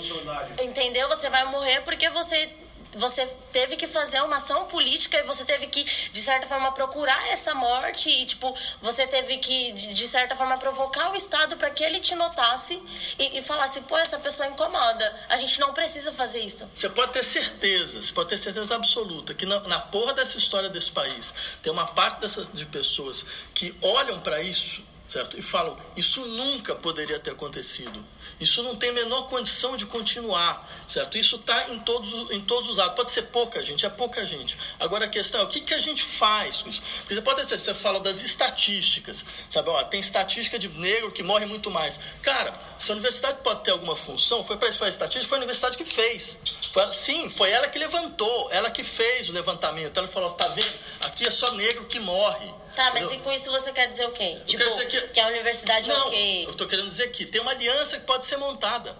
entendeu? 0.63 1.07
Você 1.09 1.29
vai 1.29 1.45
morrer 1.45 1.81
porque 1.81 2.09
você. 2.09 2.64
Você 2.95 3.25
teve 3.51 3.75
que 3.75 3.87
fazer 3.87 4.21
uma 4.21 4.37
ação 4.37 4.65
política 4.65 5.17
e 5.17 5.23
você 5.23 5.45
teve 5.45 5.67
que, 5.67 5.83
de 5.83 6.21
certa 6.21 6.47
forma, 6.47 6.71
procurar 6.71 7.29
essa 7.29 7.53
morte 7.53 8.09
e, 8.09 8.25
tipo, 8.25 8.55
você 8.81 9.05
teve 9.07 9.37
que, 9.37 9.71
de 9.71 10.07
certa 10.07 10.35
forma, 10.35 10.57
provocar 10.57 11.11
o 11.11 11.15
Estado 11.15 11.57
para 11.57 11.69
que 11.69 11.83
ele 11.83 11.99
te 11.99 12.15
notasse 12.15 12.81
e, 13.19 13.39
e 13.39 13.41
falasse, 13.41 13.81
pô, 13.81 13.97
essa 13.97 14.19
pessoa 14.19 14.47
incomoda. 14.47 15.15
A 15.29 15.37
gente 15.37 15.59
não 15.59 15.73
precisa 15.73 16.13
fazer 16.13 16.39
isso. 16.39 16.69
Você 16.73 16.89
pode 16.89 17.13
ter 17.13 17.23
certeza, 17.23 18.01
você 18.01 18.13
pode 18.13 18.29
ter 18.29 18.37
certeza 18.37 18.75
absoluta 18.75 19.33
que 19.33 19.45
na, 19.45 19.59
na 19.61 19.79
porra 19.79 20.13
dessa 20.13 20.37
história 20.37 20.69
desse 20.69 20.91
país 20.91 21.33
tem 21.61 21.71
uma 21.71 21.85
parte 21.87 22.21
dessas 22.21 22.51
de 22.51 22.65
pessoas 22.65 23.25
que 23.53 23.75
olham 23.81 24.19
para 24.19 24.41
isso, 24.41 24.83
certo? 25.07 25.37
E 25.37 25.41
falam: 25.41 25.77
isso 25.95 26.25
nunca 26.25 26.75
poderia 26.75 27.19
ter 27.19 27.31
acontecido. 27.31 28.03
Isso 28.39 28.61
não 28.63 28.75
tem 28.75 28.89
a 28.89 28.93
menor 28.93 29.23
condição 29.29 29.77
de 29.77 29.85
continuar, 29.85 30.69
certo? 30.87 31.17
Isso 31.17 31.37
está 31.37 31.69
em 31.69 31.79
todos, 31.79 32.13
os- 32.13 32.31
em 32.31 32.41
todos 32.41 32.69
os 32.69 32.77
lados. 32.77 32.95
Pode 32.95 33.09
ser 33.09 33.23
pouca 33.23 33.63
gente, 33.63 33.85
é 33.85 33.89
pouca 33.89 34.25
gente. 34.25 34.57
Agora 34.79 35.05
a 35.05 35.09
questão 35.09 35.39
é 35.41 35.43
o 35.43 35.47
que, 35.47 35.61
que 35.61 35.73
a 35.73 35.79
gente 35.79 36.03
faz 36.03 36.61
com 36.61 36.69
isso? 36.69 36.81
Porque 36.99 37.15
você 37.15 37.21
pode 37.21 37.47
ter, 37.47 37.57
você 37.57 37.73
fala 37.73 37.99
das 37.99 38.21
estatísticas, 38.21 39.25
sabe? 39.49 39.69
Ó, 39.69 39.83
tem 39.85 39.99
estatística 39.99 40.57
de 40.59 40.67
negro 40.69 41.11
que 41.11 41.23
morre 41.23 41.45
muito 41.45 41.69
mais. 41.71 41.99
Cara, 42.21 42.53
se 42.79 42.91
a 42.91 42.93
universidade 42.93 43.39
pode 43.43 43.63
ter 43.63 43.71
alguma 43.71 43.95
função, 43.95 44.43
foi 44.43 44.57
para 44.57 44.69
isso 44.69 44.77
fazer 44.77 44.91
estatística, 44.91 45.27
foi 45.29 45.37
a 45.37 45.39
universidade 45.39 45.77
que 45.77 45.85
fez. 45.85 46.37
Foi, 46.73 46.89
sim, 46.91 47.29
foi 47.29 47.51
ela 47.51 47.67
que 47.67 47.79
levantou, 47.79 48.49
ela 48.51 48.69
que 48.69 48.83
fez 48.83 49.29
o 49.29 49.33
levantamento. 49.33 49.97
Ela 49.97 50.07
falou: 50.07 50.29
tá 50.31 50.47
vendo? 50.49 50.73
Aqui 51.01 51.27
é 51.27 51.31
só 51.31 51.51
negro 51.53 51.85
que 51.85 51.99
morre. 51.99 52.53
Tá, 52.75 52.91
mas 52.93 53.03
Entendeu? 53.05 53.19
e 53.19 53.23
com 53.23 53.31
isso 53.31 53.49
você 53.51 53.71
quer 53.71 53.87
dizer 53.87 54.05
o 54.05 54.11
quê? 54.11 54.37
Tipo, 54.45 54.87
que- 54.87 55.01
que 55.07 55.19
a 55.21 55.27
universidade 55.27 55.89
é 55.89 55.93
Não, 55.93 56.07
o 56.07 56.09
quê? 56.09 56.43
eu 56.45 56.53
tô 56.55 56.67
querendo 56.67 56.89
dizer 56.89 57.09
que 57.09 57.25
tem 57.25 57.39
uma 57.39 57.51
aliança 57.51 57.97
que 57.97 58.05
pode 58.05 58.14
ser 58.23 58.37
montada. 58.37 58.95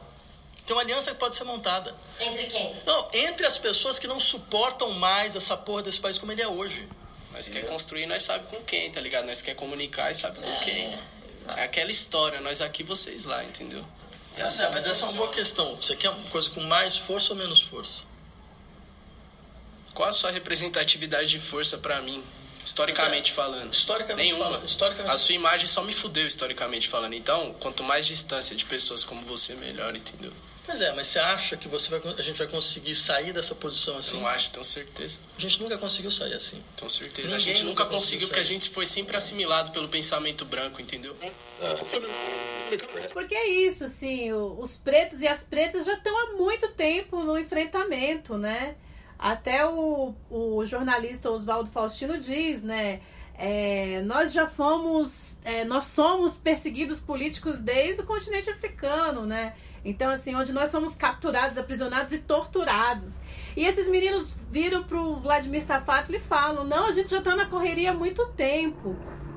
Tem 0.66 0.76
uma 0.76 0.82
aliança 0.82 1.12
que 1.12 1.18
pode 1.20 1.36
ser 1.36 1.44
montada. 1.44 1.96
Entre 2.20 2.48
quem? 2.48 2.76
Não, 2.86 3.08
entre 3.14 3.46
as 3.46 3.58
pessoas 3.60 4.00
que 4.00 4.08
não 4.08 4.20
suportam 4.20 4.90
mais 4.92 5.36
essa 5.36 5.56
porra 5.56 5.84
desse 5.84 6.00
país 6.00 6.18
como 6.18 6.32
ele 6.32 6.42
é 6.42 6.48
hoje. 6.48 6.90
Nós 7.32 7.48
quer 7.48 7.66
construir, 7.68 8.08
nós 8.08 8.24
sabe 8.24 8.48
com 8.48 8.62
quem, 8.64 8.92
tá 8.92 9.00
ligado? 9.00 9.28
Nós 9.28 9.42
quer 9.44 9.54
comunicar 9.56 10.10
e 10.10 10.16
sabe 10.16 10.40
com 10.40 10.60
quem. 10.62 10.98
É 11.56 11.64
aquela 11.64 11.92
história, 11.92 12.42
nós 12.42 12.60
aqui, 12.62 12.82
vocês 12.84 13.26
lá, 13.26 13.44
entendeu? 13.44 13.86
É 14.36 14.42
assim 14.42 14.64
É, 14.64 14.68
que 14.68 14.74
mas 14.74 14.88
essa 14.88 15.06
é 15.06 15.10
uma 15.10 15.18
boa 15.18 15.32
questão. 15.32 15.76
Você 15.76 15.96
quer 15.96 16.10
uma 16.10 16.30
coisa 16.32 16.50
com 16.50 16.62
mais 16.62 16.98
força 16.98 17.34
ou 17.34 17.38
menos 17.38 17.62
força? 17.62 18.02
Qual 19.94 20.10
a 20.10 20.12
sua 20.12 20.32
representatividade 20.32 21.28
de 21.30 21.40
força 21.40 21.78
pra 21.78 22.02
mim? 22.02 22.24
Historicamente 22.66 23.32
falando. 23.32 23.72
Historicamente 23.72 24.24
Nenhuma. 24.26 24.46
falando, 24.46 24.66
historicamente- 24.66 25.14
A 25.14 25.18
sua 25.18 25.36
imagem 25.36 25.68
só 25.68 25.84
me 25.84 25.94
fudeu 25.94 26.26
historicamente 26.26 26.90
falando. 26.90 27.14
Então, 27.14 27.54
quanto 27.60 27.84
mais 27.84 28.08
distância 28.08 28.56
de 28.56 28.66
pessoas 28.66 29.04
como 29.06 29.22
você, 29.22 29.54
melhor, 29.56 29.96
entendeu? 29.96 30.32
Pois 30.66 30.82
é, 30.82 30.92
mas 30.94 31.08
você 31.10 31.20
acha 31.20 31.56
que 31.56 31.68
você 31.68 31.96
vai, 31.96 32.14
a 32.18 32.22
gente 32.24 32.38
vai 32.40 32.48
conseguir 32.48 32.96
sair 32.96 33.32
dessa 33.32 33.54
posição 33.54 33.98
assim? 34.00 34.18
Não 34.18 34.28
acho, 34.28 34.50
tenho 34.50 34.64
certeza. 34.64 35.20
A 35.38 35.42
gente 35.42 35.62
nunca 35.62 35.78
conseguiu 35.78 36.10
sair 36.10 36.34
assim. 36.34 36.60
Tenho 36.76 36.90
certeza. 36.90 37.36
a 37.36 37.38
Ninguém 37.38 37.54
gente 37.54 37.66
nunca 37.66 37.84
nunca 37.84 37.96
conseguiu 37.96 38.28
conseguiu 38.28 38.28
porque 38.30 38.40
a 38.40 38.44
gente 38.44 38.70
foi 38.72 38.88
sempre 38.88 39.16
assimilado 39.16 39.70
pelo 39.72 39.88
pensamento 39.88 40.44
branco, 40.44 40.82
entendeu? 40.82 41.16
Porque 43.14 43.36
é 43.36 43.48
isso, 43.48 43.84
assim, 43.84 44.34
os 44.34 44.76
pretos 44.76 45.22
e 45.22 45.28
as 45.28 45.44
pretas 45.44 45.86
já 45.86 45.94
estão 45.94 46.18
há 46.18 46.34
muito 46.34 46.68
tempo 46.70 47.24
no 47.24 47.38
enfrentamento, 47.38 48.36
né? 48.36 48.76
Até 49.18 49.66
o, 49.66 50.14
o 50.30 50.66
jornalista 50.66 51.30
Oswaldo 51.32 51.70
Faustino 51.70 52.18
diz, 52.18 52.64
né? 52.64 53.02
é, 53.38 54.02
nós 54.04 54.32
já 54.32 54.48
fomos, 54.48 55.40
é, 55.44 55.66
nós 55.66 55.86
somos 55.86 56.38
perseguidos 56.38 57.00
políticos 57.00 57.60
desde 57.60 58.02
o 58.02 58.06
continente 58.06 58.50
africano, 58.50 59.26
né? 59.26 59.54
Então, 59.84 60.10
assim, 60.10 60.34
onde 60.36 60.52
nós 60.52 60.72
somos 60.72 60.96
capturados, 60.96 61.58
aprisionados 61.58 62.14
e 62.14 62.20
torturados. 62.20 63.18
E 63.56 63.64
esses 63.64 63.88
meninos 63.88 64.36
viram 64.50 64.84
pro 64.84 65.18
Vladimir 65.18 65.62
Safatli 65.62 66.18
e 66.18 66.20
falam: 66.20 66.64
não, 66.64 66.88
a 66.88 66.92
gente 66.92 67.12
já 67.12 67.22
tá 67.22 67.36
na 67.36 67.46
correria 67.46 67.92
há 67.92 67.94
muito 67.94 68.26
tempo. 68.30 68.96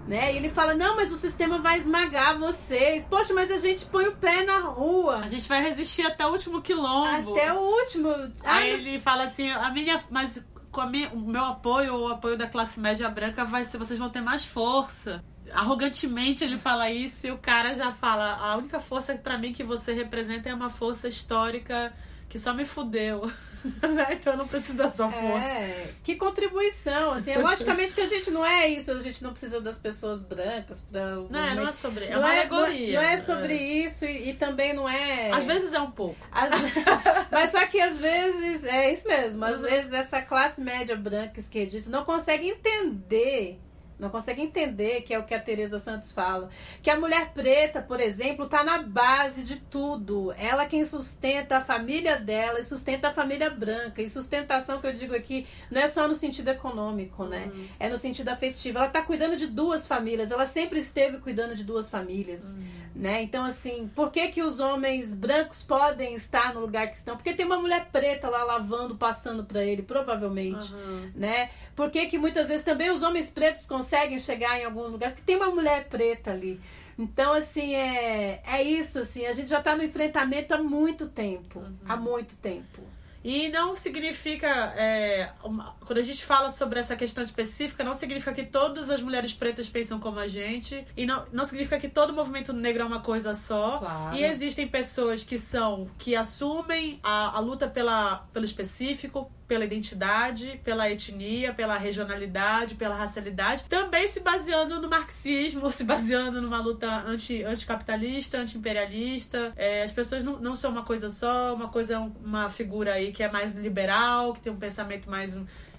Né? 0.08 0.32
E 0.32 0.36
ele 0.38 0.48
fala: 0.48 0.74
não, 0.74 0.96
mas 0.96 1.12
o 1.12 1.16
sistema 1.16 1.58
vai 1.58 1.78
esmagar 1.78 2.38
vocês. 2.38 3.04
Poxa, 3.04 3.34
mas 3.34 3.50
a 3.50 3.58
gente 3.58 3.84
põe 3.86 4.08
o 4.08 4.16
pé 4.16 4.42
na 4.42 4.60
rua. 4.60 5.18
A 5.18 5.28
gente 5.28 5.46
vai 5.46 5.62
resistir 5.62 6.06
até 6.06 6.26
o 6.26 6.30
último 6.30 6.62
quilombo. 6.62 7.32
Até 7.32 7.52
o 7.52 7.58
último. 7.58 8.08
Aí 8.10 8.32
Ah, 8.42 8.66
ele 8.66 8.98
fala 8.98 9.24
assim, 9.24 9.50
a 9.50 9.70
minha. 9.70 10.02
Mas 10.10 10.42
com 10.72 10.80
a 10.80 10.86
minha, 10.86 11.08
o 11.10 11.20
meu 11.20 11.44
apoio, 11.44 11.94
ou 11.94 12.08
o 12.08 12.12
apoio 12.12 12.36
da 12.38 12.46
classe 12.46 12.80
média 12.80 13.08
branca, 13.08 13.44
vai 13.44 13.64
ser, 13.64 13.78
vocês 13.78 13.98
vão 13.98 14.08
ter 14.08 14.20
mais 14.22 14.44
força. 14.44 15.22
Arrogantemente 15.52 16.44
ele 16.44 16.58
fala 16.58 16.90
isso 16.90 17.26
e 17.26 17.30
o 17.30 17.38
cara 17.38 17.74
já 17.74 17.92
fala: 17.92 18.34
a 18.36 18.56
única 18.56 18.80
força 18.80 19.14
pra 19.14 19.36
mim 19.36 19.52
que 19.52 19.62
você 19.62 19.92
representa 19.92 20.48
é 20.48 20.54
uma 20.54 20.70
força 20.70 21.06
histórica 21.08 21.92
que 22.28 22.38
só 22.38 22.54
me 22.54 22.64
fudeu. 22.64 23.30
Né? 23.88 24.06
então 24.12 24.32
eu 24.34 24.36
não 24.38 24.46
preciso 24.48 24.76
da 24.78 24.90
sua 24.90 25.10
força. 25.10 25.44
É, 25.46 25.88
que 26.04 26.14
contribuição, 26.16 27.12
assim, 27.12 27.32
é 27.32 27.38
logicamente 27.38 27.94
que 27.94 28.00
a 28.00 28.06
gente 28.06 28.30
não 28.30 28.44
é 28.44 28.68
isso, 28.68 28.90
a 28.90 29.00
gente 29.00 29.22
não 29.22 29.30
precisa 29.30 29.60
das 29.60 29.78
pessoas 29.78 30.22
brancas 30.22 30.80
para 30.80 31.16
Não, 31.16 31.28
não 31.54 31.68
é 31.68 31.72
sobre- 31.72 32.06
é 32.06 32.16
uma 32.16 32.30
alegoria. 32.30 33.00
Não 33.00 33.08
é, 33.08 33.18
sobre 33.18 33.54
É. 33.54 33.62
isso 33.86 34.04
e, 34.04 34.30
e 34.30 34.34
também 34.34 34.72
não 34.72 34.88
é. 34.88 35.30
Às 35.32 35.44
vezes 35.44 35.72
é 35.72 35.80
um 35.80 35.90
pouco. 35.90 36.16
Às- 36.30 36.50
mas 37.30 37.50
só 37.50 37.66
que 37.66 37.80
às 37.80 37.98
vezes 37.98 38.64
é 38.64 38.92
isso 38.92 39.06
mesmo, 39.08 39.44
Uhum. 39.44 39.54
às 39.54 39.60
vezes 39.60 39.92
essa 39.92 40.20
classe 40.22 40.60
média 40.60 40.96
branca 40.96 41.38
esquerdista 41.40 41.90
não 41.90 42.04
consegue 42.04 42.48
entender 42.48 43.58
Não 43.98 44.10
consegue 44.10 44.40
entender 44.40 45.02
que 45.02 45.12
é 45.12 45.18
o 45.18 45.24
que 45.24 45.34
a 45.34 45.40
Teresa 45.40 45.78
Santos 45.78 46.12
fala. 46.12 46.48
Que 46.82 46.88
a 46.90 46.98
mulher 46.98 47.32
preta, 47.32 47.82
por 47.82 47.98
exemplo, 48.00 48.44
está 48.44 48.62
na 48.62 48.80
base 48.82 49.42
de 49.42 49.56
tudo. 49.56 50.32
Ela 50.38 50.66
quem 50.66 50.84
sustenta 50.84 51.56
a 51.56 51.60
família 51.60 52.16
dela 52.16 52.60
e 52.60 52.64
sustenta 52.64 53.08
a 53.08 53.10
família 53.10 53.50
branca. 53.50 54.00
E 54.00 54.08
sustentação 54.08 54.80
que 54.80 54.86
eu 54.86 54.92
digo 54.92 55.14
aqui 55.16 55.46
não 55.70 55.80
é 55.80 55.88
só 55.88 56.06
no 56.06 56.14
sentido 56.14 56.48
econômico, 56.48 57.24
né? 57.24 57.50
Uhum. 57.52 57.66
É 57.80 57.88
no 57.88 57.98
sentido 57.98 58.28
afetivo. 58.28 58.78
Ela 58.78 58.86
está 58.86 59.02
cuidando 59.02 59.36
de 59.36 59.46
duas 59.48 59.88
famílias. 59.88 60.30
Ela 60.30 60.46
sempre 60.46 60.78
esteve 60.78 61.18
cuidando 61.18 61.56
de 61.56 61.64
duas 61.64 61.90
famílias, 61.90 62.50
Uhum. 62.50 62.90
né? 62.94 63.22
Então 63.22 63.44
assim, 63.44 63.90
por 63.96 64.12
que 64.12 64.28
que 64.28 64.42
os 64.42 64.60
homens 64.60 65.12
brancos 65.14 65.62
podem 65.62 66.14
estar 66.14 66.54
no 66.54 66.60
lugar 66.60 66.86
que 66.88 66.96
estão? 66.96 67.16
Porque 67.16 67.32
tem 67.34 67.44
uma 67.44 67.58
mulher 67.58 67.88
preta 67.90 68.28
lá 68.28 68.44
lavando, 68.44 68.96
passando 68.96 69.44
para 69.44 69.64
ele, 69.64 69.82
provavelmente, 69.82 70.72
Uhum. 70.72 71.10
né? 71.16 71.50
Por 71.78 71.92
que 71.92 72.06
que 72.08 72.18
muitas 72.18 72.48
vezes 72.48 72.64
também 72.64 72.90
os 72.90 73.04
homens 73.04 73.30
pretos 73.30 73.64
conseguem 73.64 74.18
chegar 74.18 74.58
em 74.58 74.64
alguns 74.64 74.90
lugares? 74.90 75.14
Porque 75.14 75.24
tem 75.24 75.36
uma 75.36 75.54
mulher 75.54 75.86
preta 75.88 76.32
ali. 76.32 76.60
Então, 76.98 77.32
assim, 77.32 77.72
é, 77.76 78.42
é 78.44 78.60
isso, 78.64 78.98
assim, 78.98 79.24
a 79.26 79.32
gente 79.32 79.48
já 79.48 79.60
está 79.60 79.76
no 79.76 79.84
enfrentamento 79.84 80.52
há 80.52 80.58
muito 80.60 81.06
tempo. 81.06 81.62
Há 81.88 81.96
muito 81.96 82.34
tempo. 82.38 82.82
E 83.22 83.48
não 83.50 83.76
significa, 83.76 84.48
é, 84.76 85.30
uma- 85.44 85.76
quando 85.86 85.98
a 85.98 86.02
gente 86.02 86.24
fala 86.24 86.50
sobre 86.50 86.80
essa 86.80 86.96
questão 86.96 87.22
específica, 87.22 87.84
não 87.84 87.94
significa 87.94 88.32
que 88.32 88.44
todas 88.44 88.90
as 88.90 89.00
mulheres 89.00 89.32
pretas 89.32 89.68
pensam 89.68 90.00
como 90.00 90.18
a 90.18 90.26
gente. 90.26 90.84
E 90.96 91.06
não, 91.06 91.26
não 91.32 91.44
significa 91.44 91.78
que 91.78 91.88
todo 91.88 92.12
movimento 92.12 92.52
negro 92.52 92.82
é 92.82 92.86
uma 92.86 93.00
coisa 93.02 93.36
só. 93.36 93.78
Claro. 93.78 94.16
E 94.16 94.24
existem 94.24 94.66
pessoas 94.66 95.22
que 95.22 95.38
são, 95.38 95.88
que 95.96 96.16
assumem 96.16 96.98
a, 97.04 97.36
a 97.36 97.38
luta 97.38 97.68
pela, 97.68 98.26
pelo 98.32 98.44
específico, 98.44 99.30
pela 99.48 99.64
identidade, 99.64 100.60
pela 100.62 100.90
etnia, 100.90 101.54
pela 101.54 101.78
regionalidade, 101.78 102.74
pela 102.74 102.94
racialidade, 102.94 103.64
também 103.64 104.06
se 104.06 104.20
baseando 104.20 104.78
no 104.80 104.88
marxismo, 104.88 105.72
se 105.72 105.82
baseando 105.84 106.40
numa 106.42 106.60
luta 106.60 106.86
anti, 107.06 107.42
anticapitalista, 107.42 108.38
anti-imperialista. 108.38 109.52
É, 109.56 109.82
as 109.82 109.90
pessoas 109.90 110.22
não, 110.22 110.38
não 110.38 110.54
são 110.54 110.70
uma 110.70 110.84
coisa 110.84 111.10
só, 111.10 111.54
uma 111.54 111.68
coisa 111.68 111.94
é 111.94 111.98
um- 111.98 112.12
uma 112.22 112.50
figura 112.50 112.92
aí 112.92 113.10
que 113.10 113.22
é 113.22 113.30
mais 113.32 113.54
liberal, 113.54 114.34
que 114.34 114.40
tem 114.40 114.52
um 114.52 114.56
pensamento 114.56 115.08
mais 115.10 115.34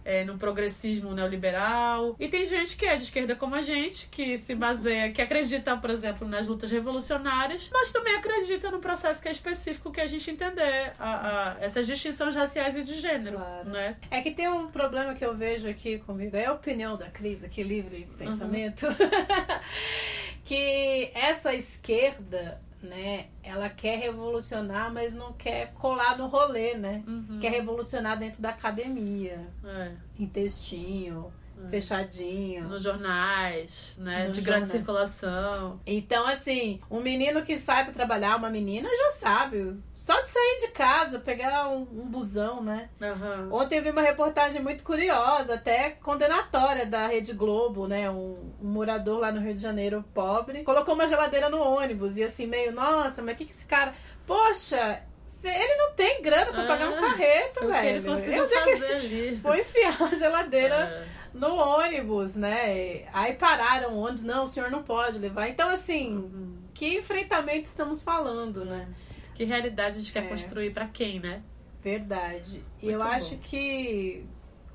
é, 0.09 0.23
no 0.23 0.37
progressismo 0.37 1.13
neoliberal. 1.13 2.15
E 2.19 2.27
tem 2.27 2.45
gente 2.45 2.75
que 2.75 2.85
é 2.85 2.95
de 2.97 3.03
esquerda 3.03 3.35
como 3.35 3.53
a 3.55 3.61
gente, 3.61 4.07
que 4.09 4.37
se 4.37 4.55
baseia, 4.55 5.11
que 5.11 5.21
acredita, 5.21 5.77
por 5.77 5.89
exemplo, 5.91 6.27
nas 6.27 6.47
lutas 6.47 6.71
revolucionárias, 6.71 7.69
mas 7.71 7.91
também 7.91 8.15
acredita 8.15 8.71
no 8.71 8.79
processo 8.79 9.21
que 9.21 9.27
é 9.27 9.31
específico 9.31 9.91
que 9.91 10.01
a 10.01 10.07
gente 10.07 10.29
entender 10.31 10.93
a- 10.97 11.51
a- 11.51 11.57
essas 11.61 11.85
distinções 11.85 12.33
raciais 12.35 12.75
e 12.75 12.83
de 12.83 12.95
gênero, 12.95 13.39
né? 13.65 13.97
É 14.09 14.21
que 14.21 14.31
tem 14.31 14.47
um 14.49 14.67
problema 14.67 15.13
que 15.13 15.23
eu 15.25 15.35
vejo 15.35 15.67
aqui 15.69 15.99
comigo, 15.99 16.35
é 16.35 16.45
a 16.45 16.53
opinião 16.53 16.97
da 16.97 17.07
Cris, 17.09 17.43
aqui 17.43 17.61
livre 17.61 18.07
pensamento, 18.17 18.87
que 20.45 21.11
essa 21.13 21.53
esquerda, 21.53 22.59
né, 22.81 23.27
ela 23.43 23.69
quer 23.69 23.97
revolucionar, 23.99 24.93
mas 24.93 25.13
não 25.13 25.33
quer 25.33 25.73
colar 25.73 26.17
no 26.17 26.27
rolê, 26.27 26.75
né? 26.75 27.03
Quer 27.41 27.49
revolucionar 27.51 28.17
dentro 28.17 28.41
da 28.41 28.49
academia, 28.49 29.47
É. 29.65 29.91
em 30.17 30.25
textinho, 30.25 31.31
fechadinho. 31.69 32.69
Nos 32.69 32.83
jornais, 32.83 33.95
né? 33.97 34.27
Nos 34.27 34.37
de 34.37 34.41
grande 34.43 34.67
circulação. 34.69 35.79
Então, 35.85 36.25
assim, 36.27 36.79
um 36.89 37.01
menino 37.01 37.41
que 37.43 37.57
sai 37.59 37.83
pra 37.83 37.93
trabalhar, 37.93 38.37
uma 38.37 38.49
menina 38.49 38.87
já 38.89 39.11
sabe. 39.11 39.75
Só 40.09 40.19
de 40.21 40.27
sair 40.27 40.57
de 40.61 40.67
casa, 40.69 41.19
pegar 41.19 41.69
um, 41.69 41.81
um 41.81 42.09
busão, 42.09 42.63
né? 42.63 42.89
Ontem 43.51 43.77
eu 43.77 43.83
vi 43.83 43.91
uma 43.91 44.01
reportagem 44.01 44.59
muito 44.59 44.83
curiosa, 44.83 45.53
até 45.53 45.91
condenatória 45.91 46.83
da 46.87 47.05
Rede 47.05 47.31
Globo, 47.33 47.87
né? 47.87 48.09
Um, 48.09 48.51
um 48.59 48.67
morador 48.67 49.19
lá 49.19 49.31
no 49.31 49.39
Rio 49.39 49.53
de 49.53 49.59
Janeiro, 49.61 50.03
pobre, 50.11 50.63
colocou 50.63 50.95
uma 50.95 51.05
geladeira 51.05 51.47
no 51.47 51.61
ônibus 51.61 52.17
e 52.17 52.23
assim, 52.23 52.47
meio, 52.47 52.71
nossa, 52.71 53.21
mas 53.21 53.35
o 53.35 53.37
que, 53.37 53.45
que 53.45 53.53
esse 53.53 53.67
cara. 53.67 53.93
Poxa, 54.25 54.99
ele 55.43 55.75
não 55.75 55.93
tem 55.93 56.23
grana 56.23 56.51
pra 56.53 56.65
pagar 56.65 56.89
um 56.89 56.95
Ah, 56.97 57.01
carreto, 57.01 57.59
que 57.59 57.67
velho. 57.67 57.87
ele 57.89 58.07
conseguiu 58.09 58.43
é 58.45 58.47
que 58.47 58.55
fazer 58.77 58.93
ali. 58.93 59.37
Foi 59.43 59.59
enfiar 59.61 60.01
a 60.01 60.15
geladeira 60.15 60.75
É. 60.75 61.07
no 61.35 61.53
ônibus, 61.55 62.35
né? 62.35 63.05
Aí 63.13 63.33
pararam 63.35 63.93
o 63.93 63.99
ônibus, 63.99 64.23
não, 64.23 64.45
o 64.45 64.47
senhor 64.47 64.71
não 64.71 64.81
pode 64.81 65.19
levar. 65.19 65.47
Então, 65.49 65.69
assim, 65.69 66.15
Uhum. 66.17 66.57
que 66.73 66.97
enfrentamento 66.97 67.65
estamos 67.67 68.01
falando, 68.01 68.65
né? 68.65 68.87
Que 69.39 69.45
realidade 69.45 69.95
a 69.95 69.99
gente 70.01 70.11
quer 70.11 70.25
É. 70.25 70.27
construir 70.27 70.71
pra 70.73 70.85
quem, 70.85 71.17
né? 71.17 71.41
Verdade. 71.81 72.61
E 72.81 72.89
eu 72.89 72.99
bom. 72.99 73.05
acho 73.05 73.37
que 73.37 74.25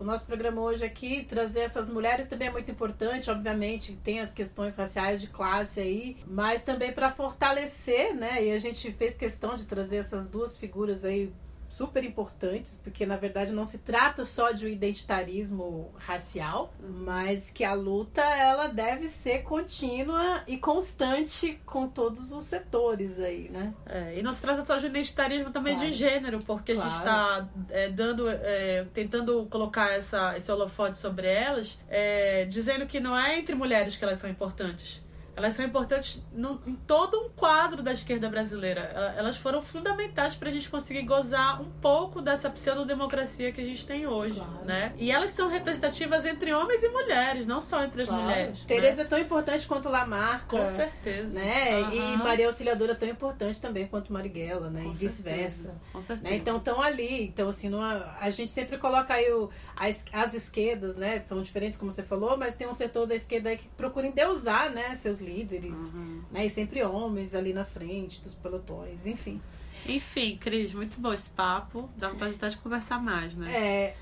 o 0.01 0.05
nosso 0.05 0.25
programa 0.25 0.59
hoje 0.63 0.83
aqui, 0.83 1.23
trazer 1.23 1.61
essas 1.61 1.91
mulheres 1.91 2.29
também 2.29 2.49
é 2.49 2.51
muito 2.51 2.71
importante, 2.71 3.31
obviamente, 3.31 3.93
tem 4.03 4.21
as 4.21 4.33
questões 4.33 4.75
raciais 4.75 5.21
de 5.21 5.27
classe 5.27 5.81
aí, 5.81 6.17
mas 6.27 6.63
também 6.63 6.93
para 6.95 7.11
fortalecer, 7.11 8.15
né? 8.15 8.43
E 8.43 8.53
a 8.53 8.59
gente 8.59 8.91
fez 8.93 9.15
questão 9.19 9.55
de 9.55 9.67
trazer 9.67 9.99
essas 9.99 10.31
duas 10.31 10.57
figuras 10.57 11.05
aí 11.05 11.31
super 11.75 12.05
importantes, 12.05 12.81
porque 12.83 13.05
na 13.05 13.17
verdade 13.17 13.53
não 13.53 13.65
se 13.65 13.79
trata 13.79 14.25
só 14.25 14.53
de 14.53 14.65
um 14.67 14.69
identitarismo 14.69 15.93
racial, 15.97 16.73
mas 16.81 17.51
que 17.51 17.65
a 17.65 17.75
luta 17.75 18.21
ela 18.23 18.69
deve 18.69 19.09
ser 19.09 19.43
contínua 19.43 20.43
e 20.47 20.57
constante 20.57 21.61
com 21.67 21.89
todos 21.89 22.31
os 22.33 22.45
setores 22.45 23.19
aí, 23.19 23.49
né? 23.51 23.75
É, 23.87 24.19
e 24.19 24.23
não 24.23 24.33
se 24.33 24.41
trata 24.41 24.65
só 24.65 24.77
de 24.77 24.87
identitarismo 24.87 25.51
também 25.51 25.75
Claro. 25.75 25.91
de 25.91 25.95
gênero, 25.97 26.39
porque 26.45 26.73
a 26.73 26.77
gente 26.77 27.01
Claro. 27.03 27.49
está 27.49 27.89
dando, 27.93 28.29
é, 28.29 28.87
tentando 28.95 29.47
colocar 29.47 29.93
essa, 29.93 30.37
esse 30.37 30.51
holofote 30.51 30.97
sobre 30.99 31.27
elas, 31.27 31.81
é, 31.89 32.45
dizendo 32.45 32.87
que 32.87 33.01
não 33.01 33.19
é 33.19 33.39
entre 33.39 33.55
mulheres 33.55 33.97
que 33.97 34.05
elas 34.05 34.19
são 34.19 34.31
importantes. 34.31 35.04
Elas 35.37 35.55
são 35.55 35.65
importantes 35.65 36.25
no- 36.33 36.61
em 36.67 36.75
todo 36.75 37.19
um 37.19 37.29
quadro 37.31 37.83
da 37.83 37.93
esquerda 37.93 38.29
brasileira. 38.29 38.81
Ela- 38.95 39.15
Elas 39.17 39.37
foram 39.37 39.61
fundamentais 39.63 40.35
para 40.35 40.49
a 40.49 40.53
gente 40.53 40.69
conseguir 40.69 41.03
gozar 41.03 41.61
um 41.61 41.71
pouco 41.81 42.21
dessa 42.21 42.49
pseudo-democracia 42.51 43.53
que 43.53 43.61
a 43.61 43.65
gente 43.65 43.87
tem 43.87 44.07
hoje, 44.07 44.41
né? 44.65 44.93
E 44.97 45.11
elas 45.11 45.31
são 45.31 45.49
representativas 45.49 46.25
entre 46.27 46.53
homens 46.53 46.83
e 46.83 46.89
mulheres, 46.89 47.47
não 47.47 47.61
só 47.61 47.85
entre 47.85 48.03
as 48.03 48.09
Claro. 48.09 48.23
mulheres. 48.25 48.65
Tereza 48.65 48.97
né? 48.99 49.03
é 49.03 49.07
tão 49.07 49.19
importante 49.19 49.67
quanto 49.67 49.89
Lamarca. 49.89 50.47
Com 50.47 50.65
certeza. 50.65 51.39
Né? 51.39 51.81
E 51.93 51.99
Aham. 51.99 52.17
Maria 52.19 52.47
Auxiliadora 52.47 52.93
é 52.93 52.95
tão 52.95 53.09
importante 53.09 53.61
também 53.61 53.87
quanto 53.87 54.13
Marighella, 54.13 54.71
né? 54.71 54.83
Com 54.83 54.91
e 54.91 54.95
vice-versa. 54.95 55.75
com 55.93 56.01
certeza. 56.01 56.29
Né? 56.31 56.37
Então 56.37 56.57
estão 56.59 56.81
ali. 56.83 57.25
Então, 57.25 57.49
assim, 57.49 57.69
não, 57.69 57.81
a 57.83 58.31
gente 58.31 58.53
sempre 58.53 58.79
coloca 58.79 59.15
aí 59.15 59.33
o, 59.33 59.51
as, 59.77 60.05
as 60.13 60.35
esquerdas, 60.35 60.97
né? 60.97 61.23
São 61.25 61.43
diferentes, 61.43 61.79
como 61.79 61.91
você 61.91 62.03
falou, 62.03 62.37
mas 62.37 62.57
tem 62.57 62.67
um 62.69 62.75
setor 62.75 63.07
da 63.07 63.15
esquerda 63.15 63.51
aí 63.51 63.57
que 63.57 63.69
procura 63.71 64.07
endeusar, 64.07 64.71
né? 64.73 64.95
Seus 64.95 65.21
líderes. 65.25 65.93
Uhum. 65.93 66.23
Né? 66.31 66.47
E 66.47 66.51
sempre 66.51 66.83
homens 66.83 67.35
ali 67.35 67.53
na 67.53 67.65
frente 67.65 68.23
dos 68.23 68.35
pelotões, 68.35 69.07
enfim. 69.07 69.41
Enfim, 69.87 70.39
Cris, 70.41 70.73
muito 70.73 70.99
bom 71.01 71.13
esse 71.13 71.29
papo. 71.31 71.91
Dá 71.97 72.09
vontade 72.09 72.37
até 72.37 72.49
de 72.49 72.57
conversar 72.57 73.03
mais, 73.03 73.37
né? 73.37 73.53
É. 73.53 73.95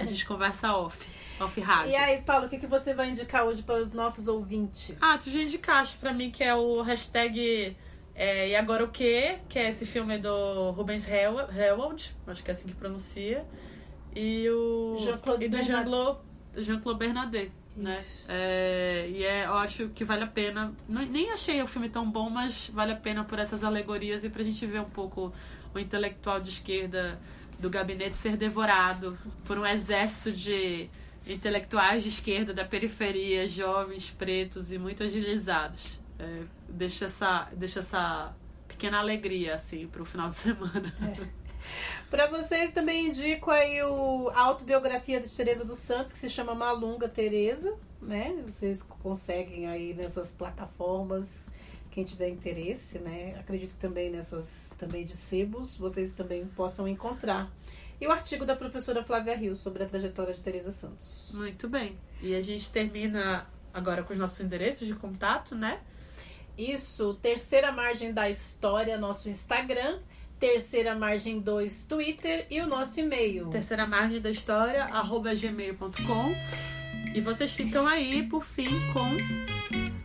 A 0.00 0.04
gente 0.04 0.24
conversa 0.26 0.74
off. 0.74 1.10
Off 1.38 1.60
rádio. 1.60 1.92
E 1.92 1.96
aí, 1.96 2.22
Paulo, 2.22 2.46
o 2.46 2.48
que, 2.48 2.58
que 2.58 2.66
você 2.66 2.94
vai 2.94 3.10
indicar 3.10 3.44
hoje 3.44 3.62
para 3.62 3.82
os 3.82 3.92
nossos 3.92 4.28
ouvintes? 4.28 4.96
Ah, 5.00 5.18
tu 5.18 5.28
já 5.28 5.40
indicaste 5.40 5.98
pra 5.98 6.12
mim 6.12 6.30
que 6.30 6.42
é 6.42 6.54
o 6.54 6.80
hashtag 6.80 7.76
é, 8.14 8.48
E 8.48 8.56
Agora 8.56 8.84
o 8.84 8.88
Quê? 8.88 9.38
Que 9.46 9.58
é 9.58 9.68
esse 9.68 9.84
filme 9.84 10.16
do 10.16 10.70
Rubens 10.70 11.06
Hewald, 11.06 11.54
Hewald, 11.54 12.16
acho 12.26 12.42
que 12.42 12.50
é 12.50 12.52
assim 12.52 12.68
que 12.68 12.74
pronuncia. 12.74 13.44
E 14.14 14.48
o. 14.48 14.96
Jean-Claude 14.98 15.44
e 15.44 15.48
do 15.48 15.62
Jean-Claude 15.62 16.20
Jean 16.56 16.80
Bernadette, 16.96 17.52
né? 17.76 18.04
É, 18.26 19.08
e 19.10 19.24
é, 19.24 19.46
eu 19.46 19.54
acho 19.54 19.88
que 19.90 20.04
vale 20.04 20.24
a 20.24 20.26
pena. 20.26 20.72
nem 20.88 21.30
achei 21.30 21.62
o 21.62 21.66
filme 21.66 21.88
tão 21.88 22.10
bom, 22.10 22.30
mas 22.30 22.70
vale 22.72 22.92
a 22.92 22.96
pena 22.96 23.22
por 23.24 23.38
essas 23.38 23.62
alegorias 23.62 24.24
e 24.24 24.30
pra 24.30 24.42
gente 24.42 24.64
ver 24.66 24.80
um 24.80 24.90
pouco 24.90 25.32
o 25.74 25.78
intelectual 25.78 26.40
de 26.40 26.50
esquerda 26.50 27.20
do 27.58 27.70
gabinete 27.70 28.16
ser 28.16 28.36
devorado 28.36 29.18
por 29.44 29.58
um 29.58 29.66
exército 29.66 30.32
de 30.32 30.88
intelectuais 31.26 32.02
de 32.02 32.08
esquerda 32.08 32.54
da 32.54 32.64
periferia, 32.64 33.46
jovens, 33.46 34.10
pretos 34.10 34.72
e 34.72 34.78
muito 34.78 35.02
agilizados. 35.02 36.00
É, 36.18 36.42
deixa, 36.68 37.06
essa, 37.06 37.48
deixa 37.52 37.80
essa 37.80 38.34
pequena 38.68 38.98
alegria, 38.98 39.54
assim, 39.54 39.86
pro 39.86 40.04
final 40.04 40.28
de 40.30 40.36
semana. 40.36 40.94
Para 42.10 42.26
vocês 42.26 42.72
também 42.72 43.08
indico 43.08 43.50
aí 43.50 43.82
o, 43.82 44.28
a 44.30 44.40
autobiografia 44.40 45.20
de 45.20 45.28
Teresa 45.28 45.64
dos 45.64 45.78
Santos, 45.78 46.12
que 46.12 46.18
se 46.18 46.30
chama 46.30 46.54
Malunga 46.54 47.08
Teresa, 47.08 47.76
né? 48.00 48.44
Vocês 48.46 48.82
conseguem 48.82 49.66
aí 49.66 49.92
nessas 49.92 50.32
plataformas, 50.32 51.46
quem 51.90 52.04
tiver 52.04 52.28
interesse, 52.28 52.98
né? 52.98 53.36
Acredito 53.40 53.74
que 53.74 53.80
também 53.80 54.10
nessas 54.10 54.74
também 54.78 55.04
de 55.04 55.16
sebos, 55.16 55.76
vocês 55.76 56.12
também 56.12 56.46
possam 56.46 56.86
encontrar. 56.86 57.50
E 58.00 58.06
o 58.06 58.12
artigo 58.12 58.44
da 58.44 58.54
professora 58.54 59.02
Flávia 59.02 59.34
Rio 59.34 59.56
sobre 59.56 59.82
a 59.82 59.86
trajetória 59.86 60.34
de 60.34 60.40
Teresa 60.40 60.70
Santos. 60.70 61.32
Muito 61.34 61.66
bem. 61.68 61.98
E 62.20 62.34
a 62.34 62.40
gente 62.42 62.70
termina 62.70 63.46
agora 63.72 64.02
com 64.02 64.12
os 64.12 64.18
nossos 64.18 64.38
endereços 64.40 64.86
de 64.86 64.94
contato, 64.94 65.54
né? 65.54 65.80
Isso, 66.56 67.14
terceira 67.14 67.72
margem 67.72 68.12
da 68.12 68.30
história, 68.30 68.96
nosso 68.96 69.28
Instagram, 69.28 70.00
terceira 70.38 70.94
margem 70.94 71.40
2 71.40 71.84
Twitter 71.84 72.46
e 72.50 72.60
o 72.60 72.66
nosso 72.66 73.00
e-mail. 73.00 73.48
Terceira 73.48 73.86
margem 73.86 74.20
da 74.20 74.30
história, 74.30 74.84
arroba 74.84 75.34
gmail.com. 75.34 76.34
E 77.14 77.20
vocês 77.20 77.52
ficam 77.52 77.86
aí, 77.86 78.22
por 78.24 78.44
fim, 78.44 78.68
com 78.92 79.08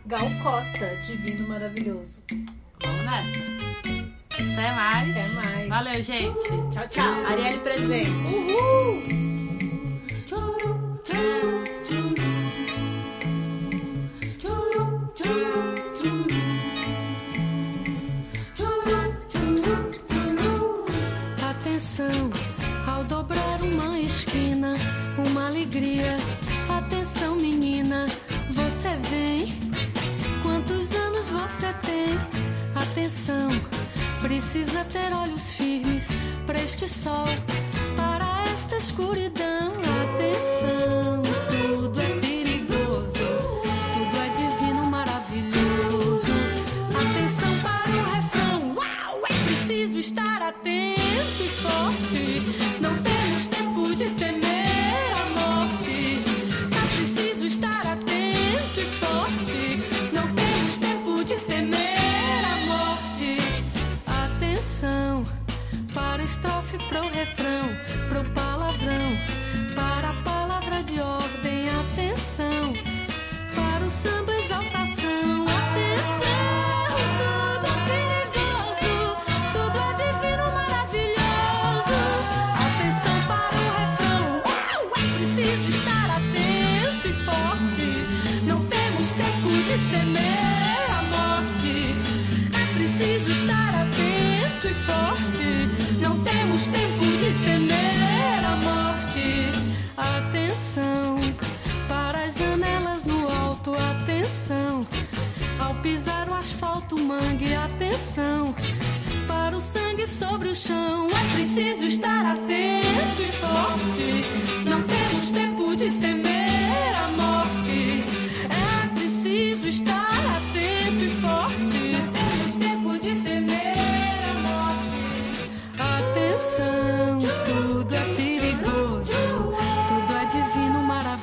Gal 0.06 0.28
Costa, 0.42 0.96
Divino 1.06 1.46
Maravilhoso. 1.48 2.22
Vamos 2.82 3.04
nessa. 3.04 3.52
Até 4.34 4.72
mais. 4.72 5.10
Até 5.10 5.28
mais. 5.34 5.68
Valeu, 5.68 6.02
gente. 6.02 6.48
Tchau, 6.72 6.88
tchau. 6.88 7.24
Arielle 7.30 7.58
presente. 7.60 8.08
Uhul! 8.08 9.02
Tchau, 10.26 11.02
tchau. 11.04 11.71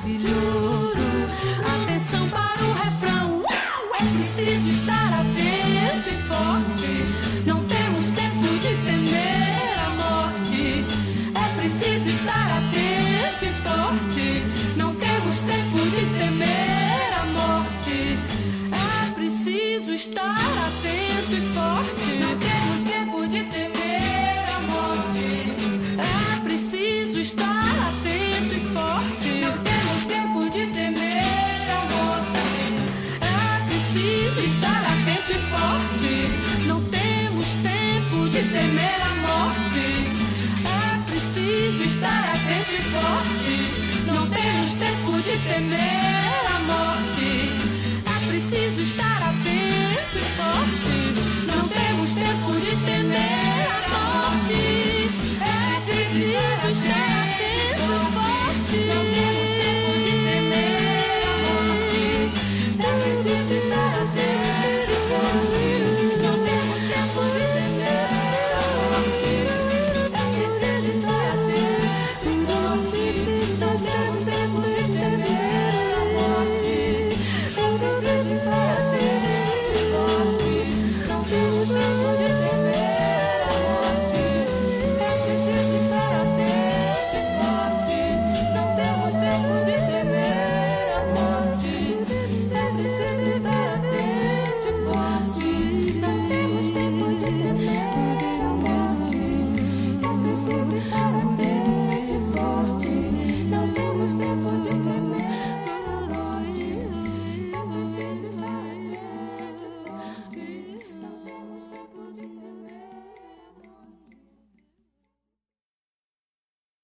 maravilhoso. 0.02 0.59